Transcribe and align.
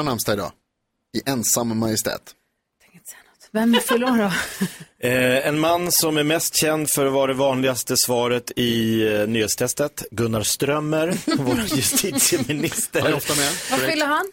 har 0.00 0.10
namnsdag 0.10 0.32
idag. 0.32 0.52
I 1.16 1.30
ensam 1.30 1.78
majestät. 1.78 2.34
Vem 3.52 3.74
fyller 3.74 4.06
då? 4.06 4.32
Eh, 5.02 5.46
en 5.46 5.60
man 5.60 5.92
som 5.92 6.16
är 6.16 6.24
mest 6.24 6.56
känd 6.60 6.88
för 6.94 7.06
att 7.06 7.12
vara 7.12 7.26
det 7.26 7.38
vanligaste 7.38 7.94
svaret 7.96 8.50
i 8.56 9.02
eh, 9.12 9.26
nyhetstestet. 9.28 10.04
Gunnar 10.10 10.42
Strömmer, 10.42 11.18
vår 11.38 11.60
justitieminister. 11.76 13.06
Är 13.06 13.14
ofta 13.14 13.34
med. 13.34 13.52
Vad 13.70 13.80
fyller 13.80 14.06
han? 14.06 14.32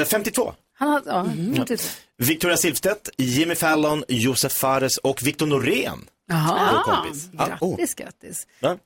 Eh, 0.00 0.04
52. 0.06 0.54
Han 0.74 0.88
har, 0.88 1.02
ja, 1.06 1.20
Mm. 1.20 1.54
mm. 1.54 1.78
Victoria 2.18 2.56
Silvstedt, 2.56 3.08
Jimmy 3.16 3.54
Fallon, 3.54 4.04
Josef 4.08 4.52
Fares 4.52 4.96
och 4.96 5.22
Victor 5.22 5.46
Norén. 5.46 6.08
Jaha, 6.28 6.82
kompis. 6.84 7.28
Ja, 7.32 7.58
oh. 7.60 7.76
grattis, 7.76 7.94
grattis. 7.94 8.46
Ja. 8.60 8.76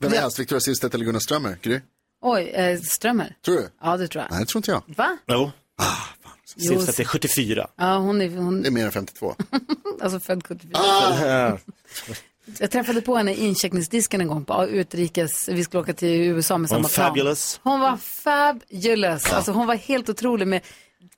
Vem 0.00 0.12
är 0.12 0.16
äldst, 0.16 0.38
Victoria 0.38 0.60
Silvstedt 0.60 0.94
eller 0.94 1.04
Gunnar 1.04 1.20
Strömmer? 1.20 1.58
Gry? 1.62 1.80
Oj, 2.28 2.42
eh, 2.48 2.80
Strömmer? 2.80 3.36
Tror 3.44 3.54
du? 3.56 3.68
Ja, 3.82 3.96
det 3.96 4.08
tror 4.08 4.22
jag. 4.24 4.30
Nej, 4.30 4.40
det 4.40 4.46
tror 4.46 4.58
inte 4.58 4.70
jag. 4.70 4.82
Va? 4.96 5.18
Jo. 5.26 5.50
Silvstedt 6.56 7.00
är 7.00 7.04
74. 7.04 7.68
Ja, 7.76 7.96
hon 7.96 8.22
är, 8.22 8.28
hon, 8.36 8.62
Det 8.62 8.68
är 8.68 8.70
mer 8.70 8.86
än 8.86 8.92
52. 8.92 9.34
alltså 10.02 10.20
född 10.20 10.46
74. 10.46 10.70
Ja. 10.74 11.58
Jag 12.58 12.70
träffade 12.70 13.00
på 13.00 13.16
henne 13.16 13.32
i 13.34 13.44
incheckningsdisken 13.46 14.20
en 14.20 14.28
gång 14.28 14.44
på 14.44 14.66
utrikes, 14.66 15.48
vi 15.48 15.64
skulle 15.64 15.80
åka 15.80 15.92
till 15.92 16.08
USA 16.08 16.58
med 16.58 16.70
Hon 16.70 16.76
samma 16.84 16.88
plan. 16.88 17.06
fabulous. 17.08 17.60
Hon 17.62 17.80
var 17.80 17.96
fabulous. 17.96 19.32
Alltså 19.32 19.52
hon 19.52 19.66
var 19.66 19.74
helt 19.74 20.08
otrolig 20.08 20.48
med 20.48 20.60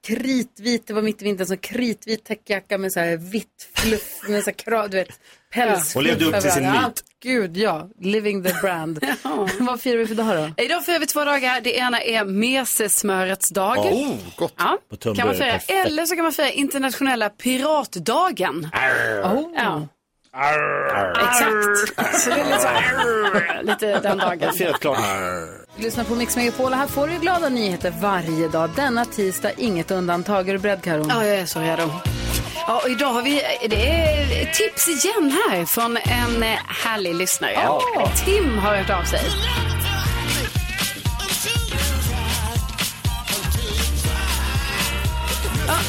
kritvit, 0.06 0.86
det 0.86 0.92
var 0.92 1.02
mitt 1.02 1.22
i 1.22 1.24
vintern, 1.24 1.46
så 1.46 1.56
kritvit 1.56 2.24
täckjacka 2.24 2.78
med 2.78 2.92
så 2.92 3.00
här 3.00 3.16
vitt 3.16 3.68
fluff, 3.74 4.28
med 4.28 4.44
så 4.44 4.50
här 4.50 4.54
krav, 4.58 4.90
du 4.90 4.96
vet, 4.96 5.08
päls. 5.52 5.94
Hon 5.94 6.04
levde 6.04 6.24
upp 6.24 6.40
till 6.40 6.50
sin 6.52 6.62
myt. 6.62 6.74
Ja, 6.74 6.92
gud 7.22 7.56
ja, 7.56 7.88
living 8.00 8.44
the 8.44 8.52
brand. 8.62 9.04
Vad 9.60 9.80
firar 9.80 9.98
vi 9.98 10.06
för 10.06 10.14
dag 10.14 10.36
då? 10.56 10.62
Idag 10.62 10.84
firar 10.84 10.98
vi 10.98 11.06
två 11.06 11.24
dagar. 11.24 11.60
Det 11.60 11.76
ena 11.76 12.00
är 12.02 12.24
mesesmörets 12.24 13.48
dag. 13.50 13.78
Oh, 13.78 14.14
gott. 14.36 14.54
Ja, 14.58 14.78
På 14.90 14.96
kan 14.96 15.26
man 15.26 15.34
fira. 15.36 15.52
perfekt. 15.52 15.70
Eller 15.70 16.06
så 16.06 16.14
kan 16.14 16.22
man 16.22 16.32
fira 16.32 16.50
internationella 16.50 17.30
piratdagen. 17.30 18.70
Oh. 19.24 19.50
Ja. 19.56 19.88
Exakt. 21.28 22.22
Så 22.22 22.30
det 22.30 22.40
är 22.40 22.44
lite, 22.44 22.60
så 22.60 23.62
lite 23.62 24.00
den 24.00 24.18
dagen. 24.18 24.52
Firat 24.52 24.80
klart. 24.80 24.98
Lyssna 25.80 26.04
på 26.04 26.14
Mix 26.14 26.36
Megapol. 26.36 26.72
Här 26.72 26.86
får 26.86 27.08
du 27.08 27.18
glada 27.18 27.48
nyheter 27.48 27.94
varje 28.00 28.48
dag. 28.48 28.70
Denna 28.76 29.04
tisdag, 29.04 29.52
inget 29.56 29.90
undantag. 29.90 30.48
Är 30.48 30.52
du 30.52 30.58
beredd 30.58 30.82
Karo? 30.82 31.06
Ja, 31.08 31.24
jag 31.24 31.36
är 31.36 31.46
så 31.46 31.60
redo. 31.60 31.90
Ja, 32.66 32.80
och 32.84 32.90
idag 32.90 33.12
har 33.12 33.22
vi 33.22 33.42
det 33.68 33.86
är 33.90 34.44
tips 34.52 34.88
igen 34.88 35.32
här 35.50 35.64
från 35.64 35.96
en 35.96 36.42
eh, 36.42 36.58
härlig 36.84 37.14
lyssnare. 37.14 37.58
Tim 38.24 38.58
har 38.58 38.76
hört 38.76 38.90
av 38.90 39.04
sig. 39.04 39.20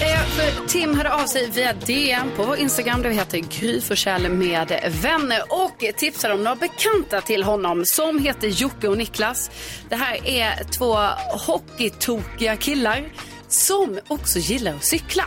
Eh, 0.02 0.66
Tim 0.68 0.96
hörde 0.98 1.14
av 1.14 1.26
sig 1.26 1.50
via 1.50 1.74
DM 1.74 2.32
på 2.36 2.44
vår 2.44 2.58
Instagram 2.58 3.02
där 3.02 3.10
vi 3.10 3.16
heter 3.16 3.38
Gry 3.38 3.82
Forssell 3.82 4.30
med 4.30 4.92
vänner 5.02 5.42
och 5.50 5.84
tipsade 5.98 6.34
om 6.34 6.44
några 6.44 6.56
bekanta 6.56 7.22
till 7.22 7.44
honom 7.44 7.86
som 7.86 8.20
heter 8.20 8.48
Jocke 8.48 8.88
och 8.88 8.98
Niklas. 8.98 9.52
Det 9.90 9.96
här 9.96 10.28
är 10.28 10.64
två 10.64 10.96
hockeytokiga 11.38 12.56
killar 12.56 13.04
som 13.48 14.00
också 14.08 14.40
gillar 14.40 14.76
att 14.76 14.84
cykla. 14.84 15.26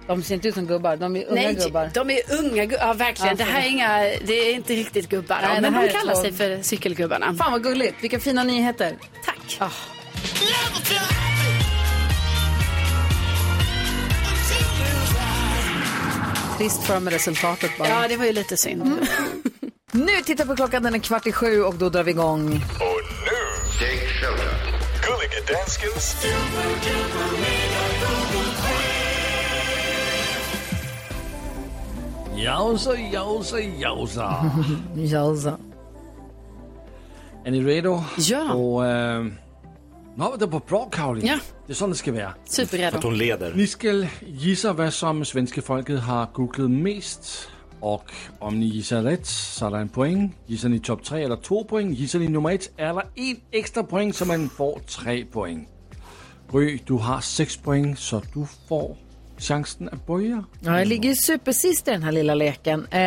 De 0.08 0.24
ser 0.24 0.36
inte 0.36 0.48
ut 0.48 0.54
som 0.54 0.66
gubbar, 0.66 0.98
de 0.98 1.16
är 1.16 1.26
unga 1.26 1.42
Nej, 1.42 1.54
gubbar. 1.54 1.90
de 1.94 2.10
är 2.10 2.22
unga 2.40 2.66
gubbar. 2.66 2.86
Ja, 2.88 2.94
verkligen. 2.94 3.38
Ja, 3.38 3.46
det 3.46 3.52
här 3.52 3.62
är 3.62 3.68
inga, 3.70 3.98
det 4.26 4.34
är 4.34 4.54
inte 4.54 4.74
riktigt 4.74 5.10
gubbar. 5.10 5.38
Nej, 5.42 5.50
Ja, 5.50 5.56
det 5.56 5.62
men 5.62 5.74
här 5.74 5.88
de 5.88 5.94
kallar 5.94 6.14
två- 6.16 6.22
sig 6.22 6.32
för 6.34 6.60
cykelgubbarna. 6.64 7.34
Fan 7.36 7.52
vad 7.52 7.64
gulligt, 7.64 7.96
vilka 8.04 8.20
fina 8.20 8.44
nyheter. 8.44 8.98
Tack. 9.26 9.58
Ah. 9.60 9.70
Trist 16.58 16.84
för 16.84 17.00
med 17.00 17.14
resultatet 17.14 17.72
bara. 17.78 17.90
Ja, 17.90 18.08
det 18.08 18.18
var 18.18 18.26
ju 18.26 18.32
lite 18.32 18.58
synd. 18.58 18.84
Nu 19.96 20.22
tittar 20.26 20.46
på 20.46 20.56
klockan, 20.56 20.84
den 20.84 20.96
är 20.96 21.00
kvart 21.00 21.28
i 21.28 21.32
sju 21.32 21.62
och 21.64 21.76
då 21.76 21.90
drar 21.90 22.04
vi 22.04 22.12
igång. 22.12 22.46
Och 22.46 23.02
nu. 23.26 23.86
Gullige 25.02 25.54
Danskens 25.54 26.26
Jausa, 32.36 32.96
jausa, 32.96 33.60
jausa. 33.60 34.52
Jausa. 34.96 35.58
Är 37.46 37.52
ni 37.52 37.62
redo? 37.62 38.04
Ja. 38.18 38.54
Och, 38.54 38.86
äh, 38.86 39.24
nu 40.16 40.24
har 40.24 40.32
vi 40.32 40.38
det 40.38 40.48
på 40.48 40.60
bra, 40.60 40.86
Caroline. 40.86 41.28
Ja. 41.28 41.40
Det 41.68 41.74
är 41.74 41.76
så 41.76 41.88
det 41.88 41.96
ska 41.96 42.12
vara. 42.12 42.34
Superredo. 42.46 42.98
Att 42.98 43.04
hon 43.04 43.18
leder. 43.18 43.54
Ni 43.56 43.68
ska 43.68 44.06
gissa 44.28 44.74
vad 44.74 44.94
som 44.94 45.26
svenska 45.26 45.62
folket 45.62 46.00
har 46.00 46.28
googlat 46.34 46.72
mest. 46.72 47.50
Och 47.80 48.12
om 48.40 48.60
ni 48.60 48.66
gissar 48.66 49.02
rätt 49.02 49.26
så 49.26 49.66
är 49.66 49.72
det 49.72 49.78
en 49.78 49.90
poäng. 49.90 50.36
Gissar 50.46 50.70
ni 50.70 50.80
topp 50.80 51.04
tre 51.04 51.24
eller 51.24 51.36
två 51.36 51.64
poäng. 51.64 51.94
Gissar 51.94 52.20
ni 52.20 52.28
nummer 52.28 52.52
ett 52.52 52.72
det 52.78 53.04
en 53.16 53.38
extra 53.52 53.84
poäng 53.84 54.14
så 54.14 54.26
man 54.26 54.50
får 54.50 54.80
tre 54.80 55.26
poäng. 55.26 55.68
Gry, 56.52 56.80
du 56.86 56.94
har 56.94 57.22
sex 57.22 57.58
poäng 57.58 57.96
så 57.96 58.22
du 58.34 58.46
får 58.68 58.98
chansen 59.38 59.90
att 59.90 60.08
börja. 60.08 60.44
Ja, 60.60 60.80
jag 60.80 60.88
ligger 60.88 61.10
ju 61.10 61.16
supersist 61.16 61.88
i 61.88 61.92
den 61.92 62.04
här 62.04 62.12
lilla 62.12 62.36
leken. 62.36 62.88
Eh, 62.92 63.02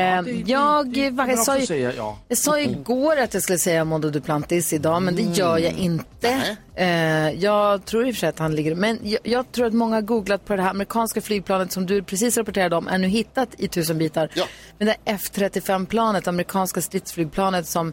jag, 0.46 0.92
det 0.92 1.36
sa 1.36 1.58
ju, 1.58 1.66
säga, 1.66 1.92
ja. 1.96 2.18
jag 2.28 2.38
sa 2.38 2.60
ju 2.60 2.64
igår 2.64 3.18
att 3.18 3.34
jag 3.34 3.42
skulle 3.42 3.58
säga 3.58 3.84
Mondo 3.84 4.10
Duplantis 4.10 4.72
idag, 4.72 5.02
men 5.02 5.16
det 5.16 5.22
gör 5.22 5.58
jag 5.58 5.72
inte. 5.72 6.56
Eh, 6.74 7.30
jag 7.30 7.84
tror 7.84 8.06
i 8.06 8.10
och 8.10 8.14
för 8.14 8.20
sig 8.20 8.28
att 8.28 8.38
han 8.38 8.54
ligger... 8.54 8.74
Men 8.74 8.98
jag, 9.02 9.20
jag 9.22 9.52
tror 9.52 9.66
att 9.66 9.72
många 9.72 9.96
har 9.96 10.02
googlat 10.02 10.44
på 10.44 10.56
det 10.56 10.62
här 10.62 10.70
amerikanska 10.70 11.20
flygplanet 11.20 11.72
som 11.72 11.86
du 11.86 12.02
precis 12.02 12.36
rapporterade 12.36 12.76
om, 12.76 12.88
är 12.88 12.98
nu 12.98 13.08
hittat 13.08 13.48
i 13.58 13.68
tusen 13.68 13.98
bitar. 13.98 14.28
Ja. 14.34 14.44
Men 14.78 14.86
det 14.86 14.96
F35-planet, 15.04 16.28
amerikanska 16.28 16.80
stridsflygplanet 16.80 17.66
som 17.66 17.92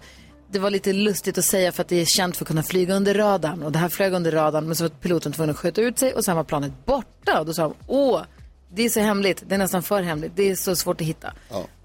det 0.51 0.59
var 0.59 0.69
lite 0.69 0.93
lustigt 0.93 1.37
att 1.37 1.45
säga 1.45 1.71
för 1.71 1.81
att 1.81 1.87
det 1.87 2.01
är 2.01 2.05
känt 2.05 2.37
för 2.37 2.43
att 2.43 2.47
kunna 2.47 2.63
flyga 2.63 2.93
under 2.95 3.13
radarn. 3.13 3.63
Och 3.63 3.71
det 3.71 3.79
här 3.79 3.89
flög 3.89 4.13
under 4.13 4.31
radarn 4.31 4.65
men 4.65 4.75
så 4.75 4.83
var 4.83 4.89
piloten 4.89 5.31
tvungen 5.31 5.49
att 5.49 5.57
sköta 5.57 5.81
ut 5.81 5.99
sig 5.99 6.13
och 6.13 6.25
sen 6.25 6.35
var 6.35 6.43
planet 6.43 6.71
borta. 6.85 7.39
Och 7.39 7.45
då 7.45 7.53
sa 7.53 7.63
de, 7.63 7.73
åh, 7.87 8.21
det 8.69 8.85
är 8.85 8.89
så 8.89 8.99
hemligt, 8.99 9.43
det 9.47 9.55
är 9.55 9.59
nästan 9.59 9.83
för 9.83 10.01
hemligt, 10.01 10.31
det 10.35 10.49
är 10.49 10.55
så 10.55 10.75
svårt 10.75 11.01
att 11.01 11.07
hitta. 11.07 11.33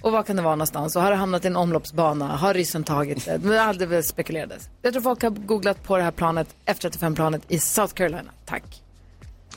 Och 0.00 0.12
var 0.12 0.22
kan 0.22 0.36
det 0.36 0.42
vara 0.42 0.54
någonstans? 0.54 0.96
Och 0.96 1.02
har 1.02 1.10
det 1.10 1.16
hamnat 1.16 1.44
i 1.44 1.48
en 1.48 1.56
omloppsbana? 1.56 2.26
Har 2.26 2.54
ryssen 2.54 2.84
tagit 2.84 3.24
det? 3.24 3.38
Det 3.38 3.62
aldrig 3.62 4.04
spekulerades. 4.04 4.68
Jag 4.82 4.92
tror 4.92 5.02
folk 5.02 5.22
har 5.22 5.30
googlat 5.30 5.82
på 5.82 5.96
det 5.96 6.02
här 6.02 6.10
planet, 6.10 6.54
F35-planet 6.66 7.42
i 7.48 7.58
South 7.58 7.94
Carolina. 7.94 8.30
Tack. 8.44 8.82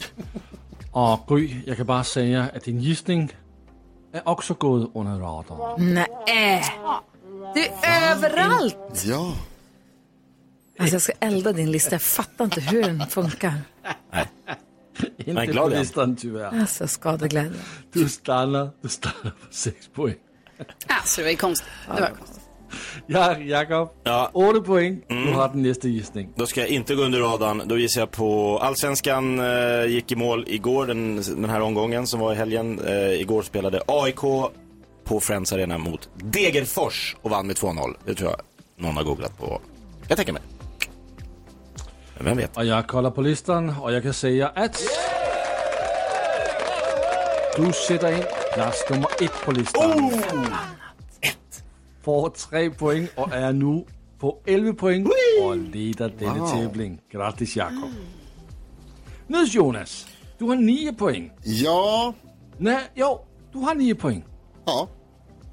Och 0.91 1.19
Gry, 1.27 1.61
jag 1.65 1.77
kan 1.77 1.85
bara 1.85 2.03
säga 2.03 2.47
att 2.55 2.63
din 2.63 2.79
gissning 2.79 3.33
är 4.13 4.27
också 4.27 4.53
gått 4.53 4.91
under 4.95 5.19
radarn. 5.19 5.93
Nej, 5.93 6.63
det 7.53 7.67
är 7.67 8.11
överallt! 8.11 9.03
Ja. 9.05 9.33
Alltså 10.79 10.95
jag 10.95 11.01
ska 11.01 11.13
elda 11.19 11.53
din 11.53 11.71
lista, 11.71 11.91
jag 11.91 12.01
fattar 12.01 12.45
inte 12.45 12.61
hur 12.61 12.83
den 12.83 13.07
funkar. 13.07 13.53
Inte 15.17 15.45
glad 15.45 15.71
på 15.71 15.77
listan 15.77 16.15
tyvärr. 16.15 16.59
Alltså 16.59 16.87
skadeglädje. 16.87 17.59
Du 17.93 18.09
stannar, 18.09 18.69
du 18.81 18.89
stannar 18.89 19.31
på 19.31 19.53
sex 19.53 19.87
poäng. 19.93 20.15
Alltså 20.87 21.21
det 21.21 21.25
var 21.25 21.31
ju 21.31 21.37
konstigt. 21.37 21.69
Det 21.95 22.01
var 22.01 22.07
konstigt. 22.07 22.39
Ja, 23.07 23.37
Jakob. 23.37 23.89
Ja. 24.03 24.29
Åtta 24.33 24.61
poäng. 24.61 25.01
Du 25.07 25.31
har 25.31 25.49
den 25.49 25.61
nästa 25.61 25.87
gissning. 25.87 26.29
Då 26.35 26.45
ska 26.45 26.59
jag 26.59 26.69
inte 26.69 26.95
gå 26.95 27.03
under 27.03 27.19
radarn. 27.19 27.61
Då 27.65 27.77
gissar 27.77 28.01
jag 28.01 28.11
på 28.11 28.59
Allsvenskan 28.59 29.39
eh, 29.39 29.85
gick 29.85 30.11
i 30.11 30.15
mål 30.15 30.45
igår, 30.47 30.85
den, 30.85 31.15
den 31.15 31.49
här 31.49 31.61
omgången 31.61 32.07
som 32.07 32.19
var 32.19 32.33
i 32.33 32.35
helgen. 32.35 32.79
Eh, 32.79 33.21
igår 33.21 33.41
spelade 33.41 33.81
AIK 33.87 34.23
på 35.03 35.19
Friends 35.19 35.53
Arena 35.53 35.77
mot 35.77 36.09
Degerfors 36.15 37.15
och 37.21 37.29
vann 37.29 37.47
med 37.47 37.55
2-0. 37.55 37.95
Det 38.05 38.15
tror 38.15 38.29
jag 38.31 38.41
någon 38.75 38.97
har 38.97 39.03
googlat 39.03 39.37
på. 39.37 39.61
Jag 40.07 40.17
tänker 40.17 40.33
mig. 40.33 40.41
Men 42.15 42.25
vem 42.25 42.37
vet? 42.37 42.57
Och 42.57 42.65
jag 42.65 42.87
kollar 42.87 43.11
på 43.11 43.21
listan 43.21 43.75
och 43.81 43.93
jag 43.93 44.03
kan 44.03 44.13
säga 44.13 44.47
att... 44.47 44.81
Du 47.57 47.71
sätter 47.87 48.17
in 48.17 48.23
plats 48.53 48.89
nummer 48.89 49.07
ett 49.21 49.45
på 49.45 49.51
listan. 49.51 50.11
Får 52.01 52.29
tre 52.29 52.69
poäng 52.69 53.07
och 53.15 53.33
är 53.33 53.53
nu 53.53 53.85
på 54.19 54.39
11 54.45 54.73
poäng 54.73 55.07
och 55.43 55.57
leder 55.57 56.13
denna 56.19 56.47
tävling. 56.47 57.01
Grattis 57.11 57.55
Jakob. 57.55 57.89
Nu 59.27 59.43
Jonas, 59.43 60.07
du 60.37 60.45
har 60.45 60.55
nio 60.55 60.93
poäng. 60.93 61.31
Ja. 61.43 62.13
Nej, 62.57 62.83
jo, 62.93 63.25
du 63.51 63.57
har 63.59 63.75
nio 63.75 63.95
poäng. 63.95 64.25
Ja. 64.65 64.87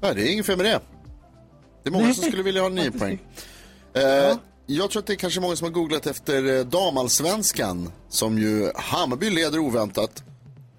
Nej, 0.01 0.15
det 0.15 0.21
är 0.21 0.33
inget 0.33 0.45
fel 0.45 0.57
med 0.57 0.65
det. 0.65 0.79
Det 1.83 1.89
är 1.89 1.91
många 1.91 2.05
Nej. 2.05 2.13
som 2.13 2.23
skulle 2.23 2.43
vilja 2.43 2.61
ha 2.61 2.69
nio 2.69 2.91
poäng. 2.91 3.19
Eh, 3.93 4.37
jag 4.65 4.91
tror 4.91 5.01
att 5.01 5.07
det 5.07 5.13
är 5.13 5.17
kanske 5.17 5.41
många 5.41 5.55
som 5.55 5.65
har 5.65 5.71
googlat 5.71 6.07
efter 6.07 6.57
eh, 6.57 6.65
damallsvenskan 6.65 7.91
som 8.09 8.37
ju 8.37 8.71
Hammarby 8.75 9.29
leder 9.29 9.59
oväntat. 9.59 10.23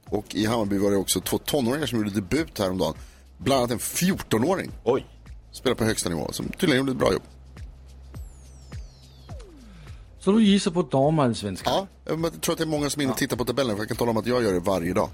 Och 0.09 0.35
i 0.35 0.47
Hammarby 0.47 0.79
var 0.79 0.91
det 0.91 0.97
också 0.97 1.21
två 1.21 1.39
tonåringar 1.39 1.87
som 1.87 1.99
gjorde 1.99 2.11
debut 2.11 2.59
häromdagen. 2.59 2.95
Bland 3.39 3.59
annat 3.59 3.71
en 3.71 3.79
14-åring. 3.79 4.71
Oj. 4.85 5.07
Spelar 5.53 5.77
på 5.77 5.85
högsta 5.85 6.09
nivå, 6.09 6.33
som 6.33 6.49
tydligen 6.49 6.77
gjorde 6.77 6.93
ett 6.93 6.99
bra 6.99 7.13
jobb. 7.13 7.23
Så 10.19 10.33
du 10.33 10.45
gissar 10.45 10.71
på 10.71 10.83
damallsvenskan? 10.83 11.73
Ja, 11.75 11.87
jag 12.05 12.43
tror 12.43 12.53
att 12.53 12.59
det 12.59 12.65
är 12.65 12.69
många 12.69 12.91
som 12.91 13.03
inne 13.03 13.13
och 13.13 13.19
tittar 13.19 13.37
på 13.37 13.45
tabellen. 13.45 13.77
För 13.77 13.81
jag 13.81 13.89
kan 13.89 13.97
tala 13.97 14.11
om 14.11 14.17
att 14.17 14.27
jag 14.27 14.43
gör 14.43 14.53
det 14.53 14.61
varje 14.61 14.93
dag. 14.93 15.09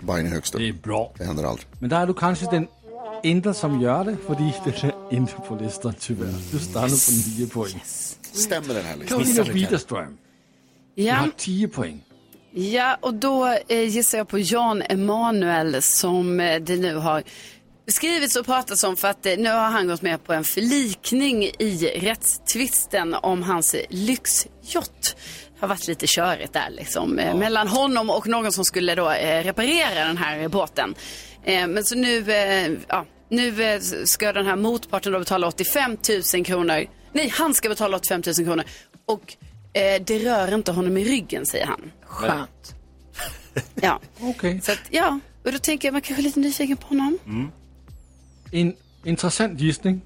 Bayern 0.00 0.26
är 0.26 0.30
högst 0.30 0.54
upp. 0.54 0.60
Det 0.60 0.68
är 0.68 0.72
bra. 0.72 1.12
Det 1.18 1.24
händer 1.24 1.44
aldrig. 1.44 1.66
Men 1.80 1.90
där 1.90 2.00
är 2.00 2.06
du 2.06 2.14
kanske 2.14 2.46
den 2.50 2.68
enda 3.22 3.54
som 3.54 3.80
gör 3.80 4.04
det, 4.04 4.16
för 4.26 4.34
den 4.34 4.46
är 4.90 5.14
inte 5.16 5.32
på 5.32 5.54
listan 5.54 5.94
tyvärr. 6.00 6.34
Du 6.52 6.58
stannar 6.58 6.88
på 6.88 7.38
nio 7.38 7.46
poäng. 7.48 7.82
Stämmer 8.32 8.74
den 8.74 8.84
här 8.84 8.96
listan? 8.96 9.18
Karolina 9.24 9.42
Widerström, 9.52 10.16
du 10.94 11.02
Ja, 11.02 11.14
har 11.14 11.30
tio 11.36 11.68
poäng. 11.68 12.00
ja, 12.52 12.96
och 13.00 13.14
då 13.14 13.46
eh, 13.68 13.80
gissar 13.88 14.18
jag 14.18 14.28
på 14.28 14.38
Jan 14.38 14.82
Emanuel 14.82 15.82
som 15.82 16.40
eh, 16.40 16.60
det 16.60 16.76
nu 16.76 16.94
har 16.94 17.22
skrivits 17.86 18.36
och 18.36 18.46
pratats 18.46 18.84
om 18.84 18.96
för 18.96 19.08
att 19.08 19.26
eh, 19.26 19.32
nu 19.38 19.48
har 19.48 19.70
han 19.70 19.88
gått 19.88 20.02
med 20.02 20.24
på 20.24 20.32
en 20.32 20.44
förlikning 20.44 21.44
i 21.44 21.92
rättstvisten 22.00 23.14
om 23.14 23.42
hans 23.42 23.74
lyxjott. 23.90 25.16
Har 25.60 25.68
varit 25.68 25.88
lite 25.88 26.06
körigt 26.06 26.52
där 26.52 26.70
liksom, 26.70 27.18
eh, 27.18 27.34
mellan 27.36 27.68
honom 27.68 28.10
och 28.10 28.26
någon 28.26 28.52
som 28.52 28.64
skulle 28.64 28.94
då 28.94 29.10
eh, 29.10 29.44
reparera 29.44 30.04
den 30.04 30.16
här 30.16 30.48
båten. 30.48 30.94
Eh, 31.44 31.66
men 31.66 31.84
så 31.84 31.94
nu, 31.94 32.32
eh, 32.32 32.72
ja, 32.88 33.06
nu 33.28 33.62
eh, 33.62 33.80
ska 34.04 34.32
den 34.32 34.46
här 34.46 34.56
motparten 34.56 35.12
då 35.12 35.18
betala 35.18 35.46
85 35.46 35.96
000 36.34 36.44
kronor. 36.44 36.86
Nej, 37.12 37.28
han 37.28 37.54
ska 37.54 37.68
betala 37.68 37.96
85 37.96 38.22
000 38.26 38.34
kronor. 38.34 38.64
Och 39.06 39.36
eh, 39.72 40.02
det 40.02 40.18
rör 40.18 40.54
inte 40.54 40.72
honom 40.72 40.96
i 40.96 41.04
ryggen, 41.04 41.46
säger 41.46 41.66
han. 41.66 41.92
Skönt. 42.02 42.74
Ja, 43.74 44.00
Okej. 44.20 44.60
så 44.60 44.72
att, 44.72 44.78
ja. 44.90 45.20
Och 45.44 45.52
då 45.52 45.58
tänker 45.58 45.88
jag, 45.88 45.92
man 45.92 46.00
kanske 46.00 46.22
är 46.22 46.24
lite 46.24 46.40
nyfiken 46.40 46.76
på 46.76 46.86
honom. 46.88 47.18
En 48.52 48.74
intressant 49.04 49.60
gissning. 49.60 50.00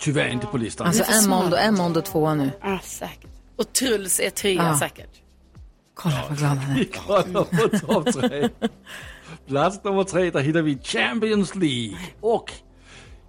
Tyvärr 0.00 0.28
inte 0.28 0.46
på 0.46 0.56
listan. 0.58 0.86
Alltså 0.86 1.04
en 1.12 1.28
Mondo, 1.28 1.56
en 1.56 1.74
Mondo 1.74 2.00
tvåa 2.00 2.34
nu. 2.34 2.50
Ah, 2.60 2.78
säkert. 2.78 3.31
Och 3.56 3.72
Truls 3.72 4.20
är 4.20 4.30
trea 4.30 4.70
Ah. 4.70 4.78
säkert. 4.78 5.10
Kolla 5.94 6.24
vad 6.28 6.38
glad 6.38 6.56
han 6.58 6.76
är. 6.78 6.84
kollar 6.84 7.44
på 7.44 7.78
topp 7.78 8.12
tre. 8.12 8.48
Plats 9.46 9.84
nummer 9.84 10.04
tre, 10.04 10.30
där 10.30 10.40
hittar 10.40 10.62
vi 10.62 10.78
Champions 10.82 11.54
League. 11.54 11.96
Och 12.20 12.52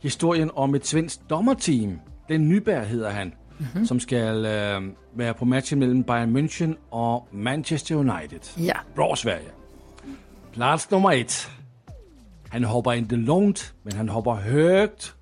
historien 0.01 0.51
om 0.51 0.75
ett 0.75 0.85
svenskt 0.85 1.29
dommerteam. 1.29 1.99
Den 2.27 2.49
Nyberg 2.49 2.85
heter 2.85 3.11
han. 3.11 3.31
Som 3.87 3.99
ska 3.99 4.17
äh, 4.17 4.81
vara 5.13 5.33
på 5.33 5.45
matchen 5.45 5.79
mellan 5.79 6.01
Bayern 6.01 6.37
München 6.37 6.75
och 6.89 7.27
Manchester 7.33 7.95
United. 7.95 8.39
Ja. 8.55 8.75
Bra 8.95 9.15
Sverige. 9.15 9.49
Plats 10.53 10.89
nummer 10.91 11.11
ett. 11.21 11.47
Han 12.49 12.63
hoppar 12.63 12.93
inte 12.93 13.15
långt, 13.15 13.73
men 13.83 13.95
han 13.97 14.09
hoppar 14.09 14.35
högt. 14.35 15.13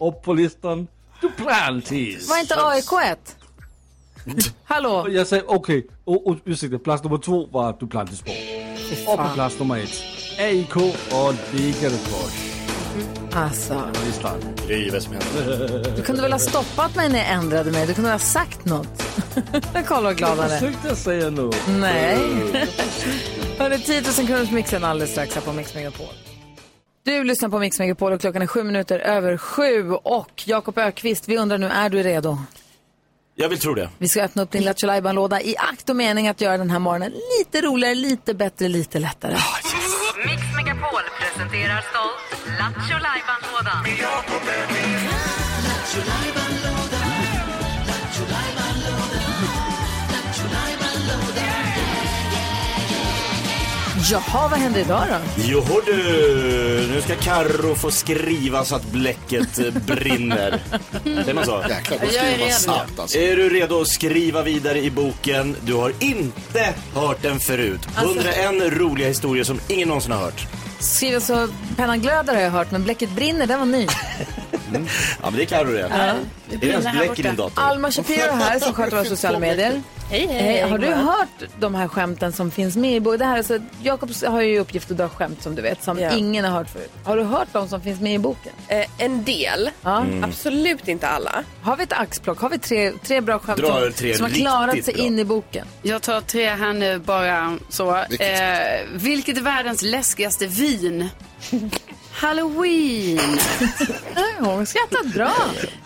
Upp 0.00 0.22
på 0.24 0.32
listan. 0.34 0.86
Duplantis. 1.20 2.28
Var 2.28 2.38
inte 2.40 2.54
AIK 2.56 2.92
ett? 3.12 3.36
Hallå? 4.64 5.06
Jag 5.10 5.26
säger 5.26 5.50
okej, 5.50 5.86
och, 6.04 6.26
och 6.26 6.36
ursäkta, 6.44 6.78
plats 6.78 7.04
nummer 7.04 7.18
två 7.18 7.46
var 7.46 7.72
Duplantis 7.80 8.22
på. 8.22 8.30
Och 9.12 9.18
på 9.18 9.34
plats 9.34 9.58
nummer 9.58 9.78
ett, 9.78 10.02
AIK 10.38 10.76
och 10.76 11.34
Degerfors 11.52 12.46
Alltså, 13.32 13.74
vad 13.74 15.02
som 15.02 15.12
händer. 15.12 15.96
du 15.96 16.02
kunde 16.02 16.22
väl 16.22 16.32
ha 16.32 16.38
stoppat 16.38 16.96
mig 16.96 17.08
när 17.08 17.18
jag 17.18 17.28
ändrade 17.28 17.72
mig? 17.72 17.86
Du 17.86 17.94
kunde 17.94 18.10
väl 18.10 18.14
ha 18.14 18.26
sagt 18.26 18.64
något? 18.64 19.02
Kolla 19.86 20.00
vad 20.00 20.16
glad 20.16 20.38
han 20.38 20.50
är. 20.50 20.58
Försökte 20.58 20.96
säga 20.96 21.30
något. 21.30 21.56
Nej. 21.80 22.18
Hörde 23.58 23.78
10 23.78 24.02
000 24.18 24.26
kronors 24.26 24.50
mixen 24.50 24.84
alldeles 24.84 25.10
strax 25.10 25.34
här 25.34 25.42
på 25.42 25.52
Mix 25.52 25.74
Megapol. 25.74 26.06
Du 27.02 27.24
lyssnar 27.24 27.48
på 27.48 27.58
Mix 27.58 27.78
Megapol 27.78 28.12
och 28.12 28.20
klockan 28.20 28.42
är 28.42 28.46
sju 28.46 28.62
minuter 28.62 28.98
över 28.98 29.36
sju. 29.36 29.90
Och 29.90 30.42
Jakob 30.46 30.78
Ökvist, 30.78 31.28
vi 31.28 31.38
undrar 31.38 31.58
nu, 31.58 31.66
är 31.66 31.88
du 31.88 32.02
redo? 32.02 32.38
Jag 33.38 33.48
vill 33.48 33.58
tro 33.58 33.74
det. 33.74 33.88
Vi 33.98 34.08
ska 34.08 34.22
öppna 34.22 34.42
upp 34.42 34.50
din 34.50 34.64
Lattjo 34.64 35.12
låda 35.12 35.42
i 35.42 35.56
akt 35.56 35.90
och 35.90 35.96
mening 35.96 36.28
att 36.28 36.40
göra 36.40 36.58
den 36.58 36.70
här 36.70 36.78
morgonen 36.78 37.12
lite 37.38 37.60
roligare, 37.60 37.94
lite 37.94 38.34
bättre, 38.34 38.68
lite 38.68 38.98
lättare. 38.98 39.36
Mix 40.26 40.42
Megapol 40.56 41.02
presenterar 41.20 41.84
stolt 41.90 42.42
Lattjo 42.58 42.98
Lajban-lådan. 42.98 43.84
Jaha, 54.10 54.48
vad 54.48 54.58
händer 54.58 54.80
idag 54.80 55.02
då? 55.10 55.16
Jo 55.36 55.64
du, 55.86 55.92
nu 56.92 57.00
ska 57.00 57.14
Karro 57.14 57.74
få 57.74 57.90
skriva 57.90 58.64
så 58.64 58.76
att 58.76 58.84
bläcket 58.84 59.58
eh, 59.58 59.72
brinner. 59.86 60.60
Säger 61.04 61.34
man 61.34 61.44
så? 61.44 61.64
Jäklar, 61.68 61.98
Jag 62.00 62.06
är 62.06 62.08
skriver 62.12 62.30
man 62.38 62.46
redo. 62.48 62.58
snabbt 62.58 62.98
alltså. 62.98 63.18
Är 63.18 63.36
du 63.36 63.48
redo 63.48 63.80
att 63.80 63.88
skriva 63.88 64.42
vidare 64.42 64.78
i 64.80 64.90
boken? 64.90 65.56
Du 65.64 65.74
har 65.74 65.92
inte 65.98 66.74
hört 66.94 67.22
den 67.22 67.40
förut. 67.40 67.80
101 67.96 68.72
roliga 68.78 69.08
historier 69.08 69.44
som 69.44 69.60
ingen 69.68 69.88
någonsin 69.88 70.12
har 70.12 70.18
hört. 70.18 70.46
Skriva 70.78 71.20
så 71.20 71.48
pennan 71.76 72.00
glöder 72.00 72.34
har 72.34 72.40
jag 72.42 72.50
hört, 72.50 72.70
men 72.70 72.82
bläcket 72.84 73.10
brinner, 73.10 73.46
den 73.46 73.58
var 73.58 73.66
ny. 73.66 73.86
Ja, 74.72 75.30
men 75.30 75.34
det 75.36 75.42
är 75.42 75.46
Carro 75.46 75.72
det. 75.72 76.14
Är 76.52 76.56
det 76.56 76.66
ens 76.66 76.92
bläck 76.92 77.18
i 77.18 77.22
din 77.22 77.36
dator? 77.36 77.62
Alma 77.62 77.90
Shapiro 77.90 78.32
här 78.34 78.58
som 78.58 78.72
sköter 78.74 78.96
våra 78.96 79.04
sociala 79.04 79.38
medier. 79.38 79.82
Hej, 80.10 80.26
hej. 80.26 80.42
Hej, 80.42 80.70
har 80.70 80.78
du 80.78 80.86
hört 80.86 81.28
de 81.60 81.74
här 81.74 81.88
skämten 81.88 82.32
som 82.32 82.50
finns 82.50 82.76
med 82.76 82.92
i 82.96 83.00
boken? 83.00 83.20
Här, 83.28 83.36
alltså, 83.38 83.58
Jakob 83.82 84.10
har 84.26 84.40
ju 84.42 84.58
uppgift 84.58 84.90
att 84.90 84.96
dra 84.96 85.08
skämt 85.08 85.42
som 85.42 85.54
du 85.54 85.62
vet, 85.62 85.84
som 85.84 85.98
Ja. 85.98 86.10
ingen 86.10 86.44
har 86.44 86.52
hört 86.52 86.70
förut. 86.70 86.90
Har 87.04 87.16
du 87.16 87.22
hört 87.22 87.48
de 87.52 87.68
som 87.68 87.80
finns 87.80 88.00
med 88.00 88.14
i 88.14 88.18
boken? 88.18 88.52
Eh, 88.68 88.86
en 88.98 89.24
del, 89.24 89.70
Ja. 89.82 90.00
Mm. 90.00 90.24
absolut 90.24 90.88
inte 90.88 91.08
alla. 91.08 91.44
Har 91.62 91.76
vi 91.76 91.82
ett 91.82 91.92
axplock? 91.92 92.40
Har 92.40 92.50
vi 92.50 92.58
tre, 92.58 92.92
tre 93.02 93.20
bra 93.20 93.38
skämt 93.38 93.58
Dra 93.58 93.80
som, 93.80 93.92
tre 93.92 94.14
som 94.16 94.24
har 94.24 94.30
klarat 94.30 94.84
sig 94.84 94.94
bra. 94.94 95.04
in 95.04 95.18
i 95.18 95.24
boken? 95.24 95.66
Jag 95.82 96.02
tar 96.02 96.20
tre 96.20 96.48
här 96.50 96.72
nu 96.72 96.98
bara 96.98 97.58
så. 97.68 98.04
Vilket? 98.08 98.40
Eh, 98.40 98.86
vilket 98.92 99.36
är 99.38 99.42
världens 99.42 99.82
läskigaste 99.82 100.46
vin? 100.46 101.08
Halloween. 102.16 103.18
Hon 104.38 104.66
skrattar 104.66 105.04
bra. 105.14 105.34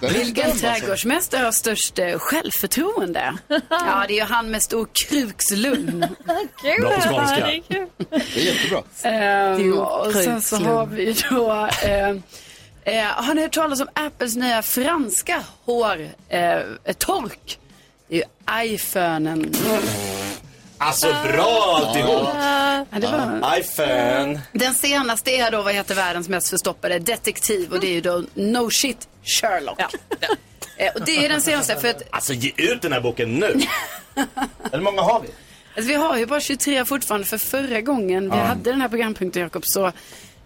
Vilken 0.00 0.58
trädgårdsmästare 0.58 1.44
har 1.44 1.52
störst 1.52 1.98
eh, 1.98 2.18
självförtroende? 2.18 3.34
Ja, 3.70 4.04
det 4.08 4.14
är 4.14 4.16
ju 4.16 4.24
han 4.24 4.50
med 4.50 4.62
stor 4.62 4.88
krukslugn. 4.92 6.00
Bra 6.80 6.90
på 6.90 7.00
skånska. 7.00 7.46
Det 8.08 8.36
är 8.36 8.44
jättebra. 8.44 8.82
Ehm, 9.02 9.78
och 9.78 10.12
sen 10.12 10.42
så 10.42 10.56
har 10.56 10.86
vi 10.86 11.16
då... 11.30 11.68
ehm, 11.82 12.22
eh, 12.84 13.04
har 13.04 13.34
ni 13.34 13.42
hört 13.42 13.54
talas 13.54 13.80
om 13.80 13.88
Apples 13.92 14.36
nya 14.36 14.62
franska 14.62 15.42
hårtork? 15.64 16.10
Eh, 16.28 16.94
tork? 16.98 17.58
det 18.08 18.24
är 18.46 18.62
ju 18.62 18.74
iPhonen. 18.74 19.52
Alltså 20.80 21.06
bra 21.32 21.76
alltihop. 21.76 22.28
Ja, 22.34 22.84
det 23.00 23.06
var... 23.06 23.58
iPhone. 23.58 24.40
Den 24.52 24.74
senaste 24.74 25.30
är 25.30 25.50
då 25.50 25.62
vad 25.62 25.74
heter 25.74 25.94
världens 25.94 26.28
mest 26.28 26.50
förstoppade 26.50 26.98
detektiv 26.98 27.72
och 27.72 27.80
det 27.80 27.86
är 27.86 27.92
ju 27.92 28.00
då 28.00 28.24
No 28.34 28.70
Shit 28.70 29.08
Sherlock. 29.24 29.80
Eh, 30.76 30.92
och 30.94 31.04
det 31.06 31.24
är 31.24 31.28
den 31.28 31.40
senaste 31.42 31.76
för 31.76 31.88
att 31.88 32.02
Alltså 32.10 32.32
ge 32.32 32.52
ut 32.56 32.82
den 32.82 32.92
här 32.92 33.00
boken 33.00 33.34
nu. 33.34 33.60
Hur 34.72 34.80
många 34.80 35.02
har 35.02 35.20
vi? 35.20 35.28
alltså, 35.76 35.88
vi 35.88 35.94
har 35.94 36.16
ju 36.16 36.26
bara 36.26 36.40
23 36.40 36.84
fortfarande 36.84 37.26
för 37.26 37.38
förra 37.38 37.80
gången 37.80 38.30
vi 38.30 38.36
hade 38.36 38.70
den 38.70 38.80
här 38.80 38.88
programpunkten 38.88 39.42
Jakob 39.42 39.62
så 39.66 39.92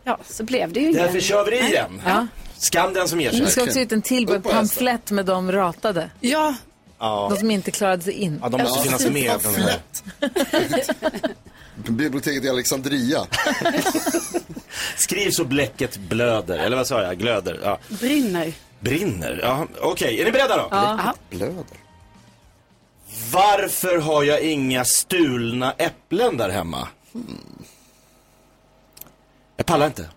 ja, 0.05 0.19
så 0.29 0.45
blev 0.45 0.73
det 0.73 0.81
ju 0.81 0.93
Därför 0.93 1.21
kör 1.21 1.45
vi 1.45 1.51
det 1.51 1.67
igen. 1.69 2.03
Ja. 2.07 2.27
Skam 2.57 2.93
den 2.95 3.09
som 3.09 3.21
ger 3.21 3.31
Det 3.31 3.37
sig. 3.37 3.51
ska 3.51 3.63
också 3.63 3.81
ut 3.81 3.93
en 3.93 4.03
till 4.03 4.23
Upp 4.25 4.29
på 4.29 4.35
hästen. 4.49 4.53
pamflett 4.69 5.11
med 5.11 5.27
de 5.27 5.53
ratade. 5.53 6.11
Ja, 6.21 6.55
Ja. 7.05 7.29
De 7.31 7.39
som 7.39 7.51
inte 7.51 7.71
klarade 7.71 8.03
sig 8.03 8.13
in. 8.13 8.39
ja, 8.43 8.49
de 8.49 8.63
måste 8.63 8.83
finnas 8.83 9.07
med. 9.07 9.41
de 9.43 9.55
här. 9.63 9.81
Biblioteket 11.93 12.45
i 12.45 12.49
Alexandria. 12.49 13.27
Skriv 14.97 15.31
så 15.31 15.45
bläcket 15.45 15.97
blöder. 15.97 16.59
Eller 16.59 16.77
vad 16.77 16.87
sa 16.87 17.03
jag? 17.03 17.19
Glöder. 17.19 17.61
Ja. 17.63 17.79
brinner. 17.89 18.53
Brinner. 18.81 19.41
Ja. 19.43 19.67
Okej, 19.81 20.21
är 20.21 20.25
ni 20.25 20.31
beredda 20.31 20.57
då? 20.57 20.69
Ja. 20.71 21.15
Blöder. 21.31 21.65
Varför 23.33 23.99
har 23.99 24.23
jag 24.23 24.41
inga 24.41 24.85
stulna 24.85 25.73
äpplen 25.73 26.37
där 26.37 26.49
hemma? 26.49 26.89
Hmm. 27.13 27.65
Jag 29.57 29.67
pallar 29.67 29.87
inte. 29.87 30.09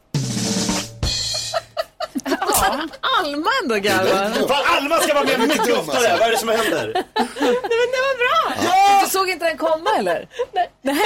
Alma 3.20 3.50
ändå 3.64 3.76
garvar. 3.76 4.48
Fan, 4.48 4.78
Alma 4.78 4.98
ska 4.98 5.14
vara 5.14 5.24
med 5.26 5.40
mycket 5.40 5.78
oftare. 5.78 6.18
Vad 6.20 6.28
är 6.28 6.32
det 6.32 6.38
som 6.38 6.50
händer? 6.50 7.04
Du 9.04 9.10
såg 9.10 9.30
inte 9.30 9.46
den 9.46 9.58
komma 9.58 9.90
eller? 10.00 10.28
Nej. 10.82 10.98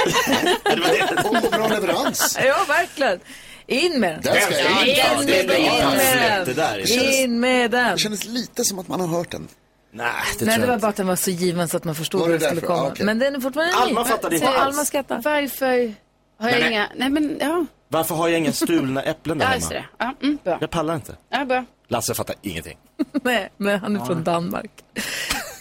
Det 0.64 0.76
var 0.76 1.40
det. 1.40 1.50
Bra 1.50 1.68
leverans. 1.68 2.38
Ja, 2.44 2.64
verkligen. 2.68 3.20
In 3.66 4.00
med 4.00 4.20
den. 4.22 4.34
Den 4.34 4.42
ska 4.42 4.58
in. 4.60 4.88
in. 4.88 4.96
In 5.20 5.26
med 5.26 6.46
det 6.46 6.52
den. 6.54 6.78
det. 6.84 7.22
In 7.22 7.40
med, 7.40 7.70
den. 7.70 7.92
Det 7.92 7.98
kändes 7.98 8.24
lite 8.24 8.64
som 8.64 8.78
att 8.78 8.88
man 8.88 9.00
har 9.00 9.06
hört 9.06 9.30
den. 9.30 9.48
Nej, 9.94 10.06
det 10.38 10.44
Nej, 10.44 10.58
det 10.58 10.66
var 10.66 10.78
bara 10.78 10.88
att 10.88 10.96
den 10.96 11.06
var 11.06 11.16
så 11.16 11.30
given 11.30 11.68
så 11.68 11.76
att 11.76 11.84
man 11.84 11.94
förstod 11.94 12.20
Var 12.20 12.28
var 12.28 12.32
det 12.32 12.38
den 12.38 12.48
skulle 12.48 12.66
komma. 12.66 12.80
Ah, 12.82 12.90
okej. 12.92 13.06
Men 13.06 13.18
den 13.18 13.34
är 13.34 13.40
fortfarande 13.40 13.74
Alma 13.74 14.02
ny. 14.02 14.08
fattade 14.08 14.34
inte. 14.36 14.48
Alma 14.48 14.84
skrattar. 14.84 15.20
Varför 15.24 15.66
har 15.66 15.74
jag 15.76 15.94
Nej, 16.40 16.60
nej. 16.60 16.70
inga, 16.70 16.88
nej 16.96 17.10
men 17.10 17.36
ja, 17.40 17.66
Varför 17.92 18.14
har 18.14 18.28
jag 18.28 18.38
inga 18.38 18.52
stulna 18.52 19.02
äpplen 19.12 19.38
där 19.38 19.44
ja 19.44 19.50
hemma? 19.50 19.68
det. 19.68 19.84
Ja, 19.98 20.14
mm, 20.22 20.38
bra. 20.44 20.58
Jag 20.60 20.70
pallar 20.70 20.94
inte. 20.94 21.16
Ja, 21.28 21.44
bra. 21.44 21.64
Lasse 21.88 22.14
fattar 22.14 22.36
ingenting. 22.42 22.78
Nej, 23.22 23.52
men 23.56 23.80
han 23.80 23.96
är 23.96 24.04
från 24.04 24.24
Danmark. 24.24 24.70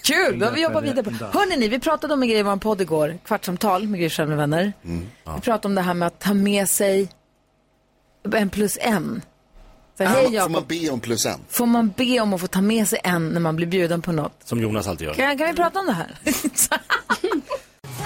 Kul, 0.04 0.40
då 0.40 0.46
har 0.46 0.54
vi 0.54 0.62
jobbat 0.62 0.84
vidare 0.84 1.04
på. 1.04 1.12
Hörrni 1.12 1.58
ni, 1.58 1.68
vi 1.68 1.80
pratade 1.80 2.14
om 2.14 2.22
en 2.24 2.30
grej 2.30 2.40
i 2.40 2.44
vår 2.44 2.56
podd 2.56 2.82
igår, 2.82 3.18
kvartsamtal 3.26 3.88
med 3.88 4.00
Gry 4.00 4.26
med 4.26 4.38
vänner. 4.38 4.74
Vi 5.36 5.42
pratade 5.42 5.68
om 5.68 5.76
det 5.76 5.82
här 5.82 5.94
med 5.94 6.08
att 6.08 6.20
ta 6.20 6.34
med 6.34 6.70
sig 6.70 7.10
en 8.34 8.50
plus 8.50 8.78
en. 8.82 9.22
Så, 9.98 10.04
hej 10.04 10.24
Får 10.26 10.34
Jakob, 10.34 10.52
man 10.52 10.66
be 10.68 10.90
om 10.90 11.00
plus 11.00 11.26
en? 11.26 11.40
får 11.50 11.66
man 11.66 11.94
be 11.98 12.20
om 12.20 12.34
att 12.34 12.42
få 12.42 12.48
ta 12.48 12.62
med 12.62 12.88
sig 12.88 13.00
en 13.04 13.30
när 13.30 13.40
man 13.40 13.56
blir 13.56 13.68
bjuden 13.68 14.02
på 14.02 14.12
något? 14.12 14.34
Som 14.46 14.62
Jonas 14.62 14.88
alltid 14.88 15.08
gör. 15.08 15.14
Kan, 15.14 15.38
kan 15.38 15.48
vi 15.48 15.54
prata 15.54 15.80
om 15.80 15.86
det 15.86 15.92
här? 15.94 16.16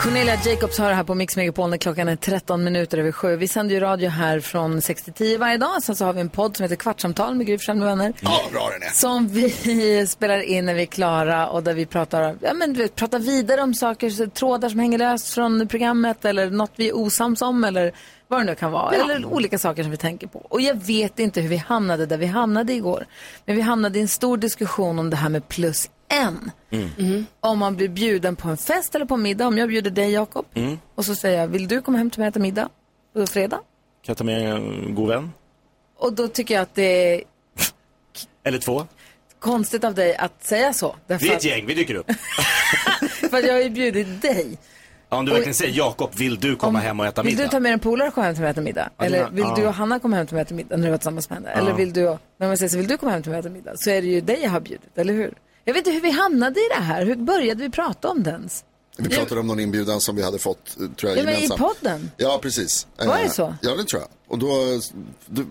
Cornelia 0.02 0.36
Jacobs 0.46 0.80
hör 0.80 0.94
här 0.94 1.04
på 1.04 1.16
Mix 1.16 1.36
Megapol 1.36 1.70
när 1.70 1.78
klockan 1.78 2.08
är 2.08 2.16
13 2.16 2.64
minuter 2.64 2.98
över 2.98 3.12
sju. 3.12 3.36
Vi 3.36 3.48
sänder 3.48 3.76
ju 3.76 3.82
radio 3.82 4.10
här 4.10 4.40
från 4.40 4.82
6 4.82 5.04
till 5.04 5.14
10 5.14 5.38
varje 5.38 5.58
dag. 5.58 5.84
Sen 5.84 5.96
så 5.96 6.06
har 6.06 6.14
vi 6.14 6.22
en 6.22 6.30
podd 6.30 6.58
som 6.58 6.64
heter 6.64 6.76
Kvartsamtal 6.76 7.36
med 7.36 7.48
Gry 7.48 7.58
med 7.68 7.78
vänner. 7.78 8.14
Ja, 8.22 8.42
bra 8.52 8.70
den 8.70 8.84
är. 8.84 8.94
Som 8.94 9.28
vi 9.28 10.08
spelar 10.10 10.40
in 10.40 10.66
när 10.66 10.74
vi 10.74 10.82
är 10.82 10.86
klara 10.86 11.48
och 11.50 11.64
där 11.64 11.74
vi 11.74 11.86
pratar, 11.86 12.38
ja, 12.42 12.54
men, 12.54 12.74
vet, 12.74 12.96
pratar 12.96 13.20
vidare 13.20 13.62
om 13.62 13.74
saker, 13.74 14.30
trådar 14.30 14.70
som 14.70 14.80
hänger 14.80 14.98
löst 14.98 15.34
från 15.34 15.68
programmet 15.68 16.26
eller 16.26 16.50
något 16.50 16.72
vi 16.76 16.90
är 16.90 16.98
osams 16.98 17.42
om 17.42 17.64
eller 17.64 17.92
vad 18.28 18.40
det 18.40 18.44
nu 18.44 18.56
kan 18.56 18.72
vara. 18.72 18.96
Eller 18.96 19.26
olika 19.26 19.58
saker 19.58 19.84
som 19.84 19.92
vi 19.92 19.98
tänker 19.98 20.28
på. 20.28 20.40
Och 20.50 20.62
jag 20.62 20.76
vet 20.76 21.20
inte 21.20 21.42
hur 21.42 21.50
vi 21.50 21.58
hamnade 21.58 22.06
där 22.06 22.18
vi 22.18 22.26
hamnade 22.26 22.74
igår. 22.74 23.06
Men 23.46 23.56
vi 23.56 23.62
hamnade 23.62 24.00
i 24.00 24.02
en 24.02 24.08
stor 24.08 24.38
diskussion 24.38 25.00
om 25.00 25.10
det 25.10 25.16
här 25.16 25.30
med 25.30 25.48
plus 25.48 25.90
en. 26.08 26.52
Om 27.40 27.60
man 27.60 27.76
blir 27.76 27.90
bjuden 27.90 28.36
på 28.36 28.50
en 28.50 28.58
fest 28.58 28.96
eller 28.96 29.06
på 29.06 29.14
en 29.14 29.22
middag. 29.22 29.48
Om 29.48 29.58
jag 29.58 29.70
bjuder 29.70 29.92
dig 29.92 30.12
Jakob 30.12 30.46
och 30.96 31.06
så 31.06 31.16
säger 31.16 31.40
jag, 31.40 31.48
vill 31.48 31.68
du 31.68 31.82
komma 31.82 31.98
hem 31.98 32.10
till 32.10 32.20
mig 32.20 32.28
och 32.28 32.32
äta 32.32 32.40
middag 32.40 32.70
på 33.14 33.28
fredag? 33.28 33.58
Kan 33.58 33.64
jag 34.12 34.18
ta 34.18 34.24
med 34.24 34.50
en 34.56 34.96
god 34.96 35.08
vän? 35.10 35.32
Och 35.98 36.14
då 36.14 36.28
tycker 36.28 36.54
jag 36.54 36.62
att 36.62 36.76
det 36.76 37.14
är 37.16 37.24
Eller 38.44 38.58
två? 38.58 38.86
konstigt 39.40 39.84
av 39.84 39.94
dig 39.96 40.16
att 40.16 40.44
säga 40.46 40.74
så. 40.74 40.96
Därför 41.08 41.26
Vi 41.26 41.32
är 41.32 41.36
ett 41.38 41.44
gäng, 41.46 41.66
vi 41.66 41.74
dyker 41.74 41.96
upp. 41.96 42.12
För 43.30 43.44
jag 43.48 43.54
har 43.54 43.62
ju 43.62 43.70
bjudit 43.70 44.22
dig. 44.22 44.58
Ja, 45.10 45.18
om 45.18 45.26
du 45.26 45.32
verkligen 45.32 45.54
säger 45.54 45.74
Jakob, 45.78 46.16
vill 46.16 46.40
du 46.40 46.56
komma 46.56 46.80
hem 46.80 47.00
och 47.00 47.06
äta 47.06 47.24
Vill 47.24 47.32
middag? 47.34 47.44
du 47.44 47.50
ta 47.50 47.60
med 47.60 47.74
en 47.74 47.80
polare 47.80 48.08
och 48.08 48.14
komma 48.14 48.26
hem 48.26 48.34
till 48.36 48.42
mig 48.42 48.48
och 48.50 48.52
äta 48.52 48.62
middag? 48.62 48.90
Ja, 48.98 49.06
Eller 49.06 49.30
vill 49.30 49.44
ja. 49.44 49.54
du 49.58 49.68
och 49.68 49.74
Hanna 49.74 50.00
komma 50.00 50.16
hem 50.16 50.28
till 50.28 50.36
mig 50.36 50.42
och 50.42 50.48
äta 50.48 50.56
middag 50.56 50.78
när 50.78 50.86
du 50.86 50.92
var 50.92 50.98
tillsammans 50.98 51.30
med 51.30 51.38
henne? 51.38 51.50
Eller 51.52 51.74
vill 51.74 51.94
du, 51.94 52.18
när 52.38 52.48
man 52.48 52.58
säger 52.58 52.70
så, 52.70 52.78
vill 52.78 52.88
du 52.88 52.98
komma 52.98 53.12
hem 53.12 53.22
till 53.24 53.32
mig 53.32 53.40
och 53.40 53.46
äta 53.46 53.54
middag? 53.54 53.72
Så 53.76 53.90
är 53.90 54.02
det 54.02 54.08
ju 54.08 54.22
dig 54.22 54.40
jag 54.44 54.50
har 54.50 54.60
bjudit, 54.60 54.98
eller 54.98 55.14
hur? 55.14 55.34
Jag 55.66 55.74
vet 55.74 55.78
inte 55.88 55.92
hur 55.92 56.02
vi 56.02 56.12
hamnade 56.12 56.60
i 56.60 56.68
det 56.78 56.84
här. 56.84 57.06
Hur 57.06 57.16
började 57.16 57.64
vi 57.64 57.70
prata 57.70 58.10
om 58.10 58.24
det 58.24 58.30
ens? 58.32 58.64
Vi 58.98 59.10
pratade 59.10 59.40
om 59.40 59.48
någon 59.48 59.60
inbjudan 59.60 60.02
som 60.02 60.16
vi 60.16 60.24
hade 60.24 60.40
fått, 60.40 60.78
eh, 60.80 60.88
tror 60.96 61.10
jag, 61.12 61.20
Ja, 61.20 61.24
men 61.24 61.34
i 61.34 61.36
gemensamt. 61.36 61.62
podden. 61.62 62.12
Ja, 62.18 62.40
precis. 62.42 62.88
Var 62.98 63.18
det 63.18 63.24
Eh, 63.24 63.30
så? 63.32 63.56
Ja, 63.62 63.76
det 63.76 63.84
tror 63.84 64.02
jag. 64.02 64.10
Och 64.28 64.40
då, 64.40 64.48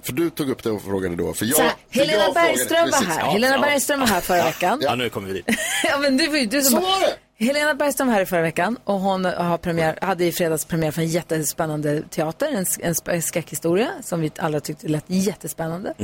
för 0.02 0.12
du 0.12 0.30
tog 0.30 0.50
upp 0.50 0.62
det 0.62 0.70
och 0.70 0.82
frågade 0.82 1.16
då. 1.16 1.32
För 1.34 1.46
jag, 1.46 1.56
Så 1.56 1.62
här, 1.62 1.72
för 1.90 1.98
Helena 2.00 2.12
jag 2.22 2.24
frågade- 2.34 2.46
Bergström 2.52 2.80
var 2.84 2.90
precis. 2.90 3.08
här. 3.08 3.20
Ja, 3.20 3.30
Helena 3.30 3.54
ja. 3.56 3.60
Bergström 3.62 4.00
var 4.00 4.06
här 4.06 4.20
förra 4.20 4.44
veckan. 4.44 4.78
Ja, 4.82 4.94
nu 4.94 5.10
kommer 5.10 5.28
vi 5.28 5.34
dit. 5.34 5.44
ja, 5.84 5.98
men 5.98 6.16
du, 6.16 6.26
var 6.28 6.36
ju- 6.36 6.46
du 6.46 6.62
som 6.62 6.80
Så 6.80 6.86
var 6.86 7.00
det! 7.00 7.44
Helena 7.44 7.74
Bergström 7.74 8.06
var 8.08 8.14
här 8.14 8.22
i 8.22 8.26
förra 8.26 8.42
veckan 8.42 8.78
och 8.84 9.00
hon 9.00 9.24
har 9.24 9.58
premiär, 9.58 9.98
hade 10.02 10.24
i 10.24 10.32
fredags 10.32 10.64
premiär 10.64 10.90
för 10.90 11.02
en 11.02 11.08
jättespännande 11.08 12.02
teater, 12.10 12.64
en, 12.82 12.94
en 13.14 13.22
skräckhistoria 13.22 13.90
som 14.02 14.20
vi 14.20 14.32
alla 14.38 14.60
tyckte 14.60 14.88
lät 14.88 15.04
jättespännande. 15.06 15.94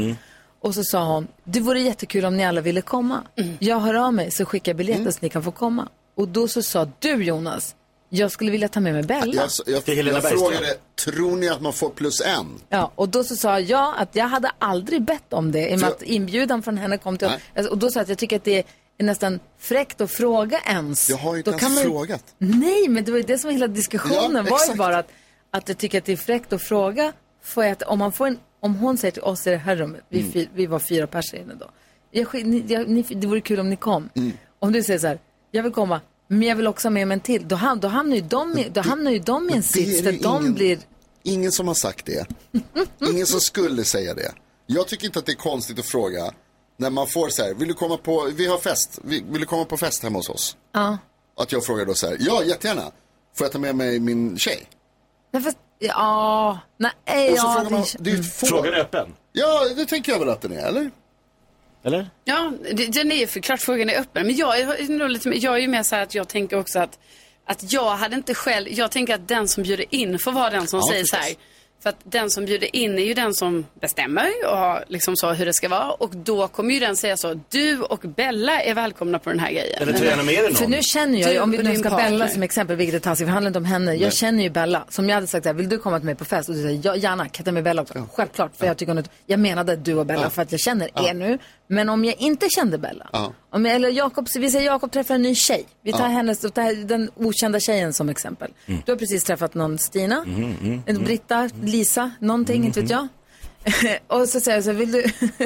Och 0.63 0.75
så 0.75 0.85
sa 0.85 1.05
hon, 1.15 1.29
det 1.45 1.61
vore 1.61 1.81
jättekul 1.81 2.25
om 2.25 2.37
ni 2.37 2.45
alla 2.45 2.61
ville 2.61 2.81
komma. 2.83 3.23
Jag 3.59 3.81
hör 3.81 3.95
av 3.95 4.15
mig 4.15 4.31
så 4.31 4.45
skickar 4.45 4.73
jag 4.73 4.77
biljetter 4.77 5.11
så 5.11 5.19
ni 5.21 5.29
kan 5.29 5.43
få 5.43 5.51
komma. 5.53 5.89
Och 6.17 6.29
då 6.29 6.49
så 6.49 6.63
sa 6.63 6.89
du 6.99 7.25
Jonas, 7.25 7.75
jag 8.09 8.31
skulle 8.33 8.51
vilja 8.51 8.69
ta 8.69 8.81
med 8.81 8.93
mig 8.95 9.03
Bella. 9.03 9.35
Jag, 9.35 9.75
jag, 9.75 9.85
Till 9.85 9.97
Helena 9.97 10.17
jag 10.17 10.23
Bergström. 10.23 10.41
frågade, 10.53 10.75
tror 11.05 11.37
ni 11.37 11.49
att 11.49 11.61
man 11.61 11.73
får 11.73 11.91
plus 11.91 12.21
en? 12.21 12.47
Ja, 12.69 12.93
och 12.95 13.09
då 13.09 13.25
så 13.25 13.37
sa 13.37 13.61
jag 13.61 13.95
att 13.99 14.17
jag 14.17 14.25
hade 14.29 14.51
aldrig 14.59 15.03
bett 15.03 15.33
om 15.33 15.53
det 15.53 15.69
i 15.71 15.75
och 15.77 15.81
med 15.81 15.89
att 15.89 16.03
inbjudan 16.03 16.63
från 16.63 16.79
henne 16.79 16.99
kom 16.99 17.19
till 17.19 17.29
Nej. 17.29 17.39
alltså, 17.57 17.73
Och 17.73 17.79
då 17.79 17.91
sa 17.91 17.99
jag 17.99 18.03
att 18.03 18.09
jag 18.09 18.19
tycker 18.19 18.37
att 18.37 18.45
det 18.45 18.65
är 18.99 19.05
nästan 19.05 19.41
fräckt 19.59 20.01
att 20.01 20.11
fråga 20.11 20.61
ens. 20.67 21.11
Jag 21.11 21.17
har 21.17 21.33
ju 21.33 21.39
inte 21.39 21.51
Då 21.51 21.53
ens 21.53 21.63
kan 21.63 21.75
man 21.75 21.83
ju- 21.83 21.89
frågat. 21.91 22.25
Nej, 22.39 22.89
men 22.89 23.05
det 23.05 23.11
var 23.11 23.19
ju 23.19 23.25
det 23.25 23.39
som 23.39 23.49
var 23.49 23.53
hela 23.53 23.67
diskussionen 23.69 24.21
Ja, 24.37 24.43
var 24.43 24.51
ju 24.51 24.55
exakt. 24.55 24.79
bara 24.79 24.99
att, 24.99 25.09
att 25.51 25.69
jag 25.69 25.79
tycker 25.79 25.99
att 25.99 26.05
det 26.05 26.13
är 26.13 26.17
fräckt 26.17 26.53
att 26.53 26.63
fråga. 26.63 27.13
Får 27.45 27.65
jag, 27.65 27.73
att- 27.73 27.83
om, 27.83 27.99
man 27.99 28.13
får 28.13 28.27
en, 28.27 28.39
om 28.61 28.75
hon 28.77 28.99
säger 28.99 29.13
till 29.13 29.23
oss 29.23 29.47
i 29.47 29.51
det 29.51 29.57
här 29.57 29.77
rummet, 29.77 30.01
vi, 30.09 30.21
Mm. 30.21 30.49
vi 30.55 30.67
var 30.67 30.79
fyra 30.79 31.07
personer 31.07 31.43
inne 31.43 31.55
då. 31.55 31.71
Jag, 32.11 32.47
ni, 32.47 32.65
jag, 32.69 32.89
ni, 32.89 33.03
det 33.03 33.27
vore 33.27 33.41
kul 33.41 33.61
om 33.61 33.71
ni 33.71 33.77
kom. 33.77 34.09
Mm. 34.15 34.33
Om 34.59 34.73
du 34.73 34.83
säger 34.83 34.99
så 34.99 35.07
här, 35.07 35.19
jag 35.51 35.63
vill 35.63 35.73
komma, 35.73 36.01
men 36.29 36.43
jag 36.43 36.57
vill 36.57 36.67
också 36.67 36.89
ha 36.89 36.91
med 36.91 37.09
mig 37.09 37.15
en 37.15 37.21
till. 37.21 37.49
Då, 37.49 37.57
ham, 37.57 37.81
då, 37.81 37.89
hamnar, 37.89 38.17
ju 38.17 38.23
de, 38.23 38.59
i- 38.59 38.69
då 38.69 38.81
hamnar 38.81 39.11
ju 39.11 39.19
de 39.19 39.51
i 39.51 39.53
en 39.53 39.63
sits 39.63 39.99
är 40.01 40.03
där 40.13 40.19
de 40.23 40.41
ingen- 40.43 40.55
blir 40.55 40.79
Ingen 41.23 41.53
som 41.53 41.69
har 41.69 41.75
sagt 41.75 42.07
det. 42.07 42.27
Ingen 43.11 43.27
som 43.27 43.41
skulle 43.41 43.85
säga 43.85 44.15
det. 44.15 44.33
Jag 44.67 44.89
tycker 44.89 45.07
inte 45.07 45.19
att 45.19 45.27
det 45.27 45.33
är 45.33 45.37
konstigt 45.37 45.79
att 45.79 45.87
fråga 45.87 46.33
när 46.77 46.91
man 46.91 47.07
får 47.07 47.29
så 47.29 47.43
här, 47.43 47.55
vill 47.55 47.69
du 47.69 47.75
komma 47.75 47.97
på, 47.97 48.31
vi 48.35 48.47
har 48.47 48.59
fest, 48.59 48.99
vill, 49.05 49.25
vill 49.25 49.41
du 49.41 49.47
komma 49.47 49.65
på 49.65 49.77
fest 49.77 50.03
hemma 50.03 50.19
hos 50.19 50.29
oss? 50.29 50.57
Ja. 50.73 50.99
Att 51.37 51.53
jag 51.53 51.65
frågar 51.65 51.87
då 51.87 51.95
så 51.95 52.07
här, 52.07 52.17
ja 52.21 52.45
jättegärna. 52.45 52.83
Får 53.35 53.45
jag 53.45 53.53
ta 53.53 53.59
med 53.59 53.75
mig 53.77 54.01
min 54.01 54.39
tjej? 54.39 54.67
Nej, 55.33 55.43
fast, 55.43 55.59
ja, 55.81 56.59
nej, 56.77 57.33
Och 57.33 57.39
så 57.39 57.47
ja, 57.47 57.53
frågar 57.55 57.71
man, 57.71 57.81
det, 57.83 57.97
det 57.99 58.11
är 58.11 58.15
ju 58.15 58.21
ett 58.21 58.35
får. 58.37 58.47
Frågan 58.47 58.75
är 58.75 58.79
öppen. 58.79 59.15
Ja, 59.33 59.65
det 59.77 59.87
tänker 59.87 60.13
jag 60.13 60.19
väl 60.19 60.29
att 60.29 60.41
den 60.41 60.53
är, 60.53 60.67
eller? 60.67 60.91
Eller? 61.85 62.11
Ja, 62.25 62.53
det- 62.73 62.87
den 62.87 63.13
är 63.13 63.17
ju 63.17 63.27
för 63.27 63.41
klart 63.41 63.61
frågan 63.61 63.91
är 63.91 64.01
öppen. 64.01 64.27
Men 64.27 64.37
jag 64.37 64.61
är, 64.61 64.89
nog 64.89 65.11
lite, 65.11 65.29
jag 65.29 65.55
är 65.55 65.59
ju 65.59 65.69
mer 65.69 65.83
så 65.83 65.95
här 65.97 66.03
att 66.03 66.15
jag 66.15 66.29
tänker 66.29 66.59
också 66.59 66.79
att, 66.79 66.99
att 67.47 67.73
jag 67.73 67.97
hade 67.97 68.17
inte 68.17 68.35
själv, 68.35 68.69
jag 68.71 68.91
tänker 68.91 69.15
att 69.15 69.29
den 69.29 69.49
som 69.49 69.63
bjuder 69.63 69.95
in 69.95 70.19
får 70.19 70.33
vara 70.33 70.51
den 70.51 70.67
som 70.67 70.81
Ja, 70.81 70.93
säger 70.93 71.05
så 71.05 71.17
här. 71.17 71.35
För 71.83 71.91
att 71.91 71.97
den 72.05 72.31
som 72.31 72.45
bjuder 72.45 72.77
in 72.77 72.99
är 72.99 73.03
ju 73.03 73.15
den 73.15 73.35
som 73.35 73.67
bestämmer 73.81 74.29
och 74.51 74.57
har 74.57 74.85
liksom 74.89 75.17
så 75.17 75.33
hur 75.33 75.47
det 75.47 75.55
ska 75.55 75.69
vara. 75.69 75.91
Och 75.91 76.11
då 76.17 76.49
kommer 76.49 76.75
ju 76.75 76.81
den 76.81 76.97
säga 76.97 77.17
så, 77.17 77.41
du 77.51 77.81
och 77.81 77.99
Bella 78.01 78.63
är 78.63 78.75
välkomna 78.75 79.19
på 79.19 79.31
den 79.31 79.39
här 79.39 79.51
grejen. 79.53 79.83
Eller 79.83 79.93
ta 79.93 80.05
gärna 80.05 80.23
med 80.23 80.35
dig 80.45 80.55
För 80.55 80.63
någon. 80.63 80.71
nu 80.71 80.83
känner 80.83 81.19
jag 81.21 81.29
ju, 81.31 81.35
Du 81.35 81.41
om 81.41 81.51
vi 81.51 81.59
nu 81.59 81.77
ska 81.77 81.89
partner. 81.91 82.11
Bella 82.11 82.29
som 82.29 82.43
exempel, 82.43 82.77
vilket 82.77 82.95
är 82.95 82.99
taskigt, 83.01 83.19
för 83.19 83.27
det 83.27 83.33
handlar 83.33 83.49
inte 83.49 83.59
om 83.59 83.65
henne. 83.65 83.93
Jag 83.93 84.01
Nej. 84.01 84.11
känner 84.11 84.43
ju 84.43 84.51
Bella. 84.51 84.85
Som 84.89 85.09
jag 85.09 85.15
hade 85.15 85.27
sagt 85.27 85.43
så 85.45 85.49
här, 85.49 85.55
vill 85.55 85.69
du 85.69 85.79
komma 85.79 85.99
till 85.99 86.07
mig 86.07 86.15
på 86.15 86.25
fest? 86.25 86.49
Och 86.49 86.55
du 86.55 86.63
säger, 86.63 86.81
ja, 86.85 86.97
gärna, 86.97 87.25
kan 87.25 87.33
jag 87.37 87.45
ta 87.45 87.53
med 87.53 87.65
Bella 87.65 87.83
också? 87.83 88.09
Självklart, 88.13 88.57
för 88.57 88.67
jag 88.67 88.77
tycker 88.77 88.91
hon 88.93 88.99
är, 88.99 89.05
jag 89.27 89.41
menade 89.41 89.77
du 89.77 89.95
och 89.95 90.07
Bella 90.07 90.31
för 90.31 90.43
att 90.43 90.53
jag 90.53 90.61
känner 90.61 91.09
er 91.09 91.15
nu. 91.15 91.39
Men 91.67 91.89
om 91.89 92.05
jag 92.05 92.15
inte 92.19 92.49
kände 92.51 92.79
Bella, 92.79 93.09
Ja. 93.13 93.33
Om 93.51 93.67
eller 93.67 93.89
Jakob, 93.89 94.29
vi 94.39 94.51
säger 94.51 94.67
Jakob 94.67 94.93
träffar 94.93 95.15
en 95.15 95.23
ny 95.23 95.35
tjej. 95.35 95.67
Vi 95.83 95.93
tar 95.93 95.99
Ja. 96.01 96.05
hennes, 96.07 96.41
tar 96.41 96.85
den 96.87 97.11
okända 97.17 97.61
tjejen 97.61 97.93
som 97.93 98.09
exempel. 98.09 98.51
Du 98.67 98.93
har 98.93 98.97
precis 98.97 99.25
träffat 99.25 99.55
någon 99.55 99.79
Stina, 99.79 100.25
en 100.87 101.05
Britta, 101.05 101.51
Lisa, 101.63 102.11
någonting, 102.21 102.65
inte 102.65 102.81
vet 102.81 102.91
jag. 102.91 103.09
och 104.07 104.29
så 104.29 104.41
säger 104.41 104.57
jag 104.57 104.65
så 104.65 104.71
här, 104.71 104.79
vill 104.79 104.93
du... 104.93 105.05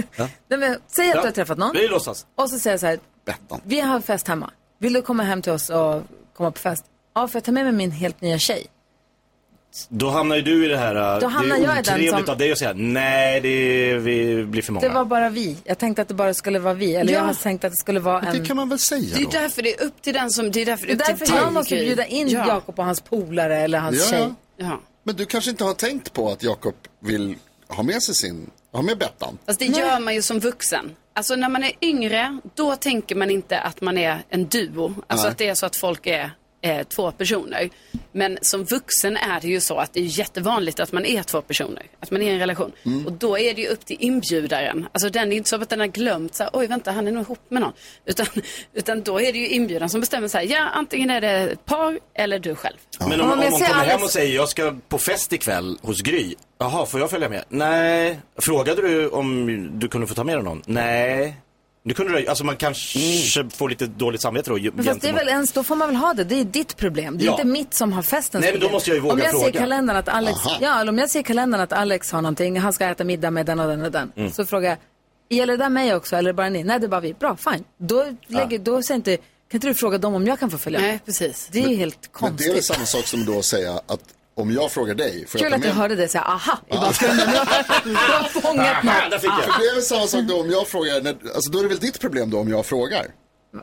Nej, 0.48 0.58
men, 0.58 0.76
säg 0.86 1.08
att 1.10 1.14
Ja. 1.14 1.20
du 1.20 1.26
har 1.28 1.32
träffat 1.32 1.58
någon. 1.58 1.72
Vi 1.72 1.88
låtsas. 1.88 2.26
Och 2.34 2.50
så 2.50 2.58
säger 2.58 2.72
jag 2.72 2.80
så 2.80 2.86
här, 2.86 2.98
Bettan. 3.26 3.60
vi 3.64 3.80
har 3.80 4.00
fest 4.00 4.28
hemma. 4.28 4.50
Vill 4.80 4.92
du 4.92 5.02
komma 5.02 5.22
hem 5.22 5.42
till 5.42 5.52
oss 5.52 5.70
och 5.70 6.02
komma 6.36 6.50
på 6.50 6.58
fest? 6.58 6.84
Ja, 7.14 7.28
får 7.28 7.36
jag 7.38 7.44
ta 7.44 7.52
med 7.52 7.64
mig 7.64 7.72
min 7.72 7.90
helt 7.90 8.20
nya 8.20 8.38
tjej? 8.38 8.66
Då 9.88 10.10
hamnar 10.10 10.36
ju 10.36 10.42
du 10.42 10.64
i 10.64 10.68
det 10.68 10.76
här, 10.76 11.14
äh, 11.14 11.20
Då 11.20 11.26
hamnar 11.26 11.56
det 11.56 11.62
jag 11.62 11.76
är 11.76 11.80
otrevligt 11.80 12.10
som- 12.10 12.24
av 12.28 12.38
dig 12.38 12.52
att 12.52 12.58
säga 12.58 12.72
nej, 12.74 13.40
det 13.40 13.94
vi 13.98 14.44
blir 14.44 14.62
för 14.62 14.72
många. 14.72 14.88
Det 14.88 14.94
var 14.94 15.04
bara 15.04 15.28
vi. 15.28 15.56
Jag 15.64 15.78
tänkte 15.78 16.02
att 16.02 16.08
det 16.08 16.14
bara 16.14 16.34
skulle 16.34 16.58
vara 16.58 16.74
vi. 16.74 16.94
Eller 16.94 17.12
Ja. 17.12 17.18
jag 17.18 17.26
har 17.26 17.34
tänkt 17.34 17.64
att 17.64 17.72
det 17.72 17.76
skulle 17.78 18.00
vara 18.00 18.20
en... 18.20 18.38
Det 18.38 18.46
kan 18.46 18.56
man 18.56 18.68
väl 18.68 18.78
säga 18.78 19.14
Det 19.16 19.20
är 19.20 19.24
då? 19.24 19.30
därför 19.30 19.62
det 19.62 19.74
är 19.80 19.84
upp 19.86 20.02
till 20.02 20.14
den 20.14 20.30
som, 20.30 20.50
det 20.50 20.60
är 20.60 20.66
därför 20.66 20.86
Det 20.86 20.94
det 20.94 21.04
är 21.04 21.08
är 21.08 21.12
upp 21.12 21.18
därför 21.18 21.26
till 21.26 21.34
jag 21.34 21.44
dig, 21.46 21.52
måste 21.52 21.76
Gry. 21.76 21.84
bjuda 21.86 22.06
in 22.06 22.28
ja. 22.28 22.46
Jakob 22.48 22.78
och 22.78 22.84
hans 22.84 23.00
polare 23.00 23.56
eller 23.58 23.78
hans 23.78 23.96
Ja, 24.12 24.18
tjej. 24.18 24.28
ja. 24.56 24.66
Ja. 24.66 24.80
Men 25.02 25.16
du 25.16 25.26
kanske 25.26 25.50
inte 25.50 25.64
har 25.64 25.74
tänkt 25.74 26.12
på 26.12 26.30
att 26.30 26.42
Jakob 26.42 26.74
vill 27.00 27.36
ha 27.68 27.82
med 27.82 28.02
sig 28.02 28.14
sin, 28.14 28.50
ha 28.72 28.82
med 28.82 28.98
Bettan? 28.98 29.38
Fast 29.46 29.58
det 29.58 29.64
gör 29.66 30.00
man 30.00 30.14
ju 30.14 30.22
som 30.22 30.40
vuxen. 30.40 30.96
Alltså 31.16 31.36
när 31.36 31.48
man 31.48 31.64
är 31.64 31.72
yngre, 31.82 32.38
då 32.54 32.76
tänker 32.76 33.14
man 33.16 33.30
inte 33.30 33.58
att 33.60 33.80
man 33.80 33.98
är 33.98 34.22
en 34.28 34.46
duo. 34.46 34.94
Alltså 35.06 35.24
Nej. 35.26 35.32
att 35.32 35.38
det 35.38 35.48
är 35.48 35.54
så 35.54 35.66
att 35.66 35.76
folk 35.76 36.06
är 36.06 36.30
eh, 36.64 36.82
två 36.82 37.10
personer. 37.10 37.70
Men 38.12 38.38
som 38.42 38.64
vuxen 38.64 39.16
är 39.16 39.40
det 39.40 39.48
ju 39.48 39.60
så 39.60 39.78
att 39.78 39.92
det 39.92 40.00
är 40.00 40.18
jättevanligt 40.18 40.80
att 40.80 40.92
man 40.92 41.04
är 41.04 41.22
två 41.22 41.40
personer. 41.40 41.82
Att 42.00 42.10
man 42.10 42.22
är 42.22 42.26
i 42.26 42.32
en 42.32 42.38
relation. 42.38 42.72
Mm. 42.82 43.06
Och 43.06 43.12
då 43.12 43.38
är 43.38 43.54
det 43.54 43.60
ju 43.60 43.68
upp 43.68 43.86
till 43.86 43.96
inbjudaren. 44.00 44.86
Alltså 44.92 45.10
den 45.10 45.32
är 45.32 45.36
inte 45.36 45.50
så 45.50 45.56
att 45.62 45.68
den 45.68 45.80
har 45.80 45.86
glömt 45.86 46.34
så 46.34 46.42
här, 46.42 46.50
oj 46.52 46.66
vänta 46.66 46.92
han 46.92 47.06
är 47.08 47.12
nog 47.12 47.22
ihop 47.22 47.40
med 47.48 47.62
någon. 47.62 47.72
Utan, 48.06 48.26
utan 48.72 49.02
då 49.02 49.20
är 49.20 49.32
det 49.32 49.38
ju 49.38 49.48
inbjudaren 49.48 49.90
som 49.90 50.00
bestämmer 50.00 50.28
så 50.28 50.38
här, 50.38 50.44
ja 50.44 50.68
antingen 50.74 51.10
är 51.10 51.20
det 51.20 51.28
ett 51.28 51.64
par 51.64 51.98
eller 52.14 52.38
du 52.38 52.54
själv. 52.54 52.76
Men 53.00 53.20
om, 53.20 53.28
Ja, 53.28 53.32
om 53.32 53.42
jag 53.42 53.50
hon 53.50 53.60
kommer 53.60 53.84
hem 53.84 54.02
och 54.02 54.10
säger 54.10 54.34
jag 54.34 54.48
ska 54.48 54.74
på 54.88 54.98
fest 54.98 55.32
ikväll 55.32 55.78
hos 55.82 56.00
Gry. 56.00 56.34
Jaha, 56.58 56.86
får 56.86 57.00
jag 57.00 57.10
följa 57.10 57.28
med? 57.28 57.44
Nej. 57.48 58.18
Frågade 58.38 58.82
du 58.82 59.08
om 59.08 59.46
du 59.78 59.88
kunde 59.88 60.06
få 60.06 60.14
ta 60.14 60.24
med 60.24 60.36
dig 60.36 60.44
någon? 60.44 60.62
Nej. 60.66 61.36
Det 61.86 61.94
kunde 61.94 62.20
du, 62.20 62.26
alltså 62.26 62.44
man 62.44 62.56
kanske 62.56 62.98
får 63.50 63.68
lite 63.68 63.86
dåligt 63.86 64.20
samvete 64.20 64.50
då. 64.50 64.58
Men 64.74 64.84
fast 64.84 65.00
det 65.00 65.08
är 65.08 65.12
väl 65.12 65.28
ens, 65.28 65.52
då 65.52 65.62
får 65.64 65.76
man 65.76 65.88
väl 65.88 65.96
ha 65.96 66.14
det. 66.14 66.24
Det 66.24 66.40
är 66.40 66.44
ditt 66.44 66.76
problem. 66.76 67.18
Det 67.18 67.24
är 67.24 67.26
Ja. 67.26 67.32
inte 67.32 67.44
mitt 67.44 67.74
som 67.74 67.92
har 67.92 68.02
festens 68.02 68.42
Nej, 68.42 68.52
men 68.52 68.60
då 68.60 68.70
måste 68.70 68.90
jag 68.90 68.94
ju 68.94 69.00
våga 69.00 69.12
om 69.12 69.18
jag 69.18 69.30
Ser 69.30 69.38
fråga. 69.38 69.60
kalendern 69.60 69.96
att 69.96 70.08
Alex, 70.08 70.46
Aha. 70.46 70.58
ja, 70.60 70.80
eller 70.80 70.92
om 70.92 70.98
jag 70.98 71.10
ser 71.10 71.20
i 71.20 71.22
kalendern 71.22 71.60
att 71.60 71.72
Alex 71.72 72.12
har 72.12 72.22
någonting, 72.22 72.60
han 72.60 72.72
ska 72.72 72.84
äta 72.86 73.04
middag 73.04 73.30
med 73.30 73.46
den 73.46 73.60
och 73.60 73.68
den 73.68 73.82
och 73.82 73.92
den. 73.92 74.12
Mm. 74.16 74.32
Så 74.32 74.46
frågar 74.46 74.68
jag, 74.70 74.78
gäller 75.38 75.56
det 75.56 75.64
där 75.64 75.68
mig 75.70 75.94
också 75.94 76.16
eller 76.16 76.32
bara 76.32 76.48
ni? 76.48 76.64
Nej, 76.64 76.80
det 76.80 76.86
är 76.86 76.88
bara 76.88 77.00
vi. 77.00 77.14
Bra, 77.14 77.36
fine. 77.36 77.64
Då, 77.78 78.04
lägger, 78.26 78.58
då 78.58 78.82
säger 78.82 78.96
inte, 78.96 79.16
kan 79.16 79.22
inte 79.52 79.66
du 79.66 79.74
fråga 79.74 79.98
dem 79.98 80.14
om 80.14 80.26
jag 80.26 80.40
kan 80.40 80.50
få 80.50 80.58
följa 80.58 80.80
med? 80.80 80.88
Nej, 80.88 81.00
precis. 81.06 81.48
Det 81.52 81.64
är 81.64 81.68
ju 81.68 81.76
helt 81.76 82.10
Men 82.20 82.36
det 82.36 82.44
är 82.44 82.48
väl 82.48 82.54
konstigt. 82.56 82.64
samma 82.74 82.86
sak 82.86 83.06
som 83.06 83.24
då 83.24 83.38
att 83.38 83.44
säga 83.44 83.72
att 83.86 84.00
om 84.36 84.52
jag 84.52 84.72
frågar 84.72 84.94
dig, 84.94 85.26
får 85.28 85.40
jag 85.40 85.52
Kul 85.52 85.60
ta 85.62 85.68
att 85.68 85.74
du 85.74 85.80
hörde 85.80 85.96
det 85.96 86.08
säga 86.08 86.22
aha 86.24 86.58
i 86.70 86.74
bakgrunden. 86.74 87.28
Du 87.84 87.94
har, 87.94 88.40
fångat 88.40 88.66
Aha, 88.66 88.82
där 88.84 89.10
något. 89.10 89.20
fick 89.20 89.30
jag. 89.30 89.42
För 89.54 89.60
det 89.62 89.68
är 89.68 89.74
väl 89.74 89.82
samma 89.82 90.06
sak 90.06 90.20
då 90.22 90.40
om 90.40 90.50
jag 90.50 90.68
frågar, 90.68 91.00
när, 91.02 91.16
alltså 91.34 91.50
då 91.50 91.58
är 91.58 91.62
det 91.62 91.68
väl 91.68 91.78
ditt 91.78 92.00
problem 92.00 92.30
då 92.30 92.38
om 92.38 92.48
jag 92.48 92.66
frågar? 92.66 93.06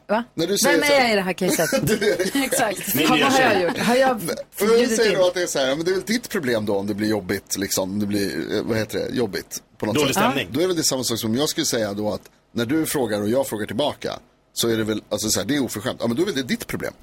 Va? 0.10 0.24
När 0.34 0.48
du 0.48 0.58
säger 0.58 0.78
Vem 0.80 0.88
så 0.88 0.94
är 0.94 0.98
här- 1.00 1.04
jag 1.04 1.13
i 1.13 1.16
det 1.16 1.22
här 1.22 1.34
caset? 1.34 2.36
Exakt. 2.46 2.96
Vad 3.10 3.20
har 3.20 3.40
jag 3.42 3.62
gjort? 3.63 3.78
Har 3.78 3.96
jag 3.96 4.22
För 4.22 4.28
jag 4.30 4.38
förbjudit 4.70 4.96
säger 4.96 5.12
in? 5.12 5.18
då 5.18 5.27
att 5.27 5.34
det 5.34 5.42
är 5.42 5.48
så 5.48 5.60
här, 5.60 5.75
men 5.75 5.86
det 5.86 5.92
är 5.92 5.96
väl 5.96 6.01
ditt 6.03 6.29
problem 6.29 6.66
då 6.66 6.77
om 6.77 6.88
det 6.88 6.94
blir 6.94 7.10
jobbigt, 7.10 7.57
liksom, 7.57 7.92
om 7.92 8.00
det 8.00 8.05
blir, 8.05 8.55
eh, 8.57 8.62
vad 8.64 8.77
heter 8.77 9.00
det, 9.00 9.16
jobbigt 9.16 9.64
på 9.77 9.86
något 9.86 9.96
Dålig 9.96 10.16
sätt. 10.16 10.24
stämning. 10.24 10.48
Då 10.51 10.60
är 10.62 10.68
väl 10.68 10.75
det 10.75 10.84
samma 10.84 11.03
sak 11.03 11.20
som 11.20 11.36
jag 11.36 11.50
skulle 11.50 11.66
säga 11.66 11.94
då 11.94 12.14
att 12.14 12.22
när 12.53 12.66
du 12.66 12.86
frågar 12.86 13.22
och 13.22 13.29
jag 13.29 13.48
frågar 13.48 13.66
tillbaka 13.66 14.20
så 14.53 14.68
är 14.70 14.77
det 14.77 14.84
väl, 14.84 15.01
alltså 15.10 15.29
så 15.29 15.40
här, 15.40 15.48
det 15.48 15.55
är 15.55 15.64
oförskämt. 15.64 15.98
Ja 16.01 16.07
men 16.07 16.16
då 16.16 16.22
är 16.22 16.25
väl 16.25 16.36
det 16.36 16.44
ditt 16.44 16.68
problem. 16.68 16.94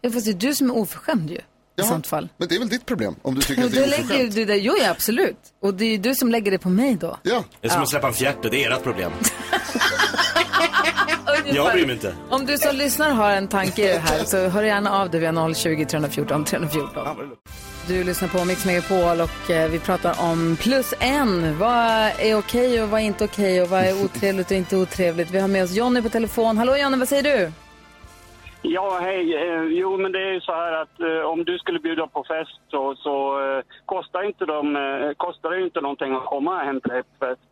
Ja, 0.00 0.10
fast 0.10 0.24
det 0.26 0.30
är 0.32 0.34
du 0.34 0.54
som 0.54 0.70
är 0.70 0.76
oförskämd 0.76 1.30
ju. 1.30 1.40
I 1.76 1.82
sånt 1.82 2.06
fall. 2.06 2.28
Men 2.36 2.48
det 2.48 2.54
är 2.54 2.58
väl 2.58 2.68
ditt 2.68 2.86
problem 2.86 3.14
om 3.22 3.34
du 3.34 3.40
tycker 3.40 3.64
att 3.64 3.72
det 3.72 3.84
är 3.84 3.86
lägger 3.86 4.04
oförskämt. 4.04 4.34
du 4.34 4.44
det, 4.44 4.56
jo 4.56 4.74
ja 4.80 4.90
absolut. 4.90 5.36
Och 5.62 5.74
det 5.74 5.84
är 5.84 5.88
ju 5.88 5.98
du 5.98 6.14
som 6.14 6.30
lägger 6.30 6.50
det 6.50 6.58
på 6.58 6.68
mig 6.68 6.94
då. 7.00 7.18
Ja, 7.22 7.44
Det 7.60 7.66
är 7.66 7.70
som 7.72 7.82
att 7.82 7.88
släppa 7.90 8.08
en 8.08 8.14
fjärte, 8.14 8.48
det 8.48 8.64
är 8.64 8.70
ert 8.70 8.82
problem. 8.82 9.12
Jag 11.44 11.72
bryr 11.72 11.86
mig 11.86 11.94
inte. 11.94 12.14
Om 12.30 12.46
du 12.46 12.58
som 12.58 12.76
lyssnar 12.76 13.10
har 13.10 13.30
en 13.30 13.48
tanke 13.48 13.82
i 13.84 13.92
det 13.92 13.98
här 13.98 14.24
så 14.24 14.48
hör 14.48 14.62
gärna 14.62 14.90
av 14.90 15.10
dig 15.10 15.20
via 15.20 15.54
020 15.54 15.84
314 15.84 16.44
314. 16.44 17.06
Du 17.86 18.04
lyssnar 18.04 18.28
på 18.28 18.44
Mix 18.44 18.64
Megapol 18.64 19.20
och 19.20 19.50
eh, 19.50 19.70
vi 19.70 19.78
pratar 19.78 20.20
om 20.20 20.56
plus 20.60 20.94
en. 21.00 21.58
Vad 21.58 22.10
är 22.18 22.34
okej 22.34 22.82
och 22.82 22.88
vad 22.88 23.00
är 23.00 23.04
inte 23.04 23.24
okej 23.24 23.62
och 23.62 23.68
vad 23.68 23.80
är 23.84 24.04
otrevligt 24.04 24.50
och 24.50 24.56
inte 24.56 24.76
otrevligt. 24.76 25.30
Vi 25.30 25.38
har 25.40 25.48
med 25.48 25.64
oss 25.64 25.70
Jonny 25.70 26.02
på 26.02 26.08
telefon. 26.08 26.58
Hallå 26.58 26.76
Jonny, 26.76 26.96
vad 26.96 27.08
säger 27.08 27.22
du? 27.22 27.52
Ja, 28.62 28.98
hej. 29.00 29.34
Eh, 29.34 29.62
jo, 29.62 29.96
men 29.96 30.12
det 30.12 30.18
är 30.18 30.32
ju 30.32 30.40
så 30.40 30.52
här 30.52 30.72
att 30.72 31.00
eh, 31.00 31.30
om 31.32 31.44
du 31.44 31.58
skulle 31.58 31.78
bjuda 31.78 32.06
på 32.06 32.24
fest 32.24 32.60
så, 32.70 32.94
så 32.94 33.14
eh, 33.40 33.62
kostar, 33.86 34.22
inte 34.22 34.44
de, 34.44 34.76
eh, 34.76 35.12
kostar 35.16 35.50
det 35.50 35.56
ju 35.56 35.64
inte 35.64 35.80
någonting 35.80 36.14
att 36.14 36.24
komma 36.24 36.64
hem 36.64 36.80
till 36.80 36.90
dig 36.90 37.02
på 37.02 37.26
fest. 37.26 37.42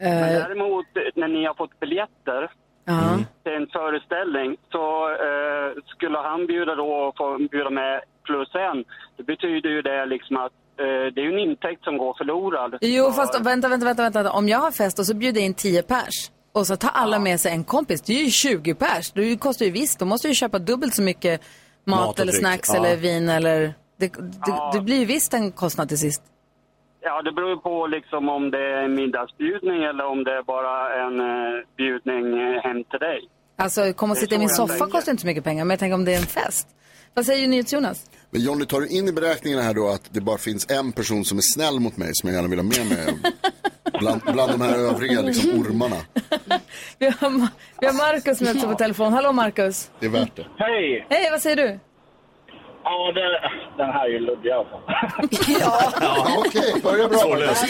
Men 0.00 0.34
Eh, 0.34 0.42
däremot 0.42 0.86
eh, 0.96 1.02
när 1.14 1.28
ni 1.28 1.44
har 1.44 1.54
fått 1.54 1.80
biljetter 1.80 2.50
ja. 2.84 3.18
till 3.42 3.52
en 3.52 3.66
föreställning 3.66 4.56
så 4.72 5.10
eh, 5.10 5.82
skulle 5.86 6.18
han 6.18 6.46
bjuda 6.46 6.74
då 6.74 6.92
och 6.92 7.16
få 7.16 7.38
bjuda 7.50 7.70
med 7.70 8.00
plus 8.24 8.54
en. 8.54 8.84
Det 9.16 9.22
betyder 9.22 9.70
ju 9.70 9.82
det 9.82 10.06
liksom 10.06 10.36
att 10.36 10.52
eh, 10.76 11.12
det 11.12 11.20
är 11.20 11.24
ju 11.24 11.32
en 11.32 11.38
intäkt 11.38 11.84
som 11.84 11.98
går 11.98 12.14
förlorad. 12.18 12.78
Jo, 12.80 13.10
fast 13.10 13.40
vänta, 13.40 13.68
vänta, 13.68 13.86
vänta, 13.86 14.02
vänta. 14.02 14.32
Om 14.32 14.48
jag 14.48 14.58
har 14.58 14.70
fest 14.70 14.98
och 14.98 15.06
så 15.06 15.16
bjuder 15.16 15.40
jag 15.40 15.46
in 15.46 15.54
10 15.54 15.82
pers 15.82 16.30
och 16.52 16.66
så 16.66 16.76
tar 16.76 16.90
alla 16.90 17.18
med 17.18 17.40
sig 17.40 17.52
en 17.52 17.64
kompis, 17.64 18.00
det 18.02 18.12
är 18.20 18.24
ju 18.24 18.30
20 18.30 18.74
pers. 18.74 19.12
Det 19.12 19.36
kostar 19.36 19.64
ju 19.66 19.70
visst, 19.72 19.98
då 19.98 20.04
måste 20.04 20.28
du 20.28 20.30
ju 20.30 20.34
köpa 20.34 20.58
dubbelt 20.58 20.94
så 20.94 21.02
mycket 21.02 21.40
mat, 21.84 22.00
Mat 22.06 22.20
eller 22.20 22.32
dryck, 22.32 22.40
snacks 22.40 22.68
ja. 22.68 22.76
eller 22.76 22.96
vin 22.96 23.28
eller... 23.28 23.74
Det, 23.98 24.06
det, 24.08 24.12
Ja. 24.46 24.70
det 24.74 24.80
blir 24.80 24.98
ju 24.98 25.04
visst 25.04 25.34
en 25.34 25.52
kostnad 25.52 25.88
till 25.88 25.98
sist. 25.98 26.22
Ja, 27.02 27.22
det 27.22 27.32
beror 27.32 27.50
ju 27.50 27.56
på 27.56 27.86
liksom 27.86 28.28
om 28.28 28.50
det 28.50 28.58
är 28.58 28.82
en 28.84 28.94
middagsbjudning 28.94 29.82
eller 29.84 30.04
om 30.06 30.24
det 30.24 30.30
är 30.32 30.42
bara 30.42 31.06
en 31.06 31.20
eh, 31.20 31.64
bjudning 31.76 32.40
eh, 32.40 32.62
hem 32.62 32.84
till 32.84 32.98
dig. 33.00 33.20
Alltså, 33.56 33.92
komma 33.92 34.12
och 34.12 34.18
sitta 34.18 34.34
i 34.34 34.38
min 34.38 34.48
soffa 34.48 34.74
tänker. 34.74 34.90
kostar 34.92 35.12
inte 35.12 35.20
så 35.20 35.26
mycket 35.26 35.44
pengar, 35.44 35.64
men 35.64 35.70
jag 35.70 35.78
tänker 35.78 35.94
om 35.94 36.04
det 36.04 36.12
är 36.14 36.16
en 36.18 36.26
fest. 36.26 36.68
Vad 37.14 37.26
säger 37.26 37.48
NyhetsJonas? 37.48 38.10
men 38.30 38.42
Jonny, 38.42 38.66
tar 38.66 38.80
du 38.80 38.88
in 38.88 39.08
i 39.08 39.12
beräkningarna 39.12 39.62
här 39.62 39.74
då 39.74 39.88
att 39.88 40.08
det 40.14 40.20
bara 40.20 40.38
finns 40.38 40.70
en 40.70 40.92
person 40.92 41.24
som 41.24 41.38
är 41.38 41.42
snäll 41.42 41.80
mot 41.80 41.96
mig 41.96 42.10
som 42.12 42.28
jag 42.28 42.36
gärna 42.36 42.48
vill 42.48 42.58
ha 42.58 42.64
med 42.64 42.86
mig 42.86 43.18
bland, 43.98 44.22
bland 44.22 44.50
de 44.52 44.60
här 44.60 44.78
övriga 44.78 45.20
liksom 45.20 45.50
ormarna. 45.50 45.96
Vi 46.98 47.06
har, 47.06 47.48
vi 47.80 47.86
har 47.86 47.94
Markus 47.94 48.40
med 48.40 48.54
också 48.56 48.68
på 48.68 48.74
telefon. 48.74 49.12
Hallå 49.12 49.32
Markus. 49.32 49.90
Det 50.00 50.06
är 50.06 50.10
värt 50.10 50.36
det. 50.36 50.46
Hej! 50.56 51.06
Hej, 51.10 51.30
vad 51.30 51.40
säger 51.40 51.56
du? 51.56 51.78
Ja, 52.84 53.12
det, 53.12 53.40
den 53.76 53.90
här 53.92 54.04
är 54.04 54.08
ju 54.08 54.18
luddig 54.18 54.50
alltså. 54.50 54.76
Ja, 55.60 55.80
Okej, 56.38 56.82
börja 56.82 57.08
bra. 57.08 57.18
Svårlöst. 57.18 57.64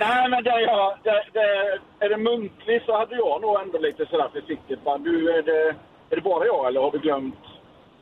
Nej, 0.00 0.30
men 0.30 0.44
det 0.44 0.60
jag, 0.60 0.98
det, 1.04 1.22
det, 1.32 2.04
är 2.04 2.08
det 2.08 2.16
muntligt 2.16 2.84
så 2.86 2.98
hade 2.98 3.14
jag 3.16 3.40
nog 3.42 3.60
ändå 3.60 3.78
lite 3.78 4.06
sådär 4.10 4.28
försiktigt. 4.32 4.84
Bara, 4.84 4.98
du, 4.98 5.30
är 5.38 5.42
det, 5.42 5.68
är 6.10 6.16
det 6.16 6.22
bara 6.22 6.46
jag 6.46 6.68
eller 6.68 6.80
har 6.80 6.90
du 6.92 6.98
glömt 6.98 7.34